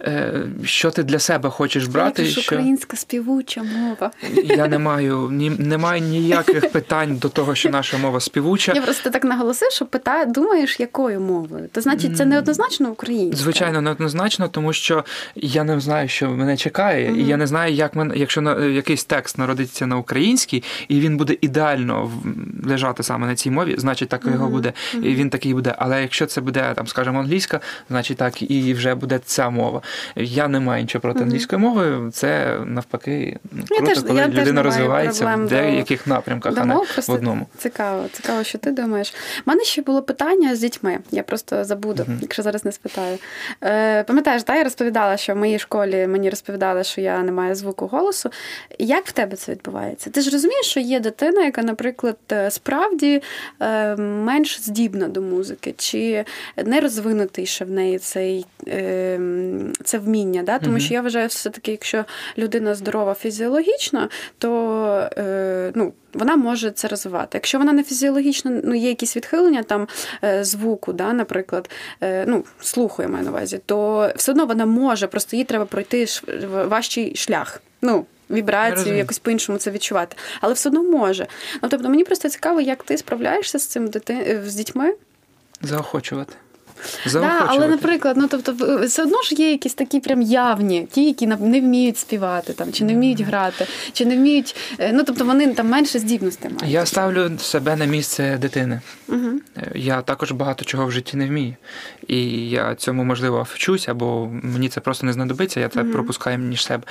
е, 0.00 0.32
що 0.64 0.90
ти 0.90 1.02
для 1.02 1.18
себе 1.18 1.50
хочеш 1.50 1.86
брати. 1.86 2.22
Як 2.22 2.30
що... 2.30 2.40
українська 2.40 2.96
співуча 2.96 3.62
мова. 3.62 4.10
Я 4.44 4.68
не 4.68 4.78
маю 4.78 5.30
ні, 5.30 5.50
не 5.50 5.78
маю 5.78 6.02
ніяких 6.02 6.72
питань 6.72 7.16
до 7.16 7.28
того, 7.28 7.54
що 7.54 7.70
наша 7.70 7.98
мова 7.98 8.20
співуча. 8.20 8.72
Я 8.74 8.82
просто 8.82 9.10
так 9.10 9.24
наголосив, 9.24 9.70
що 9.70 9.86
питаю, 9.86 10.26
думаєш, 10.26 10.80
якою 10.80 11.20
мовою? 11.20 11.68
То 11.72 11.80
значить, 11.80 12.16
це 12.16 12.24
неоднозначно 12.24 12.90
українська? 12.90 13.42
Звичайно, 13.42 13.80
неоднозначно, 13.80 14.48
тому 14.48 14.72
що 14.72 15.04
я 15.34 15.64
не 15.64 15.80
знаю, 15.80 16.08
що 16.08 16.30
мене 16.30 16.56
чекає, 16.56 17.10
mm-hmm. 17.10 17.16
і 17.16 17.26
я 17.26 17.36
не 17.36 17.46
знаю, 17.46 17.74
як 17.74 17.94
мене, 17.94 18.16
якщо 18.16 18.40
на 18.40 18.64
якийсь 18.64 19.04
текст 19.04 19.38
народиться 19.38 19.86
на 19.86 19.96
українській, 19.96 20.62
і 20.88 21.00
він 21.00 21.16
буде 21.16 21.36
ідеально 21.40 22.10
лежати 22.64 23.02
саме 23.02 23.26
на 23.26 23.34
цій 23.34 23.50
мові, 23.50 23.74
значить 23.78 24.08
так 24.08 24.24
його 24.24 24.46
mm-hmm. 24.46 24.50
буде, 24.50 24.72
і 24.94 25.14
він 25.14 25.30
такий 25.30 25.54
буде. 25.54 25.74
Але 25.78 26.02
якщо 26.02 26.26
це 26.26 26.40
буде 26.40 26.72
там, 26.76 26.86
скажімо, 26.86 27.20
англійська, 27.20 27.60
значить 27.90 28.13
чи 28.14 28.18
так 28.18 28.50
і 28.50 28.74
вже 28.74 28.94
буде 28.94 29.20
ця 29.24 29.50
мова. 29.50 29.82
Я 30.16 30.48
не 30.48 30.60
маю 30.60 30.82
нічого 30.82 31.02
проти 31.02 31.22
англійської 31.22 31.62
мови. 31.62 32.10
Це 32.12 32.58
навпаки 32.64 33.38
ну, 33.52 33.64
круто, 33.68 33.90
я 33.90 34.02
коли 34.02 34.20
теж, 34.20 34.34
людина 34.34 34.62
розвивається 34.62 35.36
в 35.36 35.48
деяких 35.48 36.02
до... 36.06 36.14
напрямках, 36.14 36.54
а 36.56 36.64
не 36.64 36.74
в 36.74 37.10
одному. 37.10 37.46
Цікаво, 37.58 38.04
цікаво, 38.12 38.44
що 38.44 38.58
ти 38.58 38.70
думаєш. 38.70 39.14
У 39.46 39.50
мене 39.50 39.64
ще 39.64 39.82
було 39.82 40.02
питання 40.02 40.56
з 40.56 40.60
дітьми. 40.60 40.98
Я 41.10 41.22
просто 41.22 41.64
забуду, 41.64 42.02
uh 42.02 42.18
якщо 42.20 42.42
зараз 42.42 42.64
не 42.64 42.72
спитаю. 42.72 43.18
Е, 43.62 44.02
Пам'ятаєш, 44.02 44.42
та 44.42 44.56
я 44.56 44.64
розповідала, 44.64 45.16
що 45.16 45.34
в 45.34 45.36
моїй 45.36 45.58
школі 45.58 46.06
мені 46.06 46.30
розповідали, 46.30 46.84
що 46.84 47.00
я 47.00 47.22
не 47.22 47.32
маю 47.32 47.54
звуку 47.54 47.86
голосу. 47.86 48.30
Як 48.78 49.06
в 49.06 49.12
тебе 49.12 49.36
це 49.36 49.52
відбувається? 49.52 50.10
Ти 50.10 50.20
ж 50.20 50.30
розумієш, 50.30 50.66
що 50.66 50.80
є 50.80 51.00
дитина, 51.00 51.44
яка, 51.44 51.62
наприклад, 51.62 52.16
е, 52.32 52.50
справді 52.50 53.22
е, 53.60 53.96
менш 53.96 54.60
здібна 54.62 55.08
до 55.08 55.22
музики, 55.22 55.74
чи 55.76 56.24
не 56.64 56.80
розвинутий 56.80 57.46
в 57.60 57.70
неї 57.70 57.93
цей, 57.98 58.46
ем, 58.66 59.72
це 59.84 59.98
вміння. 59.98 60.42
Да? 60.42 60.58
Тому 60.58 60.80
що 60.80 60.94
я 60.94 61.00
вважаю, 61.00 61.28
все-таки, 61.28 61.70
якщо 61.70 62.04
людина 62.38 62.74
здорова 62.74 63.14
фізіологічно, 63.14 64.08
то 64.38 65.08
е, 65.16 65.72
ну, 65.74 65.92
вона 66.14 66.36
може 66.36 66.70
це 66.70 66.88
розвивати. 66.88 67.30
Якщо 67.32 67.58
вона 67.58 67.72
не 67.72 67.84
фізіологічно, 67.84 68.60
ну 68.64 68.74
є 68.74 68.88
якісь 68.88 69.16
відхилення 69.16 69.62
там 69.62 69.88
е, 70.24 70.44
звуку, 70.44 70.92
да, 70.92 71.12
наприклад, 71.12 71.70
е, 72.00 72.24
ну, 72.28 72.44
слуху 72.60 73.02
я 73.02 73.08
маю 73.08 73.24
на 73.24 73.30
увазі, 73.30 73.60
то 73.66 74.10
все 74.16 74.32
одно 74.32 74.46
вона 74.46 74.66
може, 74.66 75.06
просто 75.06 75.36
їй 75.36 75.44
треба 75.44 75.64
пройти 75.64 76.06
важчий 76.68 77.16
шлях. 77.16 77.62
Ну, 77.82 78.06
Вібрацію, 78.30 78.96
якось 78.96 79.18
по-іншому 79.18 79.58
це 79.58 79.70
відчувати. 79.70 80.16
Але 80.40 80.54
все 80.54 80.68
одно 80.68 80.82
може. 80.82 81.26
Ну, 81.62 81.68
тобто, 81.68 81.88
мені 81.88 82.04
просто 82.04 82.28
цікаво, 82.28 82.60
як 82.60 82.82
ти 82.82 82.98
справляєшся 82.98 83.58
з 83.58 83.66
цим 83.66 83.88
дити... 83.88 84.42
з 84.46 84.54
дітьми? 84.54 84.94
Заохочувати. 85.62 86.34
Да, 87.12 87.44
але, 87.46 87.68
наприклад, 87.68 88.16
ну 88.16 88.28
тобто, 88.28 88.80
все 88.86 89.02
одно 89.02 89.22
ж 89.22 89.34
є 89.34 89.50
якісь 89.50 89.74
такі 89.74 90.00
прям 90.00 90.22
явні, 90.22 90.88
ті, 90.92 91.04
які 91.04 91.26
не 91.26 91.60
вміють 91.60 91.98
співати 91.98 92.52
там, 92.52 92.72
чи 92.72 92.84
не 92.84 92.94
вміють 92.94 93.20
грати, 93.20 93.66
чи 93.92 94.06
не 94.06 94.16
вміють. 94.16 94.56
Е, 94.78 94.92
ну 94.92 95.04
тобто 95.04 95.24
вони 95.24 95.54
там 95.54 95.68
менше 95.68 95.98
здібностей 95.98 96.50
мають. 96.50 96.74
Я 96.74 96.86
ставлю 96.86 97.38
себе 97.38 97.76
на 97.76 97.84
місце 97.84 98.38
дитини. 98.40 98.80
Угу. 99.08 99.30
Я 99.74 100.02
також 100.02 100.32
багато 100.32 100.64
чого 100.64 100.86
в 100.86 100.92
житті 100.92 101.16
не 101.16 101.26
вмію. 101.26 101.54
І 102.08 102.50
я 102.50 102.74
цьому 102.74 103.04
можливо 103.04 103.46
вчусь, 103.50 103.88
або 103.88 104.28
мені 104.42 104.68
це 104.68 104.80
просто 104.80 105.06
не 105.06 105.12
знадобиться, 105.12 105.60
я 105.60 105.68
це 105.68 105.82
угу. 105.82 105.92
пропускаю 105.92 106.38
між 106.38 106.64
себе 106.64 106.82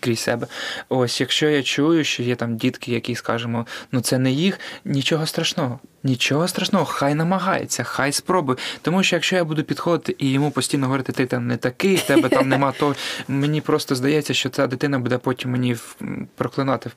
крізь 0.00 0.20
себе. 0.20 0.46
Ось, 0.88 1.20
якщо 1.20 1.48
я 1.48 1.62
чую, 1.62 2.04
що 2.04 2.22
є 2.22 2.36
там 2.36 2.56
дітки, 2.56 2.92
які 2.92 3.14
скажемо, 3.14 3.66
ну 3.92 4.00
це 4.00 4.18
не 4.18 4.32
їх, 4.32 4.60
нічого 4.84 5.26
страшного. 5.26 5.78
Нічого 6.04 6.48
страшного, 6.48 6.84
хай 6.84 7.14
намагається, 7.14 7.84
хай 7.84 8.12
спробує. 8.12 8.58
Тому 8.82 9.02
що 9.02 9.16
якщо 9.22 9.36
я 9.36 9.44
буду 9.44 9.62
підходити 9.64 10.14
і 10.18 10.30
йому 10.30 10.50
постійно 10.50 10.86
говорити, 10.86 11.12
ти 11.12 11.26
там 11.26 11.46
не 11.46 11.56
такий, 11.56 11.98
тебе 11.98 12.28
там 12.28 12.48
нема 12.48 12.72
то. 12.78 12.94
Мені 13.28 13.60
просто 13.60 13.94
здається, 13.94 14.34
що 14.34 14.48
ця 14.48 14.66
дитина 14.66 14.98
буде 14.98 15.18
потім 15.18 15.50
мені 15.50 15.76
проклинати 16.34 16.90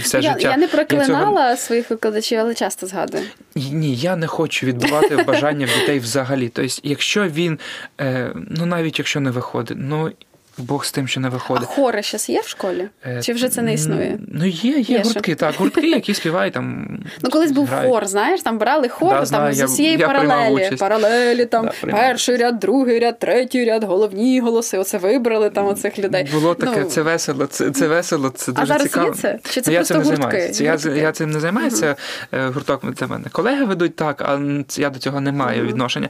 все 0.00 0.20
я, 0.20 0.32
життя. 0.32 0.50
Я 0.50 0.56
не 0.56 0.68
проклинала 0.68 1.44
цього... 1.44 1.56
своїх 1.56 1.90
викладачів, 1.90 2.38
але 2.38 2.54
часто 2.54 2.86
згадую. 2.86 3.24
Ні, 3.54 3.96
я 3.96 4.16
не 4.16 4.26
хочу 4.26 4.66
відбувати 4.66 5.16
бажання 5.16 5.66
в 5.66 5.80
дітей 5.80 5.98
взагалі. 5.98 6.48
Тобто, 6.48 6.80
якщо 6.82 7.28
він, 7.28 7.58
е, 8.00 8.32
ну 8.34 8.66
навіть 8.66 8.98
якщо 8.98 9.20
не 9.20 9.30
виходить, 9.30 9.78
ну. 9.80 10.12
Бог 10.58 10.84
з 10.84 10.92
тим, 10.92 11.08
що 11.08 11.20
не 11.20 11.28
виходить. 11.28 11.68
А 11.70 11.74
хори 11.74 12.02
зараз 12.02 12.28
є 12.28 12.40
в 12.40 12.48
школі? 12.48 12.88
Е, 13.06 13.22
Чи 13.22 13.32
вже 13.32 13.48
це 13.48 13.62
не 13.62 13.74
існує? 13.74 14.18
Ну, 14.28 14.46
є, 14.46 14.78
є, 14.78 15.02
гуртки, 15.04 15.34
так, 15.34 15.54
гуртки, 15.54 15.90
які 15.90 16.14
співають 16.24 16.54
там. 16.54 16.98
Ну, 17.22 17.30
колись 17.30 17.52
був 17.52 17.70
хор, 17.70 18.06
знаєш, 18.06 18.42
там 18.42 18.58
брали 18.58 18.88
хор 18.88 19.28
там 19.28 19.52
з 19.52 19.64
усієї 19.64 19.98
паралелі. 19.98 20.76
Паралелі, 20.78 21.46
там 21.46 21.70
перший 21.90 22.36
ряд, 22.36 22.58
другий 22.58 22.98
ряд, 22.98 23.18
третій 23.18 23.64
ряд, 23.64 23.84
головні 23.84 24.40
голоси. 24.40 24.78
Оце 24.78 24.98
вибрали 24.98 25.50
там 25.50 25.66
оцих 25.66 25.98
людей. 25.98 26.28
Було 26.32 26.54
таке, 26.54 26.80
ну, 26.80 26.84
це 26.84 27.02
весело, 27.02 27.46
це 27.46 27.88
весело, 27.88 28.30
це 28.30 28.52
дуже 28.52 28.62
а 28.62 28.66
зараз 28.66 28.82
цікаво. 28.82 29.06
Є 29.06 29.14
це? 29.14 29.38
Чи 29.50 29.60
це 29.60 29.70
ну, 29.70 29.76
просто 29.76 30.00
гуртки? 30.00 30.52
Я, 30.64 30.78
я 30.94 31.12
цим 31.12 31.30
не 31.30 31.40
займаюся. 31.40 31.96
Uh-huh. 32.32 32.52
Гурток 32.52 32.82
це 32.96 33.06
мене 33.06 33.24
колеги 33.32 33.64
ведуть 33.64 33.96
так, 33.96 34.22
а 34.22 34.40
я 34.76 34.90
до 34.90 34.98
цього 34.98 35.20
не 35.20 35.32
маю 35.32 35.66
відношення. 35.66 36.08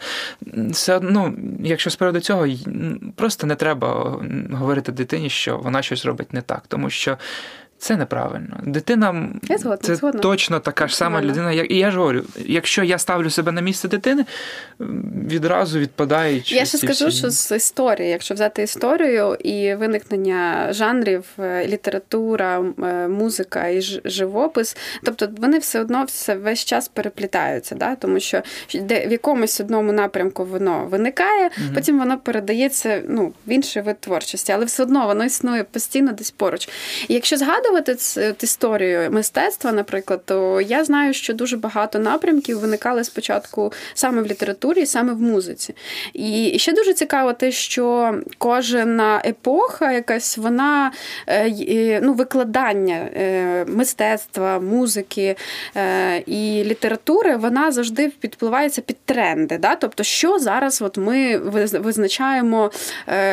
Все 0.57 0.97
одно, 0.97 1.33
якщо 1.61 1.91
спереду 1.91 2.21
цього, 2.21 2.47
просто 3.17 3.47
не 3.47 3.55
треба 3.55 4.19
говорити 4.53 4.93
дитині 4.93 5.31
що 5.31 5.59
вона 5.59 5.83
щось 5.83 6.07
робить 6.07 6.33
не 6.33 6.43
так, 6.43 6.65
тому 6.69 6.91
що 6.91 7.19
це 7.85 7.97
неправильно. 7.97 8.61
Дитина 8.63 9.29
я 9.49 9.59
згодна, 9.59 9.77
це 9.77 9.95
згодна. 9.95 10.21
точно 10.21 10.61
така 10.61 10.89
ж 10.89 10.97
сама 10.97 11.23
людина. 11.23 11.53
Як 11.53 11.71
і 11.71 11.77
я 11.77 11.91
ж 11.91 11.99
говорю, 11.99 12.23
якщо 12.47 12.83
я 12.83 12.99
ставлю 12.99 13.31
себе 13.31 13.53
на 13.53 13.61
місце 13.61 13.89
дитини, 13.89 14.25
відразу 15.29 15.79
відпадають. 15.79 16.53
Я 16.53 16.65
ще 16.65 16.79
скажу, 16.79 17.07
всі... 17.07 17.19
що 17.19 17.31
з 17.31 17.57
історії, 17.57 18.09
якщо 18.09 18.35
взяти 18.35 18.63
історію 18.63 19.35
і 19.35 19.75
виникнення 19.75 20.73
жанрів, 20.73 21.25
е, 21.39 21.67
література, 21.67 22.65
е, 22.83 23.09
музика 23.09 23.69
і 23.69 23.81
живопис, 24.05 24.77
тобто 25.03 25.29
вони 25.39 25.59
все 25.59 25.81
одно 25.81 26.05
все 26.05 26.35
весь 26.37 26.65
час 26.65 26.89
переплітаються, 26.89 27.75
да? 27.75 27.95
тому 27.95 28.21
що 28.21 28.43
де 28.75 29.07
в 29.07 29.13
якомусь 29.13 29.61
одному 29.61 29.93
напрямку 29.93 30.45
воно 30.45 30.87
виникає, 30.91 31.51
угу. 31.59 31.69
потім 31.75 31.99
воно 31.99 32.19
передається 32.19 33.03
ну, 33.09 33.33
в 33.47 33.53
інший 33.53 33.83
вид 33.83 34.01
творчості, 34.01 34.53
але 34.53 34.65
все 34.65 34.83
одно 34.83 35.07
воно 35.07 35.25
існує 35.25 35.65
постійно 35.65 36.13
десь 36.13 36.31
поруч. 36.31 36.69
І 37.09 37.15
якщо 37.15 37.37
згадувати 37.37 37.74
згадувати 37.75 38.37
історію 38.43 39.11
мистецтва, 39.11 39.73
наприклад, 39.73 40.21
то 40.25 40.61
я 40.61 40.85
знаю, 40.85 41.15
що 41.15 41.35
дуже 41.35 41.57
багато 41.57 41.99
напрямків 41.99 42.61
виникали 42.61 43.05
спочатку 43.05 43.73
саме 43.95 44.23
в 44.23 44.27
літературі, 44.27 44.87
саме 44.87 45.13
в 45.13 45.21
музиці. 45.21 45.75
І 46.13 46.55
ще 46.59 46.73
дуже 46.73 46.95
цікаво 46.95 47.33
те, 47.33 47.53
що 47.53 48.15
кожна 48.39 49.23
епоха, 49.25 49.93
якась 49.93 50.39
вона 50.39 50.93
е, 51.29 52.01
ну, 52.03 52.13
викладання 52.13 52.95
е, 52.95 53.65
мистецтва, 53.69 54.61
музики 54.61 55.37
е, 55.77 56.19
і 56.19 56.65
літератури, 56.65 57.37
вона 57.37 57.73
завжди 57.73 58.09
підпливається 58.09 58.81
під 58.81 58.97
тренди. 59.05 59.59
Да? 59.59 59.77
Тобто, 59.77 60.03
що 60.03 60.39
зараз 60.39 60.83
от 60.83 60.99
ми 60.99 61.37
визначаємо 61.39 62.71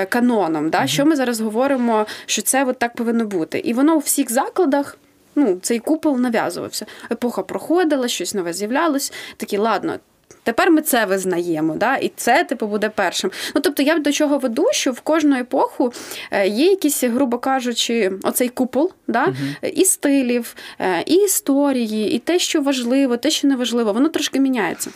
каноном, 0.10 0.70
да? 0.70 0.88
що 0.88 1.06
ми 1.06 1.16
зараз 1.16 1.42
говоримо, 1.42 2.06
що 2.26 2.42
це 2.42 2.66
от 2.66 2.80
так 2.80 2.96
повинно 2.96 3.26
бути. 3.26 3.60
І 3.60 3.74
воно 3.74 3.96
у 3.96 4.00
всіх 4.00 4.31
закладах. 4.32 4.98
Ну, 5.36 5.60
цей 5.62 5.80
купол 5.80 6.18
нав'язувався. 6.18 6.86
Епоха 7.12 7.44
проходила, 7.44 8.08
щось 8.08 8.34
нове 8.34 8.54
з'являлось. 8.54 9.14
Такі, 9.38 9.58
ладно, 9.58 10.00
тепер 10.44 10.72
ми 10.72 10.82
це 10.82 11.06
визнаємо, 11.06 11.76
да? 11.76 11.96
і 11.96 12.12
це 12.16 12.44
типу 12.44 12.68
буде 12.68 12.90
першим. 12.90 13.32
Ну 13.56 13.62
тобто, 13.62 13.84
я 13.84 14.00
до 14.00 14.12
чого 14.12 14.38
веду, 14.38 14.66
що 14.72 14.92
в 14.92 15.02
кожну 15.02 15.36
епоху 15.36 15.94
е, 16.32 16.48
є 16.48 16.66
якісь, 16.66 17.04
грубо 17.04 17.38
кажучи, 17.38 18.12
оцей 18.24 18.50
купол, 18.50 18.92
да? 19.08 19.24
Угу. 19.24 19.72
і 19.74 19.86
стилів, 19.86 20.56
е, 20.80 21.04
і 21.06 21.16
історії, 21.16 22.12
і 22.12 22.20
те, 22.20 22.40
що 22.40 22.62
важливо, 22.62 23.18
те, 23.18 23.30
що 23.30 23.48
не 23.48 23.56
важливо, 23.56 23.94
воно 23.94 24.10
трошки 24.10 24.40
міняється. 24.40 24.92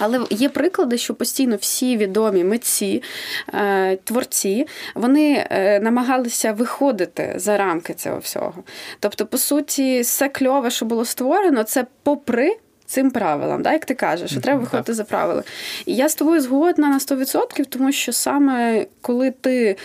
Але 0.00 0.20
є 0.30 0.48
приклади, 0.48 0.98
що 0.98 1.14
постійно 1.14 1.56
всі 1.56 1.96
відомі 1.96 2.44
митці, 2.44 3.02
е, 3.54 3.96
творці, 3.96 4.66
вони 4.94 5.46
е, 5.50 5.80
намагалися 5.80 6.52
виходити 6.52 7.34
за 7.36 7.56
рамки 7.56 7.94
цього 7.94 8.18
всього. 8.18 8.54
Тобто, 9.00 9.26
по 9.26 9.38
суті, 9.38 10.00
все 10.00 10.28
кльове, 10.28 10.70
що 10.70 10.86
було 10.86 11.04
створено, 11.04 11.62
це 11.62 11.86
попри. 12.02 12.56
Цим 12.86 13.10
правилам, 13.10 13.62
да, 13.62 13.72
як 13.72 13.84
ти 13.84 13.94
кажеш, 13.94 14.30
що 14.30 14.40
треба 14.40 14.60
виходити 14.60 14.94
за 14.94 15.04
правила. 15.04 15.42
І 15.86 15.94
я 15.94 16.08
з 16.08 16.14
тобою 16.14 16.40
згодна 16.40 16.88
на 16.88 16.98
100%, 16.98 17.64
тому 17.64 17.92
що 17.92 18.12
саме 18.12 18.86
коли 19.00 19.30
ти 19.30 19.76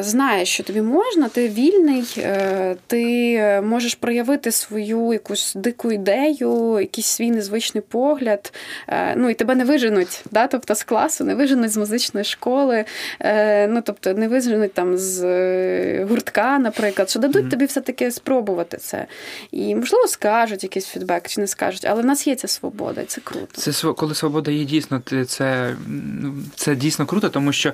знаєш, 0.00 0.48
що 0.48 0.62
тобі 0.62 0.82
можна, 0.82 1.28
ти 1.28 1.48
вільний, 1.48 2.14
е, 2.18 2.76
ти 2.86 3.60
можеш 3.64 3.94
проявити 3.94 4.52
свою 4.52 5.12
якусь 5.12 5.52
дику 5.54 5.92
ідею, 5.92 6.80
якийсь 6.80 7.06
свій 7.06 7.30
незвичний 7.30 7.82
погляд. 7.88 8.52
Е, 8.88 9.16
ну 9.16 9.30
і 9.30 9.34
тебе 9.34 9.54
не 9.54 9.64
виженуть, 9.64 10.24
да? 10.30 10.46
тобто 10.46 10.74
з 10.74 10.82
класу, 10.82 11.24
не 11.24 11.34
виженуть 11.34 11.72
з 11.72 11.76
музичної 11.76 12.24
школи, 12.24 12.84
е, 13.20 13.68
ну 13.68 13.82
тобто 13.86 14.14
не 14.14 14.28
виженуть 14.28 14.74
там 14.74 14.96
з 14.96 15.24
е, 15.24 16.06
гуртка, 16.08 16.58
наприклад, 16.58 17.10
що 17.10 17.18
дадуть 17.18 17.44
mm-hmm. 17.44 17.50
тобі 17.50 17.64
все-таки 17.64 18.10
спробувати 18.10 18.76
це. 18.76 19.06
І, 19.50 19.74
можливо, 19.74 20.06
скажуть 20.06 20.62
якийсь 20.62 20.86
фідбек 20.86 21.28
чи 21.28 21.40
не 21.40 21.46
скажуть, 21.46 21.84
але 21.84 22.02
в 22.02 22.06
нас 22.06 22.26
є 22.26 22.34
ця 22.34 22.48
свобода, 22.48 23.00
і 23.00 23.04
це 23.04 23.20
круто. 23.20 23.60
Це 23.60 23.92
коли 23.92 24.14
свобода 24.14 24.50
є 24.50 24.64
дійсно, 24.64 25.02
це, 25.26 25.76
це 26.54 26.74
дійсно 26.74 27.06
круто, 27.06 27.28
тому 27.28 27.52
що 27.52 27.72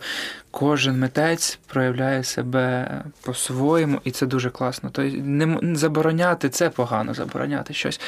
кожен 0.50 0.98
митець 0.98 1.57
проявляє 1.66 2.24
себе 2.24 2.90
по-своєму, 3.22 4.00
і 4.04 4.11
це 4.11 4.26
дуже 4.26 4.50
класно. 4.50 4.90
Тобто 4.92 5.16
не 5.22 5.76
забороняти 5.76 6.48
це 6.48 6.70
погано, 6.70 7.14
забороняти 7.14 7.74
щось. 7.74 8.00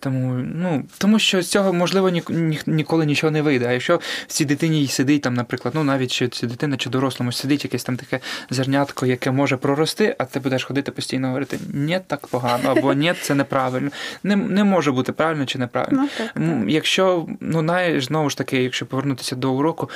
Тому 0.00 0.32
ну, 0.34 0.84
тому 0.98 1.18
що 1.18 1.42
з 1.42 1.50
цього, 1.50 1.72
можливо, 1.72 2.10
ні, 2.10 2.22
ні, 2.28 2.60
ніколи 2.66 3.06
нічого 3.06 3.30
не 3.30 3.42
вийде. 3.42 3.66
А 3.68 3.72
якщо 3.72 3.96
в 4.26 4.26
цій 4.26 4.44
дитині 4.44 4.86
сидить, 4.86 5.22
там, 5.22 5.34
наприклад, 5.34 5.74
ну 5.76 5.84
навіть 5.84 6.12
чи 6.12 6.28
ця 6.28 6.46
дитина 6.46 6.76
чи 6.76 6.90
дорослому 6.90 7.32
сидить 7.32 7.64
якесь 7.64 7.84
там 7.84 7.96
таке 7.96 8.20
зернятко, 8.50 9.06
яке 9.06 9.30
може 9.30 9.56
прорости, 9.56 10.16
а 10.18 10.24
ти 10.24 10.40
будеш 10.40 10.64
ходити 10.64 10.92
постійно 10.92 11.26
говорити, 11.26 11.58
ні, 11.74 12.00
так 12.06 12.26
погано, 12.26 12.70
або 12.70 12.92
ні, 12.92 13.14
це 13.22 13.34
неправильно. 13.34 13.90
Не 14.22 14.36
не 14.36 14.64
може 14.64 14.92
бути 14.92 15.12
правильно 15.12 15.46
чи 15.46 15.58
неправильно. 15.58 16.02
Ну, 16.02 16.08
так, 16.18 16.32
так. 16.32 16.70
Якщо, 16.70 17.26
ну, 17.40 18.00
знову 18.00 18.30
ж 18.30 18.38
таки, 18.38 18.62
якщо 18.62 18.86
повернутися 18.86 19.36
до 19.36 19.52
уроку, 19.52 19.90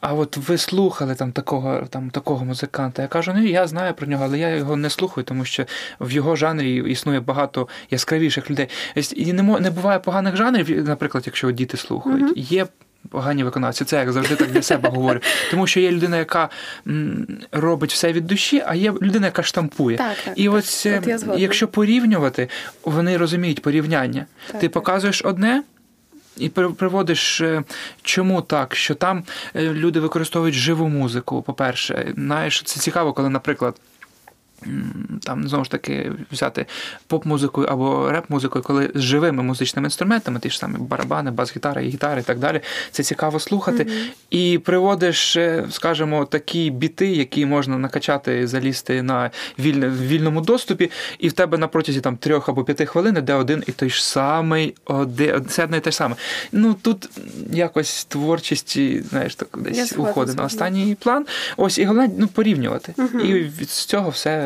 а 0.00 0.14
от 0.14 0.36
ви 0.36 0.58
слухали 0.58 1.14
там 1.14 1.32
такого 1.32 1.86
там 1.90 2.10
такого 2.10 2.44
музиканта. 2.44 3.02
Я 3.02 3.08
кажу, 3.08 3.32
ну 3.36 3.42
я 3.42 3.66
знаю 3.66 3.94
про 3.94 4.06
нього, 4.06 4.24
але 4.24 4.38
я 4.38 4.48
його 4.48 4.76
не 4.76 4.90
слухаю, 4.90 5.24
тому 5.24 5.44
що 5.44 5.64
в 6.00 6.12
його 6.12 6.36
жанрі 6.36 6.92
існує 6.92 7.20
багато 7.20 7.68
яскравіших 7.90 8.50
людей. 8.50 8.68
І 9.16 9.32
не 9.32 9.42
не 9.42 9.70
буває 9.70 9.98
поганих 9.98 10.36
жанрів, 10.36 10.88
наприклад, 10.88 11.22
якщо 11.26 11.50
діти 11.50 11.76
слухають. 11.76 12.24
Uh-huh. 12.24 12.52
Є 12.52 12.66
погані 13.06 13.44
виконавці. 13.44 13.84
Це 13.84 13.96
як 13.96 14.12
завжди 14.12 14.36
так 14.36 14.50
для 14.50 14.62
себе 14.62 14.88
говорю. 14.88 15.20
Тому 15.50 15.66
що 15.66 15.80
є 15.80 15.90
людина, 15.90 16.18
яка 16.18 16.48
робить 17.52 17.92
все 17.92 18.12
від 18.12 18.26
душі, 18.26 18.62
а 18.66 18.74
є 18.74 18.92
людина, 18.92 19.26
яка 19.26 19.42
штампує. 19.42 19.96
Так, 19.96 20.16
так, 20.24 20.38
І 20.38 20.48
ось 20.48 20.86
от 20.86 21.24
якщо 21.38 21.68
порівнювати, 21.68 22.48
вони 22.84 23.16
розуміють 23.16 23.62
порівняння. 23.62 24.26
Так, 24.52 24.60
Ти 24.60 24.68
показуєш 24.68 25.22
одне. 25.24 25.62
І 26.36 26.48
приводиш, 26.48 27.40
е, 27.40 27.62
чому 28.02 28.42
так, 28.42 28.74
що 28.74 28.94
там 28.94 29.24
е, 29.54 29.62
люди 29.62 30.00
використовують 30.00 30.54
живу 30.54 30.88
музику. 30.88 31.42
По-перше, 31.42 32.12
знаєш, 32.16 32.62
це 32.62 32.80
цікаво, 32.80 33.12
коли, 33.12 33.28
наприклад 33.28 33.80
там 35.24 35.48
знову 35.48 35.64
ж 35.64 35.70
таки 35.70 36.12
взяти 36.32 36.66
поп-музикою 37.06 37.66
або 37.66 38.10
реп-музикою, 38.10 38.64
коли 38.64 38.90
з 38.94 39.00
живими 39.00 39.42
музичними 39.42 39.86
інструментами, 39.86 40.40
ті 40.40 40.50
ж 40.50 40.58
самі 40.58 40.78
барабани, 40.78 41.30
бас-гітара, 41.30 41.82
гітари 41.82 42.20
і 42.20 42.24
так 42.24 42.38
далі. 42.38 42.60
Це 42.90 43.02
цікаво 43.02 43.40
слухати. 43.40 43.82
Mm-hmm. 43.82 44.10
І 44.30 44.58
приводиш, 44.58 45.36
е, 45.36 45.66
скажімо, 45.70 46.24
такі 46.24 46.70
біти, 46.70 47.06
які 47.06 47.46
можна 47.46 47.78
накачати, 47.78 48.46
залізти 48.46 49.02
на 49.02 49.30
вільне, 49.58 49.88
вільному 49.88 50.40
доступі, 50.40 50.90
і 51.18 51.28
в 51.28 51.32
тебе 51.32 51.58
на 51.58 51.68
протязі 51.68 52.00
там 52.00 52.16
трьох 52.16 52.48
або 52.48 52.64
п'яти 52.64 52.86
хвилин 52.86 53.16
де 53.22 53.34
один 53.34 53.64
і 53.66 53.72
той 53.72 53.90
ж 53.90 54.06
самий, 54.06 54.74
один, 54.84 55.44
це 55.44 55.64
одне 55.64 55.76
і 55.76 55.80
те 55.80 55.90
ж 55.90 55.96
саме. 55.96 56.16
Ну 56.52 56.74
тут 56.82 57.08
якось 57.52 58.04
творчість, 58.04 58.78
знаєш, 59.08 59.34
так 59.34 59.48
десь 59.58 59.92
уходить 59.98 60.36
на 60.36 60.44
останній 60.44 60.94
план. 60.94 61.26
Ось 61.56 61.78
і 61.78 61.84
головне 61.84 62.10
ну, 62.18 62.28
порівнювати. 62.28 62.94
Mm-hmm. 62.98 63.20
І 63.20 63.34
від 63.34 63.70
цього 63.70 64.10
все 64.10 64.45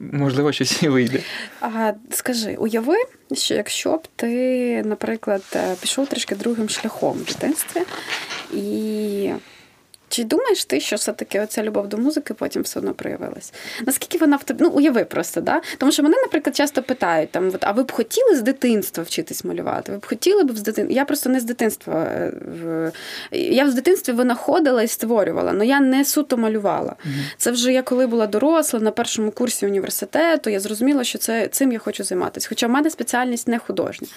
можливо 0.00 0.52
щось 0.52 0.82
і 0.82 0.88
вийде. 0.88 1.20
А 1.60 1.92
скажи, 2.10 2.56
уяви, 2.58 2.96
що 3.32 3.54
якщо 3.54 3.96
б 3.96 4.08
ти, 4.16 4.82
наприклад, 4.82 5.42
е, 5.54 5.74
пішов 5.80 6.06
трішки 6.06 6.34
другим 6.34 6.68
шляхом 6.68 7.18
в 7.18 7.24
дитинстві 7.24 7.80
і 8.54 9.30
чи 10.12 10.24
думаєш 10.24 10.64
ти, 10.64 10.80
що 10.80 10.96
все-таки 10.96 11.40
оця 11.40 11.62
любов 11.62 11.88
до 11.88 11.98
музики 11.98 12.34
потім 12.34 12.62
все 12.62 12.78
одно 12.78 12.94
проявилась? 12.94 13.52
Наскільки 13.86 14.18
вона 14.18 14.36
в 14.36 14.44
тобі? 14.44 14.64
Ну, 14.64 14.70
уяви 14.70 15.04
просто, 15.04 15.40
да? 15.40 15.60
Тому 15.78 15.92
що 15.92 16.02
мене, 16.02 16.16
наприклад, 16.22 16.56
часто 16.56 16.82
питають, 16.82 17.30
там, 17.30 17.48
от, 17.48 17.64
а 17.64 17.72
ви 17.72 17.82
б 17.82 17.92
хотіли 17.92 18.36
з 18.36 18.42
дитинства 18.42 19.04
вчитись 19.04 19.44
малювати? 19.44 19.92
Ви 19.92 19.98
б 19.98 20.06
хотіли 20.06 20.44
б 20.44 20.56
з 20.56 20.62
дитинства? 20.62 20.94
Я 20.96 21.04
просто 21.04 21.30
не 21.30 21.40
з 21.40 21.44
дитинства. 21.44 22.02
Е, 22.02 22.92
я 23.32 23.64
в 23.64 23.74
дитинстві 23.74 24.12
винаходила 24.12 24.82
і 24.82 24.88
створювала, 24.88 25.50
але 25.54 25.66
я 25.66 25.80
не 25.80 26.04
суто 26.04 26.36
малювала. 26.36 26.96
Угу. 27.04 27.14
Це 27.36 27.50
вже 27.50 27.72
я 27.72 27.82
коли 27.82 28.06
була 28.06 28.26
доросла 28.26 28.80
на 28.80 28.90
першому 28.90 29.30
курсі 29.30 29.66
університету, 29.66 30.50
я 30.50 30.60
зрозуміла, 30.60 31.04
що 31.04 31.18
це 31.18 31.48
цим 31.48 31.72
я 31.72 31.78
хочу 31.78 32.04
займатися. 32.04 32.46
Хоча 32.48 32.66
в 32.66 32.70
мене 32.70 32.90
спеціальність 32.90 33.48
не 33.48 33.58
художня. 33.58 34.08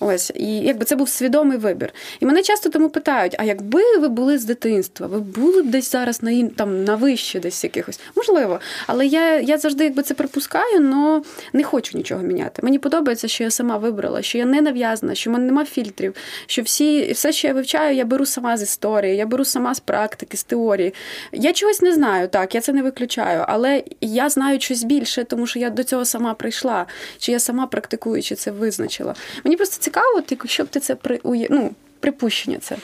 Ось, 0.00 0.32
і 0.34 0.60
якби 0.60 0.84
це 0.84 0.96
був 0.96 1.08
свідомий 1.08 1.58
вибір. 1.58 1.92
І 2.20 2.26
мене 2.26 2.42
часто 2.42 2.70
тому 2.70 2.88
питають: 2.88 3.34
а 3.38 3.44
якби 3.44 3.98
ви 3.98 4.08
були 4.08 4.38
з 4.38 4.44
дитинства, 4.44 5.06
ви 5.06 5.20
були 5.38 5.62
б 5.62 5.66
десь 5.66 5.92
зараз 5.92 6.22
на 6.22 6.48
там 6.48 6.84
на 6.84 6.94
вище 6.94 7.40
десь 7.40 7.64
якихось. 7.64 8.00
Можливо. 8.16 8.60
Але 8.86 9.06
я 9.06 9.40
я 9.40 9.58
завжди 9.58 9.84
якби 9.84 10.02
це 10.02 10.14
припускаю, 10.14 10.92
але 10.94 11.22
не 11.52 11.64
хочу 11.64 11.98
нічого 11.98 12.22
міняти. 12.22 12.62
Мені 12.62 12.78
подобається, 12.78 13.28
що 13.28 13.44
я 13.44 13.50
сама 13.50 13.76
вибрала, 13.76 14.22
що 14.22 14.38
я 14.38 14.44
не 14.44 14.60
нав'язана, 14.60 15.14
що 15.14 15.30
в 15.30 15.32
мене 15.32 15.46
нема 15.46 15.64
фільтрів, 15.64 16.14
що 16.46 16.62
всі, 16.62 17.12
все, 17.12 17.32
що 17.32 17.48
я 17.48 17.54
вивчаю, 17.54 17.96
я 17.96 18.04
беру 18.04 18.26
сама 18.26 18.56
з 18.56 18.62
історії, 18.62 19.16
я 19.16 19.26
беру 19.26 19.44
сама 19.44 19.74
з 19.74 19.80
практики, 19.80 20.36
з 20.36 20.44
теорії. 20.44 20.94
Я 21.32 21.52
чогось 21.52 21.82
не 21.82 21.92
знаю, 21.92 22.28
так, 22.28 22.54
я 22.54 22.60
це 22.60 22.72
не 22.72 22.82
виключаю, 22.82 23.44
але 23.48 23.82
я 24.00 24.28
знаю 24.28 24.60
щось 24.60 24.82
більше, 24.82 25.24
тому 25.24 25.46
що 25.46 25.58
я 25.58 25.70
до 25.70 25.84
цього 25.84 26.04
сама 26.04 26.34
прийшла, 26.34 26.86
чи 27.18 27.32
я 27.32 27.38
сама 27.38 27.66
практикую, 27.66 28.22
чи 28.22 28.34
це 28.34 28.50
визначила. 28.50 29.14
Мені 29.44 29.56
просто 29.56 29.82
цікаво, 29.82 30.22
щоб 30.44 30.66
ти 30.68 30.80
це 30.80 30.94
при 30.94 31.20
ну, 31.50 31.70
припущення 32.00 32.58
це. 32.58 32.76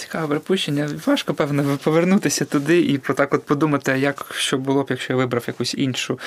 Цікаве 0.00 0.26
припущення. 0.26 0.88
Важко, 1.06 1.34
певно, 1.34 1.78
повернутися 1.84 2.44
туди 2.44 2.80
і 2.80 2.98
так 2.98 3.34
от 3.34 3.46
подумати, 3.46 3.98
як 3.98 4.26
що 4.38 4.58
було 4.58 4.82
б, 4.82 4.86
якщо 4.90 5.12
я 5.12 5.16
вибрав 5.16 5.44
якусь 5.46 5.74
іншу. 5.74 6.18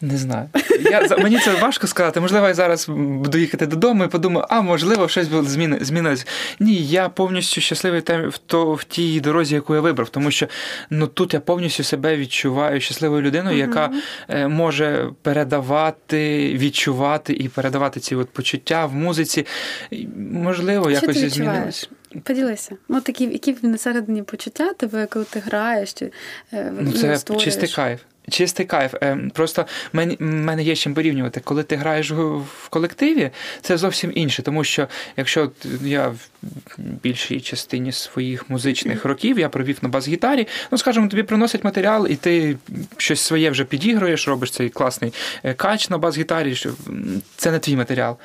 Не 0.00 0.16
знаю. 0.16 0.48
Я, 0.80 1.16
Мені 1.18 1.38
це 1.38 1.54
важко 1.54 1.86
сказати. 1.86 2.20
Можливо, 2.20 2.46
я 2.48 2.54
зараз 2.54 2.88
буду 2.88 3.38
їхати 3.38 3.66
додому 3.66 4.04
і 4.04 4.08
подумаю, 4.08 4.46
а 4.50 4.60
можливо, 4.60 5.08
щось 5.08 5.28
зміни, 5.28 5.78
змінилось. 5.80 6.26
Ні, 6.60 6.74
я 6.76 7.08
повністю 7.08 7.60
щасливий 7.60 8.02
в 8.08 8.38
то, 8.46 8.72
в 8.72 8.84
тій 8.84 9.20
дорозі, 9.20 9.54
яку 9.54 9.74
я 9.74 9.80
вибрав, 9.80 10.08
тому 10.08 10.30
що 10.30 10.46
ну, 10.90 11.06
тут 11.06 11.34
я 11.34 11.40
повністю 11.40 11.84
себе 11.84 12.16
відчуваю 12.16 12.80
щасливою 12.80 13.22
людиною, 13.22 13.58
яка 13.58 13.90
е, 14.28 14.48
може 14.48 15.10
передавати, 15.22 16.54
відчувати 16.58 17.32
і 17.32 17.48
передавати 17.48 18.00
ці 18.00 18.14
от 18.14 18.30
почуття 18.30 18.86
в 18.86 18.94
музиці. 18.94 19.46
Можливо, 20.16 20.90
якось 20.90 21.18
змінилось. 21.18 21.88
Поділися. 22.22 22.76
Ну, 22.88 23.00
такі, 23.00 23.24
які 23.24 23.52
всередині 23.52 24.22
почуття 24.22 24.72
тебе, 24.72 25.06
коли 25.06 25.24
ти 25.24 25.38
граєш, 25.38 25.92
чи 25.92 26.12
е, 26.52 26.72
ну, 26.80 26.92
це 26.92 27.18
створюєш. 27.18 27.44
чистий 27.44 27.68
кайф. 27.68 28.00
Чистий 28.30 28.66
кайф. 28.66 28.94
Ем, 29.00 29.30
просто 29.30 29.66
в 29.92 30.16
мене 30.20 30.62
є 30.62 30.76
чим 30.76 30.94
порівнювати. 30.94 31.40
Коли 31.40 31.62
ти 31.62 31.76
граєш 31.76 32.10
в 32.10 32.68
колективі, 32.70 33.30
це 33.60 33.76
зовсім 33.76 34.12
інше. 34.14 34.42
Тому 34.42 34.64
що 34.64 34.88
якщо 35.16 35.50
я 35.82 36.08
в 36.08 36.18
більшій 36.78 37.40
частині 37.40 37.92
своїх 37.92 38.50
музичних 38.50 39.04
років 39.04 39.38
я 39.38 39.48
провів 39.48 39.78
на 39.82 39.88
бас-гітарі, 39.88 40.46
ну 40.70 40.78
скажімо, 40.78 41.08
тобі 41.08 41.22
приносять 41.22 41.64
матеріал, 41.64 42.06
і 42.10 42.16
ти 42.16 42.56
щось 42.96 43.20
своє 43.20 43.50
вже 43.50 43.64
підігруєш, 43.64 44.28
робиш 44.28 44.50
цей 44.50 44.68
класний 44.68 45.12
е, 45.44 45.54
кач 45.54 45.90
на 45.90 45.98
бас-гітарі. 45.98 46.56
Це 47.36 47.50
не 47.50 47.58
твій 47.58 47.76
матеріал. 47.76 48.16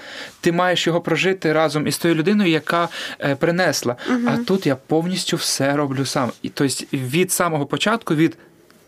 Ти 0.41 0.51
маєш 0.51 0.87
його 0.87 1.01
прожити 1.01 1.53
разом 1.53 1.87
із 1.87 1.97
тою 1.97 2.15
людиною, 2.15 2.51
яка 2.51 2.89
е, 3.19 3.35
принесла. 3.35 3.95
Угу. 4.09 4.19
А 4.27 4.37
тут 4.37 4.65
я 4.65 4.75
повністю 4.75 5.37
все 5.37 5.75
роблю 5.75 6.05
сам. 6.05 6.31
І 6.41 6.49
тобто 6.49 6.85
від 6.93 7.31
самого 7.31 7.65
початку, 7.65 8.15
від 8.15 8.37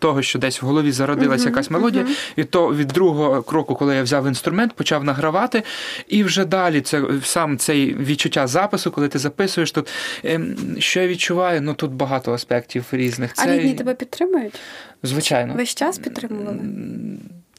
того, 0.02 0.22
що 0.22 0.38
десь 0.38 0.62
в 0.62 0.66
голові 0.66 0.92
зародилася 0.92 1.48
якась 1.48 1.70
мелодія, 1.70 2.06
і 2.36 2.44
то 2.44 2.74
від 2.74 2.88
другого 2.88 3.42
кроку, 3.42 3.74
коли 3.74 3.96
я 3.96 4.02
взяв 4.02 4.26
інструмент, 4.26 4.72
почав 4.72 5.04
награвати, 5.04 5.62
і 6.08 6.24
вже 6.24 6.44
далі 6.44 6.80
це 6.80 7.02
сам 7.22 7.58
цей 7.58 7.94
відчуття 7.94 8.46
запису, 8.46 8.90
коли 8.90 9.08
ти 9.08 9.18
записуєш 9.18 9.72
тут. 9.72 9.88
Ем, 10.24 10.56
що 10.78 11.00
я 11.00 11.08
відчуваю? 11.08 11.60
Ну 11.62 11.74
тут 11.74 11.92
багато 11.92 12.32
аспектів 12.32 12.84
різних. 12.92 13.32
Це... 13.34 13.42
А 13.42 13.56
рідні 13.56 13.74
тебе 13.74 13.94
підтримують? 13.94 14.60
Звичайно. 15.02 15.54
Весь 15.54 15.74
час 15.74 15.98
підтримували? 15.98 16.58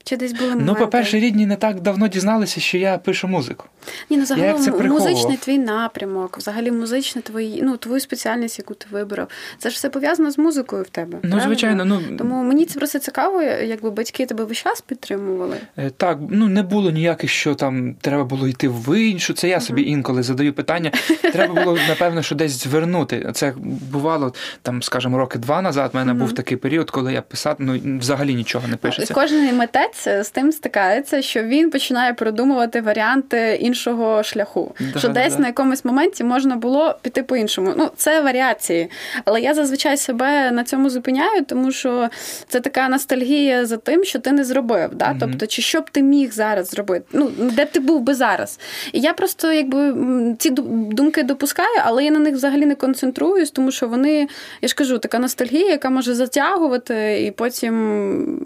Чи 0.03 0.17
десь 0.17 0.33
були 0.33 0.49
моменти? 0.49 0.65
Ну, 0.67 0.75
по-перше, 0.75 1.19
рідні 1.19 1.45
не 1.45 1.55
так 1.55 1.79
давно 1.79 2.07
дізналися, 2.07 2.61
що 2.61 2.77
я 2.77 2.97
пишу 2.97 3.27
музику. 3.27 3.65
Ні, 4.09 4.17
ну 4.17 4.25
загалом 4.25 4.87
музичний 4.87 5.37
твій 5.37 5.57
напрямок, 5.57 6.37
взагалі 6.37 6.71
музичний 6.71 7.21
твої, 7.21 7.61
ну 7.61 7.77
твою 7.77 7.99
спеціальність, 7.99 8.59
яку 8.59 8.73
ти 8.73 8.87
вибрав. 8.91 9.27
Це 9.57 9.69
ж 9.69 9.75
все 9.75 9.89
пов'язано 9.89 10.31
з 10.31 10.37
музикою 10.37 10.83
в 10.83 10.89
тебе. 10.89 11.09
Ну, 11.13 11.19
правильно? 11.19 11.41
звичайно, 11.41 11.85
ну 11.85 12.01
тому 12.17 12.43
мені 12.43 12.65
це 12.65 12.79
просто 12.79 12.99
цікаво, 12.99 13.41
якби 13.41 13.91
батьки 13.91 14.25
тебе 14.25 14.43
весь 14.43 14.57
час 14.57 14.81
підтримували. 14.81 15.57
Е, 15.77 15.89
так, 15.89 16.17
ну 16.29 16.47
не 16.47 16.63
було 16.63 16.91
ніяких, 16.91 17.29
що 17.29 17.55
там 17.55 17.95
треба 18.01 18.23
було 18.23 18.47
йти 18.47 18.67
в 18.67 18.99
іншу. 18.99 19.33
Це 19.33 19.47
я 19.47 19.59
собі 19.59 19.81
інколи 19.81 20.23
задаю 20.23 20.53
питання. 20.53 20.91
Треба 21.21 21.63
було 21.63 21.77
напевно, 21.89 22.21
що 22.21 22.35
десь 22.35 22.63
звернути. 22.63 23.31
Це 23.33 23.53
бувало 23.91 24.33
там, 24.61 24.83
скажімо, 24.83 25.17
роки 25.17 25.39
два 25.39 25.61
назад. 25.61 25.91
У 25.93 25.97
мене 25.97 26.13
був 26.13 26.33
такий 26.33 26.57
період, 26.57 26.91
коли 26.91 27.13
я 27.13 27.21
писав, 27.21 27.55
ну 27.59 27.99
взагалі 27.99 28.35
нічого 28.35 28.67
не 28.67 28.75
пишеться. 28.77 29.13
Кожен 29.13 29.45
митець 29.93 30.27
з 30.27 30.29
тим 30.29 30.51
стикається, 30.51 31.21
що 31.21 31.43
він 31.43 31.69
починає 31.69 32.13
продумувати 32.13 32.81
варіанти 32.81 33.57
іншого 33.61 34.23
шляху. 34.23 34.75
Да, 34.93 34.99
що 34.99 35.07
десь 35.07 35.33
да. 35.35 35.41
на 35.41 35.47
якомусь 35.47 35.85
моменті 35.85 36.23
можна 36.23 36.55
було 36.55 36.95
піти 37.01 37.23
по-іншому. 37.23 37.73
Ну, 37.77 37.89
це 37.95 38.21
варіації. 38.21 38.89
Але 39.25 39.41
я 39.41 39.53
зазвичай 39.53 39.97
себе 39.97 40.51
на 40.51 40.63
цьому 40.63 40.89
зупиняю, 40.89 41.45
тому 41.45 41.71
що 41.71 42.09
це 42.47 42.59
така 42.59 42.89
ностальгія 42.89 43.65
за 43.65 43.77
тим, 43.77 44.03
що 44.03 44.19
ти 44.19 44.31
не 44.31 44.43
зробив. 44.43 44.95
Да? 44.95 45.05
Mm-hmm. 45.05 45.17
Тобто, 45.19 45.47
чи 45.47 45.61
що 45.61 45.81
б 45.81 45.89
ти 45.89 46.01
міг 46.01 46.31
зараз 46.31 46.69
зробити? 46.69 47.05
Ну, 47.13 47.31
де 47.37 47.65
б 47.65 47.71
ти 47.71 47.79
був 47.79 48.01
би 48.01 48.13
зараз? 48.13 48.59
І 48.93 48.99
я 48.99 49.13
просто 49.13 49.51
якби 49.51 49.93
ці 50.39 50.49
думки 50.49 51.23
допускаю, 51.23 51.81
але 51.83 52.03
я 52.05 52.11
на 52.11 52.19
них 52.19 52.33
взагалі 52.33 52.65
не 52.65 52.75
концентруюсь, 52.75 53.51
тому 53.51 53.71
що 53.71 53.87
вони, 53.87 54.27
я 54.61 54.67
ж 54.67 54.75
кажу, 54.75 54.97
така 54.97 55.19
ностальгія, 55.19 55.69
яка 55.69 55.89
може 55.89 56.15
затягувати 56.15 57.25
і 57.25 57.31
потім 57.31 57.73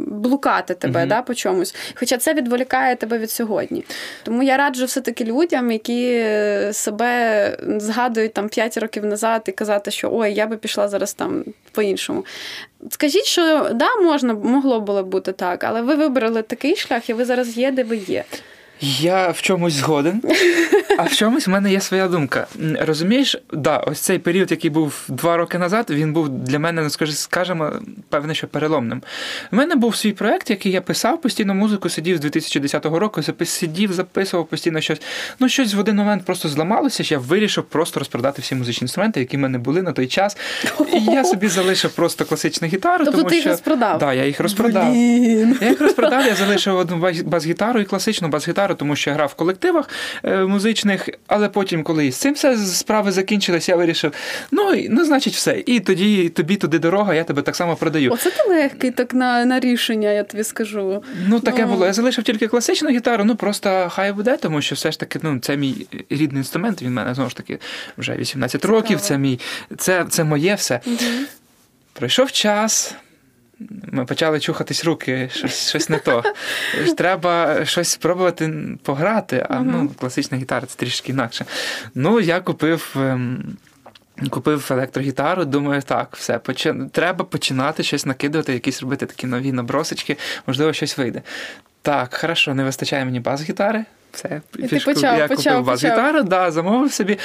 блукати 0.08 0.74
тебе 0.74 1.04
mm-hmm. 1.04 1.08
да, 1.08 1.22
чомусь. 1.38 1.76
Хоча 1.96 2.18
це 2.18 2.34
відволікає 2.34 2.96
тебе 2.96 3.18
від 3.18 3.32
сьогодні. 3.32 3.86
Тому 4.24 4.44
я 4.44 4.58
раджу 4.58 4.86
все-таки 4.86 5.24
людям, 5.24 5.72
які 5.72 6.26
себе 6.72 7.58
згадують 7.78 8.34
там 8.34 8.50
5 8.50 8.78
років 8.78 9.06
назад 9.06 9.42
і 9.48 9.52
казати, 9.52 9.92
що 9.92 10.10
ой, 10.14 10.34
я 10.34 10.48
би 10.48 10.58
пішла 10.58 10.88
зараз 10.88 11.14
там 11.14 11.46
по-іншому. 11.72 12.26
Скажіть, 12.90 13.26
що 13.26 13.70
да, 13.74 13.96
можна 13.96 14.34
могло 14.34 14.80
було 14.80 15.04
бути 15.04 15.32
так, 15.32 15.64
але 15.64 15.82
ви 15.82 15.96
вибрали 15.96 16.42
такий 16.42 16.76
шлях, 16.76 17.10
і 17.10 17.14
ви 17.14 17.26
зараз 17.26 17.58
є, 17.58 17.72
де 17.72 17.84
ви 17.84 17.98
є. 17.98 18.24
Я 18.82 19.32
в 19.32 19.42
чомусь 19.42 19.74
згоден, 19.74 20.22
а 20.98 21.04
в 21.04 21.16
чомусь 21.16 21.48
в 21.48 21.50
мене 21.50 21.72
є 21.72 21.82
своя 21.82 22.08
думка. 22.08 22.48
Розумієш, 22.80 23.36
да, 23.54 23.78
ось 23.78 24.00
цей 24.00 24.20
період, 24.20 24.52
який 24.52 24.70
був 24.70 24.94
два 25.08 25.38
роки 25.38 25.58
назад, 25.58 25.86
він 25.90 26.14
був 26.14 26.30
для 26.30 26.60
мене, 26.60 26.82
ну 26.82 26.90
скажімо, 27.14 27.72
певне, 28.10 28.36
що 28.36 28.48
переломним. 28.48 29.02
У 29.52 29.56
мене 29.56 29.76
був 29.76 29.96
свій 29.96 30.14
проект, 30.14 30.50
який 30.50 30.72
я 30.72 30.82
писав 30.82 31.22
постійно 31.22 31.54
музику, 31.56 31.90
сидів 31.90 32.18
з 32.18 32.20
2010 32.20 32.86
року, 32.86 33.22
сидів, 33.46 33.94
записував 33.94 34.48
постійно 34.48 34.82
щось. 34.82 35.02
Ну, 35.40 35.50
щось 35.50 35.74
в 35.74 35.80
один 35.80 35.96
момент 35.96 36.26
просто 36.26 36.50
зламалося, 36.50 37.04
що 37.04 37.16
я 37.16 37.20
вирішив 37.20 37.64
просто 37.64 38.00
розпродати 38.00 38.42
всі 38.42 38.56
музичні 38.56 38.86
інструменти, 38.86 39.20
які 39.20 39.38
в 39.38 39.40
мене 39.40 39.58
були 39.58 39.82
на 39.82 39.92
той 39.92 40.08
час. 40.08 40.38
І 40.94 41.04
я 41.12 41.24
собі 41.24 41.48
залишив 41.48 41.92
просто 41.92 42.26
класичну 42.26 42.68
гітару. 42.68 43.06
Тобто 43.06 43.18
тому 43.18 43.30
ти 43.30 43.36
їх 43.36 43.44
що... 43.44 43.50
розпродав? 43.50 44.00
Да, 44.00 44.14
я 44.14 44.26
їх 44.26 44.40
розпродав. 44.40 44.92
Блін. 44.92 45.58
Я 45.62 45.70
їх 45.70 45.82
розпродав, 45.82 46.26
я 46.26 46.36
залишив 46.36 46.78
одну 46.78 47.12
бас-гітару 47.26 47.80
і 47.80 47.86
класичну 47.86 48.28
бас-гітару, 48.28 48.67
тому 48.76 48.96
що 48.96 49.10
я 49.10 49.14
грав 49.14 49.30
в 49.30 49.34
колективах 49.34 49.90
е, 50.24 50.38
музичних, 50.38 51.10
але 51.28 51.50
потім, 51.50 51.84
коли 51.84 52.12
з 52.12 52.16
цим 52.16 52.34
все 52.34 52.58
справи 52.58 53.12
закінчились, 53.12 53.70
я 53.70 53.76
вирішив, 53.76 54.14
ну, 54.52 54.86
ну 54.90 55.06
значить, 55.06 55.34
все. 55.34 55.64
І 55.66 55.80
тоді 55.80 56.30
тобі 56.30 56.56
туди 56.56 56.80
дорога, 56.80 57.14
я 57.14 57.24
тебе 57.24 57.42
так 57.42 57.56
само 57.56 57.76
продаю. 57.76 58.12
Оце 58.12 58.30
ти 58.30 58.50
легкий 58.50 58.92
так 58.92 59.14
на 59.14 59.46
на 59.46 59.60
рішення, 59.60 60.12
я 60.12 60.24
тобі 60.24 60.44
скажу. 60.44 61.04
Ну, 61.28 61.40
таке 61.40 61.66
ну. 61.66 61.72
було. 61.72 61.86
Я 61.86 61.94
залишив 61.94 62.24
тільки 62.24 62.48
класичну 62.48 62.90
гітару, 62.90 63.24
ну 63.24 63.36
просто 63.36 63.88
хай 63.92 64.12
буде, 64.12 64.38
тому 64.38 64.62
що 64.62 64.76
все 64.76 64.92
ж 64.92 65.00
таки 65.00 65.20
ну, 65.24 65.40
це 65.40 65.58
мій 65.58 65.88
рідний 66.10 66.40
інструмент, 66.40 66.82
він 66.82 66.90
в 66.90 66.92
мене 66.92 67.14
знову 67.14 67.30
ж 67.30 67.36
таки 67.36 67.60
вже 67.98 68.16
18 68.16 68.66
років, 68.66 69.02
це 69.02 69.18
мій, 69.18 69.40
це, 69.78 70.06
це 70.10 70.24
моє 70.24 70.56
все. 70.56 70.80
Угу. 70.86 70.98
Пройшов 71.94 72.32
час. 72.32 72.96
Ми 73.92 74.06
почали 74.06 74.40
чухатись 74.40 74.86
руки, 74.86 75.30
щось 75.34 75.70
щось 75.70 75.90
не 75.90 75.98
то. 75.98 76.24
Треба 76.98 77.66
щось 77.66 77.90
спробувати 77.90 78.54
пограти, 78.84 79.46
а 79.50 79.60
ну, 79.60 79.90
класична 80.00 80.38
гітара 80.38 80.68
це 80.68 80.76
трішки 80.76 81.12
інакше. 81.12 81.46
Ну, 81.96 82.20
я 82.20 82.40
купив. 82.40 82.96
Ем, 82.96 83.58
купив 84.30 84.68
електрогітару, 84.72 85.46
думаю, 85.46 85.82
так, 85.82 86.16
все, 86.16 86.40
почи... 86.40 86.76
треба 86.92 87.26
починати 87.26 87.84
щось 87.84 88.06
накидувати, 88.06 88.54
якісь 88.54 88.82
робити 88.82 89.06
такі 89.06 89.28
нові 89.28 89.52
набросочки, 89.52 90.18
можливо, 90.48 90.74
щось 90.74 90.98
вийде. 90.98 91.22
Так, 91.82 92.18
хорошо, 92.18 92.54
не 92.54 92.64
вистачає 92.64 93.06
мені 93.06 93.20
бас-гітари. 93.20 93.86
Все, 94.12 94.42
фішку, 94.70 94.94
почав, 94.94 95.18
я 95.18 95.28
почав, 95.28 95.44
купив 95.44 95.66
бас-гітару, 95.66 96.24
да, 96.24 96.52
замовив 96.52 96.94
собі 96.94 97.20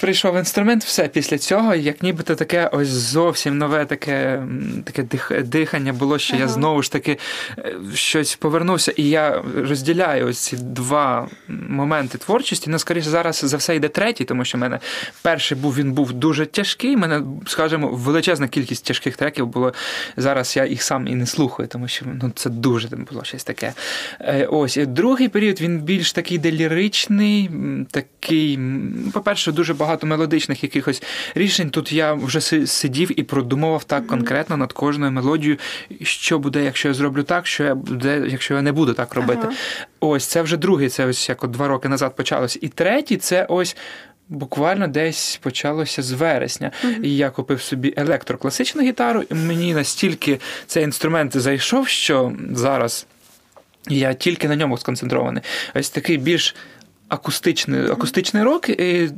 прийшов 0.00 0.36
інструмент, 0.36 0.84
все 0.84 1.08
після 1.08 1.38
цього, 1.38 1.74
як 1.74 2.02
нібито 2.02 2.34
таке 2.34 2.70
ось 2.72 2.88
зовсім 2.88 3.58
нове 3.58 3.84
таке 3.84 4.42
таке 4.84 5.02
дихання 5.42 5.92
було, 5.92 6.18
що 6.18 6.34
ага. 6.34 6.42
я 6.42 6.48
знову 6.48 6.82
ж 6.82 6.92
таки 6.92 7.18
е, 7.58 7.74
щось 7.94 8.36
повернувся, 8.36 8.92
і 8.96 9.02
я 9.04 9.42
розділяю 9.56 10.26
ось 10.26 10.38
ці 10.38 10.56
два 10.56 11.28
моменти 11.48 12.18
творчості. 12.18 12.70
Ну, 12.70 12.78
скоріше, 12.78 13.10
зараз 13.10 13.40
за 13.44 13.56
все 13.56 13.76
йде 13.76 13.88
третій, 13.88 14.24
тому 14.24 14.44
що 14.44 14.58
в 14.58 14.60
мене 14.60 14.78
перший 15.22 15.58
був 15.58 15.76
він 15.76 15.92
був 15.92 16.12
дуже 16.12 16.46
тяжкий. 16.46 16.96
Мене, 16.96 17.22
скажімо, 17.46 17.88
величезна 17.88 18.48
кількість 18.48 18.84
тяжких 18.84 19.16
треків 19.16 19.46
було. 19.46 19.72
Зараз 20.16 20.56
я 20.56 20.66
їх 20.66 20.82
сам 20.82 21.06
і 21.06 21.14
не 21.14 21.26
слухаю, 21.26 21.68
тому 21.68 21.88
що 21.88 22.06
ну, 22.22 22.32
це 22.34 22.50
дуже 22.50 22.88
було 22.88 23.24
щось 23.24 23.44
таке. 23.44 23.72
Е, 24.20 24.46
ось 24.46 24.76
другий 24.76 25.28
період 25.28 25.60
він 25.60 25.78
більш 25.78 26.12
такий 26.12 26.38
деліричний, 26.38 27.50
такий, 27.90 28.58
по-перше, 29.12 29.52
дуже 29.52 29.74
багато 29.74 29.89
багато 29.90 30.06
мелодичних 30.06 30.62
якихось 30.62 31.02
рішень. 31.34 31.70
Тут 31.70 31.92
я 31.92 32.14
вже 32.14 32.40
сидів 32.66 33.20
і 33.20 33.22
продумував 33.22 33.84
так 33.84 34.06
конкретно 34.06 34.56
над 34.56 34.72
кожною 34.72 35.12
мелодією, 35.12 35.58
що 36.02 36.38
буде, 36.38 36.64
якщо 36.64 36.88
я 36.88 36.94
зроблю 36.94 37.22
так, 37.22 37.46
що 37.46 37.64
я 37.64 37.74
буде, 37.74 38.24
якщо 38.28 38.54
я 38.54 38.62
не 38.62 38.72
буду 38.72 38.94
так 38.94 39.14
робити. 39.14 39.42
Ага. 39.42 39.52
Ось 40.00 40.24
це 40.24 40.42
вже 40.42 40.56
другий, 40.56 40.88
це 40.88 41.06
ось 41.06 41.28
як 41.28 41.44
от 41.44 41.50
два 41.50 41.68
роки 41.68 41.88
назад 41.88 42.16
почалось. 42.16 42.58
І 42.60 42.68
третій 42.68 43.16
це 43.16 43.46
ось. 43.48 43.76
Буквально 44.32 44.88
десь 44.88 45.40
почалося 45.42 46.02
з 46.02 46.12
вересня. 46.12 46.70
Mm-hmm. 46.84 47.02
І 47.02 47.16
я 47.16 47.30
купив 47.30 47.62
собі 47.62 47.94
електрокласичну 47.96 48.82
гітару, 48.82 49.22
і 49.30 49.34
мені 49.34 49.74
настільки 49.74 50.40
цей 50.66 50.84
інструмент 50.84 51.36
зайшов, 51.36 51.88
що 51.88 52.32
зараз 52.52 53.06
я 53.88 54.14
тільки 54.14 54.48
на 54.48 54.56
ньому 54.56 54.78
сконцентрований. 54.78 55.42
Ось 55.74 55.90
такий 55.90 56.16
більш 56.16 56.54
акустичний 57.10 57.90
акустичний 57.90 58.42
рок 58.42 58.68
і 58.68 59.10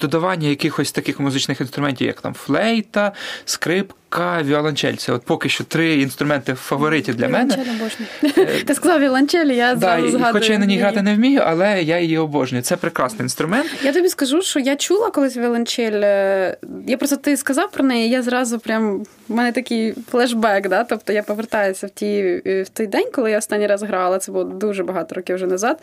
додавання 0.00 0.48
якихось 0.48 0.92
таких 0.92 1.20
музичних 1.20 1.60
інструментів, 1.60 2.06
як 2.06 2.20
там 2.20 2.34
флейта, 2.34 3.12
скрип 3.44 3.92
скрипка, 4.10 4.42
віолончель. 4.42 4.94
Це 4.94 5.12
от 5.12 5.22
поки 5.22 5.48
що 5.48 5.64
три 5.64 5.94
інструменти 5.94 6.54
фавориті 6.54 7.12
для 7.12 7.28
мене. 7.28 7.56
Е, 8.38 8.46
Ти 8.66 8.74
сказав 8.74 9.00
віолончель, 9.00 9.46
я 9.46 9.74
да, 9.74 9.80
згадую. 9.80 10.32
Хоча 10.32 10.52
я 10.52 10.58
на 10.58 10.66
ній 10.66 10.78
грати 10.78 11.02
не 11.02 11.14
вмію, 11.14 11.42
але 11.44 11.82
я 11.82 12.00
її 12.00 12.18
обожнюю. 12.18 12.62
Це 12.62 12.76
прекрасний 12.76 13.22
інструмент. 13.22 13.66
Я 13.82 13.92
тобі 13.92 14.08
скажу, 14.08 14.42
що 14.42 14.60
я 14.60 14.76
чула 14.76 15.10
колись 15.10 15.36
віолончель. 15.36 16.00
Е, 16.02 16.56
я 16.86 16.96
просто 16.96 17.16
ти 17.16 17.36
сказав 17.36 17.70
про 17.70 17.84
неї, 17.84 18.10
я 18.10 18.22
зразу 18.22 18.58
прям 18.58 19.04
в 19.28 19.34
мене 19.34 19.52
такий 19.52 19.94
флешбек. 20.10 20.68
Да? 20.68 20.84
Тобто 20.84 21.12
я 21.12 21.22
повертаюся 21.22 21.86
в 21.86 21.90
ті 21.90 22.42
е, 22.46 22.62
в 22.62 22.68
той 22.68 22.86
день, 22.86 23.10
коли 23.12 23.30
я 23.30 23.38
останній 23.38 23.66
раз 23.66 23.82
грала. 23.82 24.18
Це 24.18 24.32
було 24.32 24.44
дуже 24.44 24.84
багато 24.84 25.14
років 25.14 25.36
вже 25.36 25.46
назад. 25.46 25.82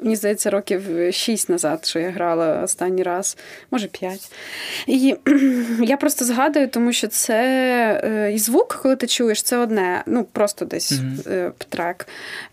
Мені 0.00 0.16
здається, 0.16 0.50
років 0.50 0.82
шість 1.12 1.48
назад, 1.48 1.86
що 1.86 1.98
я 1.98 2.10
грала 2.10 2.62
останній 2.62 3.02
раз, 3.02 3.36
може 3.70 3.86
п'ять. 3.86 4.32
І 4.86 5.16
я 5.80 5.96
просто 5.96 6.24
згадую, 6.24 6.68
тому 6.68 6.92
що 6.92 7.08
це. 7.08 7.61
Е, 7.62 8.32
і 8.34 8.38
звук, 8.38 8.80
коли 8.82 8.96
ти 8.96 9.06
чуєш, 9.06 9.42
це 9.42 9.56
одне, 9.56 10.02
ну 10.06 10.24
просто 10.24 10.64
десь 10.64 10.92
mm-hmm. 10.92 11.52
трек 11.68 12.06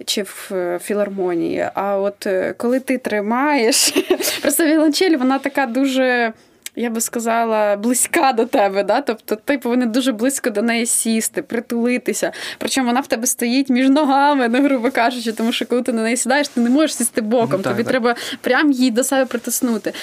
чи 0.06 0.24
в 0.24 0.50
е, 0.52 0.80
філармонії. 0.84 1.70
А 1.74 1.98
от 1.98 2.28
коли 2.58 2.80
ти 2.80 2.98
тримаєш, 2.98 3.94
просто 4.42 4.66
віолончель, 4.66 5.18
вона 5.18 5.40
така 5.40 5.66
дуже 5.66 6.34
я 6.80 6.90
би 6.90 7.02
сказала, 7.02 7.76
близька 7.76 8.34
до 8.34 8.46
тебе. 8.46 8.84
Да? 8.84 9.02
Тобто 9.02 9.36
ти 9.36 9.58
повинен 9.58 9.92
дуже 9.92 10.12
близько 10.12 10.50
до 10.50 10.62
неї 10.62 10.86
сісти, 10.86 11.42
притулитися. 11.42 12.32
Причому 12.58 12.88
вона 12.88 13.00
в 13.00 13.08
тебе 13.08 13.28
стоїть 13.28 13.70
між 13.70 13.90
ногами, 13.90 14.50
ну, 14.50 14.64
грубо 14.64 14.92
кажучи, 14.92 15.32
тому 15.32 15.52
що 15.52 15.66
коли 15.66 15.82
ти 15.82 15.94
на 15.94 16.04
неї 16.04 16.18
сідаєш, 16.18 16.48
ти 16.48 16.62
не 16.62 16.70
можеш 16.70 16.96
сісти 16.96 17.22
боком, 17.22 17.50
ну, 17.52 17.58
так, 17.58 17.74
тобі 17.74 17.84
так. 17.84 17.92
треба 17.92 18.16
прям 18.42 18.72
її 18.72 18.92
до 18.92 19.04
себе 19.04 19.26
притиснути. 19.26 19.94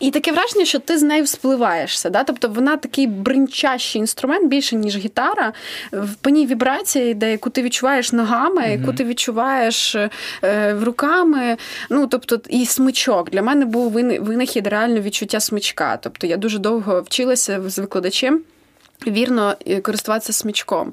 І 0.00 0.10
таке 0.10 0.32
враження, 0.32 0.64
що 0.64 0.78
ти 0.78 0.98
з 0.98 1.02
нею 1.02 1.24
вспливаєшся. 1.24 2.10
Да? 2.10 2.24
Тобто 2.24 2.48
вона 2.48 2.76
такий 2.76 3.06
бринчащий 3.06 4.00
інструмент, 4.00 4.48
більше, 4.48 4.76
ніж 4.76 4.96
гітара. 4.96 5.52
По 6.20 6.30
ній 6.30 6.46
вібрація 6.46 7.08
йде, 7.08 7.30
яку 7.30 7.50
ти 7.50 7.62
відчуваєш 7.62 8.12
ногами, 8.12 8.62
mm 8.62 8.80
яку 8.80 8.92
ти 8.92 9.04
відчуваєш 9.04 9.94
е, 9.94 10.10
руками. 10.82 11.56
Ну, 11.90 12.06
тобто, 12.06 12.40
і 12.48 12.66
смичок. 12.66 13.30
Для 13.30 13.42
мене 13.42 13.64
був 13.64 13.92
винахід 13.92 14.66
реально 14.66 15.00
відчуття 15.00 15.40
смичка. 15.40 15.98
Тобто 16.14 16.26
я 16.26 16.36
дуже 16.36 16.58
довго 16.58 17.02
вчилася 17.02 17.70
з 17.70 17.78
викладачем. 17.78 18.40
Вірно 19.06 19.56
користуватися 19.82 20.32
смічком. 20.32 20.92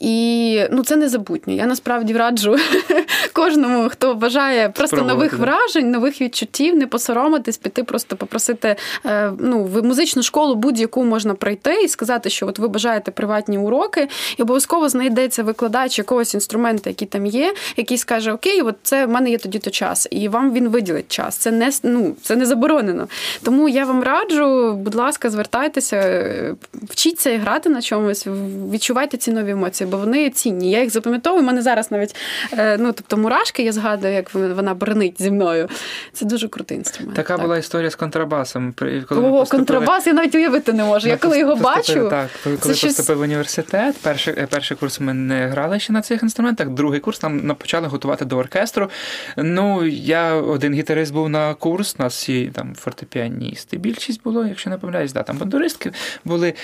І 0.00 0.60
ну, 0.70 0.84
це 0.84 0.96
незабутнє. 0.96 1.54
Я 1.54 1.66
насправді 1.66 2.12
раджу 2.12 2.56
кожному, 3.32 3.88
хто 3.88 4.14
бажає 4.14 4.68
просто 4.68 4.96
Спробувати. 4.96 5.14
нових 5.14 5.38
вражень, 5.38 5.90
нових 5.90 6.20
відчуттів, 6.20 6.76
не 6.76 6.86
посоромитись, 6.86 7.56
піти, 7.56 7.84
просто 7.84 8.16
попросити 8.16 8.76
е, 9.06 9.32
ну, 9.38 9.64
в 9.64 9.82
музичну 9.82 10.22
школу 10.22 10.54
будь-яку 10.54 11.04
можна 11.04 11.34
пройти 11.34 11.82
і 11.84 11.88
сказати, 11.88 12.30
що 12.30 12.46
от 12.46 12.58
ви 12.58 12.68
бажаєте 12.68 13.10
приватні 13.10 13.58
уроки, 13.58 14.08
і 14.36 14.42
обов'язково 14.42 14.88
знайдеться 14.88 15.42
викладач 15.42 15.98
якогось 15.98 16.34
інструменту, 16.34 16.90
який 16.90 17.08
там 17.08 17.26
є, 17.26 17.54
який 17.76 17.98
скаже: 17.98 18.32
Окей, 18.32 18.62
от 18.62 18.76
це 18.82 19.06
в 19.06 19.08
мене 19.08 19.30
є 19.30 19.38
тоді 19.38 19.58
то 19.58 19.70
час, 19.70 20.08
і 20.10 20.28
вам 20.28 20.52
він 20.52 20.68
виділить 20.68 21.08
час. 21.08 21.36
Це 21.36 21.50
не 21.50 21.70
ну, 21.82 22.16
це 22.22 22.36
не 22.36 22.46
заборонено. 22.46 23.08
Тому 23.42 23.68
я 23.68 23.84
вам 23.84 24.02
раджу, 24.02 24.74
будь 24.74 24.94
ласка, 24.94 25.30
звертайтеся, 25.30 25.96
е, 25.96 26.54
вчіться 26.82 27.30
і 27.30 27.36
грати 27.36 27.68
на 27.68 27.82
чомусь, 27.82 28.26
відчувайте 28.72 29.16
ці 29.16 29.32
нові 29.32 29.50
емоції, 29.50 29.85
бо 29.86 29.96
вони 29.96 30.30
цінні. 30.30 30.70
Я 30.70 30.80
їх 30.80 30.90
запам'ятовую. 30.90 31.42
У 31.42 31.46
мене 31.46 31.62
зараз 31.62 31.90
навіть 31.90 32.16
е, 32.52 32.76
ну 32.78 32.92
тобто 32.92 33.16
мурашки, 33.16 33.62
я 33.62 33.72
згадую, 33.72 34.12
як 34.12 34.34
вона 34.34 34.74
бронить 34.74 35.22
зі 35.22 35.30
мною. 35.30 35.68
Це 36.12 36.24
дуже 36.24 36.48
крутий 36.48 36.76
інструмент. 36.76 37.16
Така 37.16 37.34
так. 37.34 37.42
була 37.42 37.58
історія 37.58 37.90
з 37.90 37.94
контрабасом. 37.94 38.74
Коли 38.78 38.98
О, 38.98 39.04
поступили... 39.04 39.46
контрабас 39.46 40.06
я 40.06 40.12
навіть 40.12 40.34
уявити 40.34 40.72
не 40.72 40.84
можу. 40.84 41.08
Я 41.08 41.16
коли 41.16 41.38
його 41.38 41.56
бачу. 41.56 42.08
Так, 42.10 42.28
коли 42.44 42.56
це 42.56 42.68
поступив 42.68 42.94
щось... 42.94 43.08
в 43.08 43.20
університет, 43.20 43.96
перший 44.02 44.34
е, 44.38 44.46
перший 44.50 44.76
курс 44.76 45.00
ми 45.00 45.14
не 45.14 45.46
грали 45.46 45.80
ще 45.80 45.92
на 45.92 46.02
цих 46.02 46.22
інструментах, 46.22 46.68
другий 46.68 47.00
курс 47.00 47.22
нам 47.22 47.54
почали 47.54 47.88
готувати 47.88 48.24
до 48.24 48.36
оркестру. 48.36 48.90
Ну, 49.36 49.86
я 49.86 50.34
один 50.34 50.74
гітарист 50.74 51.12
був 51.12 51.28
на 51.28 51.54
курс, 51.54 51.96
у 51.98 52.02
нас 52.02 52.14
всі 52.14 52.50
там 52.54 52.74
фортепіаністи. 52.74 53.76
Більшість 53.76 54.22
було, 54.22 54.44
якщо 54.44 54.70
не 54.70 54.78
помиляюсь, 54.78 55.12
да, 55.12 55.22
там 55.22 55.38
бандуристки 55.38 55.92
були. 56.24 56.54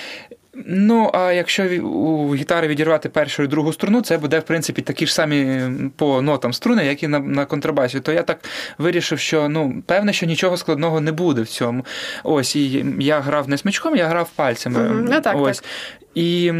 Ну, 0.54 1.10
а 1.14 1.32
якщо 1.32 1.82
у 1.82 2.34
гітари 2.34 2.68
відірвати 2.68 3.08
першу 3.08 3.42
і 3.42 3.46
другу 3.46 3.72
струну, 3.72 4.00
це 4.00 4.18
буде, 4.18 4.38
в 4.38 4.42
принципі, 4.42 4.82
такі 4.82 5.06
ж 5.06 5.14
самі 5.14 5.62
по 5.96 6.22
нотам 6.22 6.52
струни, 6.52 6.86
як 6.86 7.02
і 7.02 7.08
на 7.08 7.18
на 7.18 7.44
контрабасі. 7.44 8.00
То 8.00 8.12
я 8.12 8.22
так 8.22 8.38
вирішив, 8.78 9.18
що 9.18 9.48
ну, 9.48 9.82
певне, 9.86 10.12
що 10.12 10.26
нічого 10.26 10.56
складного 10.56 11.00
не 11.00 11.12
буде 11.12 11.42
в 11.42 11.48
цьому. 11.48 11.84
Ось, 12.24 12.56
і 12.56 12.84
я 12.98 13.20
грав 13.20 13.48
не 13.48 13.58
смичком, 13.58 13.96
я 13.96 14.06
грав 14.06 14.30
пальцями. 14.30 14.80
Mm-hmm. 14.80 15.08
Ну, 15.10 15.20
так, 15.20 15.36
Ось. 15.36 15.60
Так. 15.60 15.70
І 16.14 16.52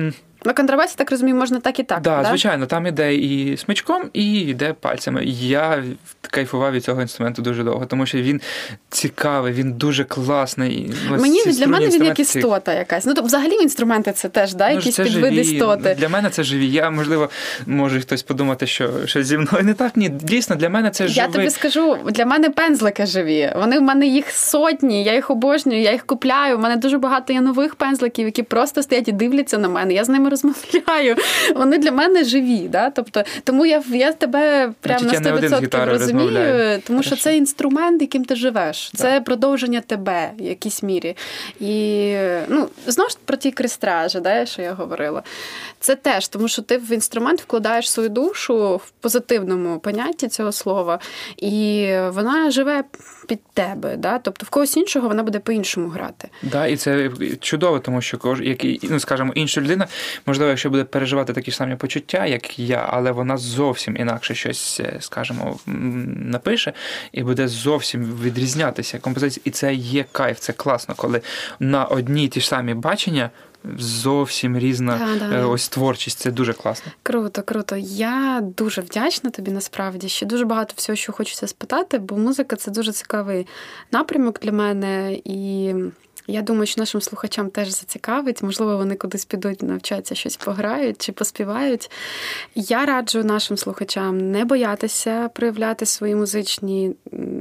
на 0.45 0.53
контрабасі, 0.53 0.95
так 0.97 1.11
розумію, 1.11 1.37
можна 1.37 1.61
так 1.61 1.79
і 1.79 1.83
так. 1.83 2.01
Да, 2.01 2.23
да, 2.23 2.29
звичайно, 2.29 2.67
там 2.67 2.87
іде 2.87 3.15
і 3.15 3.57
смичком, 3.57 4.03
і 4.13 4.33
йде 4.33 4.73
пальцями. 4.81 5.25
Я 5.25 5.85
кайфував 6.31 6.73
від 6.73 6.85
цього 6.85 7.03
інструменту 7.03 7.43
дуже 7.43 7.63
довго, 7.65 7.87
тому 7.87 8.07
що 8.07 8.19
він 8.19 8.41
цікавий, 8.91 9.53
він 9.53 9.73
дуже 9.73 10.05
класний. 10.05 10.93
Мені 11.11 11.43
для 11.45 11.67
мене 11.67 11.89
він 11.89 12.05
як 12.05 12.21
істота 12.21 12.75
якась. 12.75 13.05
Ну, 13.05 13.15
тобто, 13.15 13.27
взагалі 13.27 13.53
інструменти 13.53 14.13
це 14.13 14.29
теж 14.29 14.55
да, 14.55 14.69
ну, 14.69 14.75
якісь 14.75 14.97
підвид 14.97 15.33
істоти. 15.33 15.95
Для 15.99 16.09
мене 16.09 16.31
це 16.31 16.43
живі. 16.43 16.69
Я, 16.69 16.91
можливо, 16.91 17.31
може 17.67 18.01
хтось 18.01 18.23
подумати, 18.23 18.67
що 18.67 19.07
щось 19.07 19.27
зі 19.27 19.39
мною 19.39 19.65
не 19.65 19.75
так. 19.75 19.97
Ні, 19.97 20.09
дійсно, 20.09 20.57
для 20.57 20.69
мене 20.69 20.91
це 20.91 21.09
живі. 21.09 21.19
Я 21.19 21.29
тобі 21.29 21.51
скажу, 21.51 21.97
для 22.05 22.27
мене 22.27 22.51
пензлики 22.51 23.07
живі. 23.07 23.53
Вони 23.57 23.79
в 23.79 23.83
мене 23.83 24.07
їх 24.07 24.31
сотні, 24.31 25.05
я 25.05 25.15
їх 25.15 25.31
обожнюю, 25.31 25.83
я 25.83 25.93
їх 25.93 26.07
купляю. 26.07 26.57
У 26.57 26.61
мене 26.61 26.77
дуже 26.77 26.99
багато 26.99 27.33
є 27.33 27.41
нових 27.41 27.75
пензликів, 27.75 28.27
які 28.27 28.43
просто 28.43 28.83
стоять 28.83 29.09
і 29.09 29.13
дивляться 29.13 29.59
на 29.59 29.69
мене. 29.69 29.95
Я 29.95 30.05
з 30.05 30.09
ними 30.09 30.31
розмовляю. 30.33 31.17
Вони 31.55 31.79
для 31.79 31.93
мене 31.93 32.25
живі. 32.25 32.69
Да? 32.69 32.91
Тобто, 32.91 33.25
Тому 33.45 33.67
я 33.67 33.83
я 33.93 34.13
тебе 34.13 34.73
прямо 34.81 35.05
на 35.05 35.13
100% 35.13 35.87
розумію, 35.87 36.83
тому 36.87 37.03
що 37.03 37.17
це 37.17 37.37
інструмент, 37.37 38.03
яким 38.03 38.25
ти 38.25 38.37
живеш. 38.37 38.91
Це 38.95 39.21
продовження 39.21 39.81
тебе 39.81 40.31
в 40.39 40.43
якійсь 40.43 40.83
мірі. 40.83 41.17
І 41.61 42.15
ну, 42.49 42.69
знову 42.87 43.11
ж 43.11 43.17
про 43.25 43.37
ті 43.37 43.51
крестражі, 43.51 44.21
да, 44.21 44.47
що 44.47 44.63
я 44.63 44.73
говорила. 44.73 45.23
Це 45.81 45.97
теж, 45.97 46.29
тому 46.29 46.49
що 46.49 46.63
ти 46.63 46.79
в 46.79 46.93
інструмент 46.93 47.41
вкладаєш 47.41 47.91
свою 47.91 48.09
душу 48.09 48.77
в 48.77 48.91
позитивному 49.01 49.79
понятті 49.79 50.29
цього 50.29 50.53
слова, 50.53 50.99
і 51.37 51.89
вона 52.09 52.51
живе 52.51 52.85
під 53.29 53.41
тебе. 53.55 53.97
Да? 53.97 54.19
Тобто 54.19 54.47
в 54.47 54.51
когось 54.51 54.77
іншого 54.77 55.09
вона 55.09 55.23
буде 55.23 55.39
по-іншому 55.39 55.89
грати. 55.89 56.29
Да, 56.43 56.67
і 56.67 56.77
це 56.77 57.11
чудово, 57.41 57.79
тому 57.79 58.01
що 58.01 58.19
кож, 58.19 58.41
як, 58.41 58.59
ну, 58.83 59.01
скажімо, 59.01 59.33
інша 59.35 59.61
людина, 59.61 59.87
можливо, 60.27 60.49
якщо 60.49 60.71
буде 60.71 60.85
переживати 60.85 61.33
такі 61.33 61.51
ж 61.51 61.57
самі 61.57 61.77
почуття, 61.77 62.27
як 62.27 62.59
я, 62.59 62.89
але 62.91 63.11
вона 63.11 63.37
зовсім 63.37 63.97
інакше 63.97 64.35
щось, 64.35 64.81
е, 64.81 64.97
скажімо, 65.01 65.59
напише, 66.17 66.73
і 67.13 67.23
буде 67.23 67.49
зовсім 67.49 68.19
відрізнятися 68.23 68.99
композиція. 68.99 69.43
І 69.45 69.51
це 69.51 69.75
є 69.75 70.05
кайф, 70.13 70.39
це 70.39 70.53
класно, 70.53 70.95
коли 70.95 71.21
на 71.61 71.85
одні 71.85 72.29
ті 72.29 72.41
ж 72.41 72.49
самі 72.49 72.75
бачення 72.75 73.31
зовсім 73.79 74.59
різна 74.59 75.17
да, 75.21 75.29
да. 75.29 75.37
Е, 75.37 75.45
ось 75.45 75.69
творчість. 75.69 76.19
Це 76.19 76.31
дуже 76.31 76.53
класно. 76.53 76.93
Круто, 77.03 77.43
круто. 77.43 77.77
Я 77.77 78.41
дуже 78.57 78.81
вдячна 78.81 79.31
тобі 79.31 79.51
насправді. 79.51 80.09
Ще 80.09 80.27
дуже 80.27 80.45
багато 80.45 80.75
всього, 80.77 80.97
що 80.97 81.13
хочеться 81.13 81.47
спитати, 81.47 81.99
бо 81.99 82.17
музика 82.17 82.57
це 82.57 82.71
дуже 82.71 82.93
цікавий 82.93 83.47
напрямок 83.93 84.41
для 84.41 84.53
мене 84.53 85.19
і. 85.25 85.75
Я 86.27 86.43
думаю, 86.43 86.67
що 86.67 86.81
нашим 86.81 87.01
слухачам 87.01 87.51
теж 87.51 87.69
зацікавить. 87.69 88.43
Можливо, 88.43 88.77
вони 88.77 88.95
кудись 88.95 89.25
підуть, 89.25 89.63
навчатися 89.63 90.15
щось 90.15 90.37
пограють 90.37 91.03
чи 91.03 91.13
поспівають. 91.13 91.91
Я 92.55 92.87
раджу 92.87 93.25
нашим 93.25 93.57
слухачам 93.57 94.31
не 94.31 94.45
боятися 94.45 95.31
проявляти 95.35 95.87
свої 95.87 96.15
музичні 96.15 96.95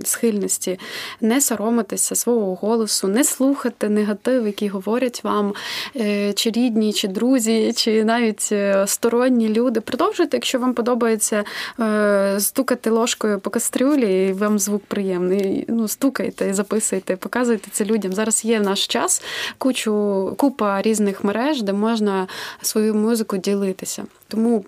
схильності, 0.04 0.80
не 1.22 1.42
соромитися 1.42 2.16
свого 2.16 2.56
голосу, 2.56 3.08
не 3.08 3.24
слухати 3.24 3.90
негатив, 3.90 4.46
який 4.46 4.68
говорять 4.68 5.24
вам 5.24 5.54
е, 5.96 6.34
чи 6.34 6.52
рідні, 6.52 6.94
чи 6.94 7.08
друзі, 7.08 7.74
чи 7.76 8.04
навіть 8.04 8.50
е, 8.52 8.88
сторонні 8.88 9.50
люди. 9.50 9.82
Продовжуйте, 9.82 10.38
якщо 10.38 10.60
вам 10.60 10.74
подобається 10.74 11.44
е, 11.80 12.40
стукати 12.40 12.90
ложкою 12.90 13.40
по 13.40 13.50
кастрюлі, 13.50 14.28
і 14.28 14.34
вам 14.34 14.60
звук 14.60 14.84
приємний. 14.86 15.66
Ну, 15.68 15.88
стукайте, 15.88 16.54
записуйте, 16.54 17.16
показуйте 17.16 17.68
це 17.72 17.86
людям. 17.86 18.14
Зараз 18.14 18.46
є 18.46 18.60
в 18.60 18.64
наш 18.72 18.88
час 18.88 19.22
кучу 19.57 20.34
купа 20.38 20.82
різних 20.82 21.24
мереж, 21.24 21.61
де 21.61 21.74
можна 21.74 22.28
свою 22.61 22.95
музику 22.95 23.38
ділитися. 23.38 24.03
Тому. 24.28 24.65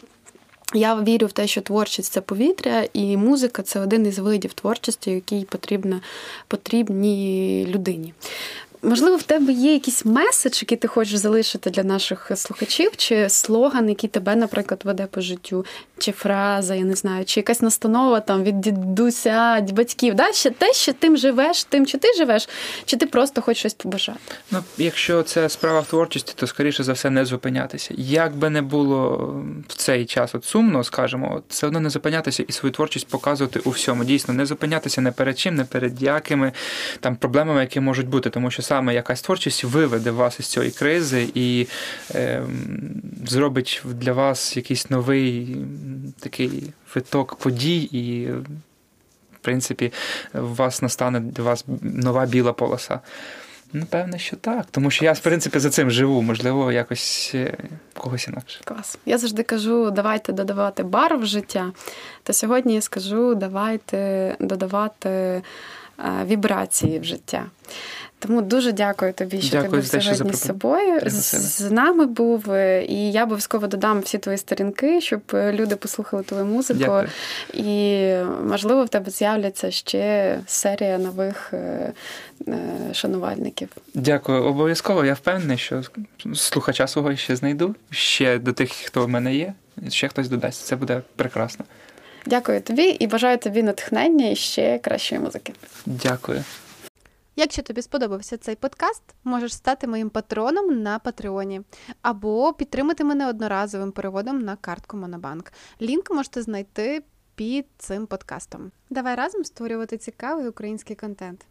Я 0.76 0.96
вірю 0.96 1.28
в 1.28 1.32
те, 1.32 1.48
що 1.48 1.62
творчість 1.62 2.12
це 2.14 2.22
повітря, 2.22 2.88
і 2.94 3.18
музика 3.18 3.62
це 3.62 3.80
один 3.80 4.06
із 4.06 4.20
видів 4.20 4.54
творчості, 4.54 5.12
який 5.12 5.46
потрібна 5.46 6.02
потрібній 6.48 7.66
людині. 7.70 8.14
Можливо, 8.84 9.18
в 9.18 9.24
тебе 9.24 9.54
є 9.54 9.74
якийсь 9.74 10.06
меседж, 10.06 10.62
який 10.62 10.78
ти 10.78 10.88
хочеш 10.88 11.16
залишити 11.16 11.70
для 11.70 11.84
наших 11.84 12.32
слухачів, 12.36 12.92
чи 12.98 13.30
слоган, 13.30 13.90
який 13.90 14.10
тебе, 14.10 14.36
наприклад, 14.36 14.82
веде 14.84 15.08
по 15.12 15.22
життю, 15.22 15.66
чи 15.98 16.12
фраза, 16.12 16.76
я 16.76 16.84
не 16.84 16.96
знаю, 16.96 17.26
чи 17.26 17.40
якась 17.40 17.62
настанова 17.62 18.20
там 18.20 18.44
від 18.44 18.62
дідуся, 18.62 19.68
батьків. 19.72 20.14
Да? 20.14 20.32
Ще 20.32 20.50
те, 20.50 20.74
що 20.74 20.94
тим 20.94 21.18
живеш, 21.18 21.64
тим 21.64 21.86
чи 21.86 21.98
ти 21.98 22.14
живеш, 22.18 22.50
чи 22.86 22.98
ти 22.98 23.06
просто 23.06 23.42
хочеш 23.42 23.60
щось 23.60 23.74
побажати? 23.74 24.20
Ну, 24.52 24.60
якщо 24.78 25.24
це 25.24 25.50
справа 25.50 25.80
в 25.80 25.86
творчості, 25.86 26.34
то 26.36 26.48
скоріше 26.48 26.84
за 26.84 26.94
все 26.94 27.10
не 27.10 27.26
зупинятися. 27.26 27.94
Як 27.98 28.36
би 28.36 28.50
не 28.50 28.62
було 28.62 29.18
в 29.68 29.76
цей 29.76 30.06
час 30.06 30.36
от 30.36 30.46
сумно, 30.46 30.84
скажімо, 30.84 31.42
все 31.50 31.68
одно 31.68 31.80
не 31.80 31.90
зупинятися 31.90 32.44
і 32.48 32.52
свою 32.52 32.74
творчість 32.74 33.08
показувати 33.08 33.60
у 33.60 33.70
всьому. 33.70 34.04
Дійсно, 34.04 34.34
не 34.34 34.46
зупинятися 34.46 35.02
не 35.02 35.12
перед 35.12 35.40
чим, 35.40 35.56
не 35.56 35.66
перед 35.66 36.02
якими 36.02 36.52
там 37.00 37.16
проблемами, 37.16 37.62
які 37.62 37.80
можуть 37.80 38.08
бути, 38.08 38.30
тому 38.30 38.52
що 38.52 38.62
саме 38.74 38.94
якась 38.94 39.22
творчість 39.22 39.64
виведе 39.64 40.12
вас 40.12 40.40
із 40.40 40.46
цієї 40.46 40.72
кризи 40.72 41.30
і 41.34 41.68
е, 42.16 42.44
зробить 43.26 43.82
для 43.86 44.14
вас 44.14 44.58
якийсь 44.58 44.90
новий 44.90 45.58
такий 46.20 46.74
виток 46.96 47.36
подій, 47.36 47.82
і, 47.82 48.32
в 49.36 49.40
принципі, 49.42 49.94
у 50.34 50.56
вас 50.56 50.82
настане 50.82 51.20
для 51.20 51.44
вас 51.44 51.66
нова 51.82 52.26
біла 52.26 52.54
полоса. 52.54 53.00
Ну, 53.74 53.86
що 54.18 54.36
так. 54.36 54.66
Тому 54.72 54.92
що 54.92 55.06
я, 55.06 55.14
в 55.14 55.20
принципі, 55.20 55.60
за 55.60 55.70
цим 55.70 55.92
живу, 55.92 56.22
можливо, 56.22 56.72
якось 56.72 57.32
е, 57.36 57.58
когось 57.94 58.28
інакше. 58.28 58.60
Клас. 58.66 58.98
Я 59.06 59.18
завжди 59.18 59.44
кажу, 59.44 59.92
давайте 59.92 60.34
додавати 60.34 60.84
бар 60.84 61.18
в 61.18 61.26
життя. 61.26 61.72
То 62.24 62.34
сьогодні 62.34 62.76
я 62.76 62.82
скажу, 62.82 63.36
давайте 63.36 64.36
додавати 64.40 65.42
вібрації 66.26 67.00
в 67.00 67.04
життя. 67.04 67.46
Тому 68.28 68.42
дуже 68.42 68.72
дякую 68.72 69.14
тобі, 69.14 69.42
що 69.42 69.52
дякую 69.52 69.82
ти 69.82 69.98
був 69.98 70.04
сьогодні 70.04 70.34
з 70.34 70.42
собою. 70.42 71.00
З 71.06 71.72
нами 71.72 72.06
був, 72.06 72.52
е, 72.52 72.86
і 72.86 73.12
я 73.12 73.24
обов'язково 73.24 73.68
додам 73.68 74.00
всі 74.00 74.18
твої 74.18 74.38
сторінки, 74.38 75.02
щоб 75.02 75.22
е, 75.34 75.54
люди 75.54 75.76
послухали 75.76 76.24
твою 76.24 76.46
музику. 76.46 76.80
Дякую. 76.80 77.08
І, 77.54 78.14
можливо, 78.48 78.86
в 78.86 78.90
тебе 78.90 79.12
з'являться 79.12 79.72
ще 79.72 80.40
серія 80.48 80.98
нових 80.98 81.54
е, 81.54 81.94
шанувальників. 82.94 83.70
Дякую, 83.94 84.44
обов'язково. 84.44 85.06
Я 85.06 85.14
впевнений, 85.14 85.58
що 85.58 85.82
слухача 86.36 86.88
свого 86.88 87.16
ще 87.16 87.36
знайду. 87.36 87.76
Ще 87.90 88.40
до 88.40 88.54
тих, 88.54 88.72
хто 88.72 89.06
в 89.06 89.10
мене 89.10 89.36
є, 89.36 89.54
ще 89.90 90.08
хтось 90.08 90.30
додасть. 90.30 90.66
Це 90.66 90.76
буде 90.76 91.02
прекрасно. 91.16 91.66
Дякую 92.26 92.62
тобі 92.62 92.84
і 92.84 93.08
бажаю 93.08 93.38
тобі 93.38 93.64
натхнення 93.64 94.30
і 94.30 94.36
ще 94.36 94.80
кращої 94.80 95.22
музики. 95.22 95.54
Дякую. 95.86 96.44
Якщо 97.36 97.62
тобі 97.62 97.82
сподобався 97.82 98.38
цей 98.38 98.56
подкаст, 98.56 99.04
можеш 99.24 99.54
стати 99.54 99.88
моїм 99.88 100.10
патроном 100.10 100.82
на 100.82 101.00
Патреоні 101.00 101.62
або 102.02 102.54
підтримати 102.54 103.04
мене 103.04 103.30
одноразовим 103.30 103.92
переводом 103.92 104.40
на 104.40 104.56
картку 104.56 104.98
Монобанк. 104.98 105.52
Лінк 105.82 106.12
можете 106.12 106.42
знайти 106.42 107.04
під 107.36 107.66
цим 107.78 108.08
подкастом. 108.08 108.72
Давай 108.90 109.16
разом 109.16 109.44
створювати 109.44 109.98
цікавий 109.98 110.48
український 110.48 110.96
контент. 110.96 111.46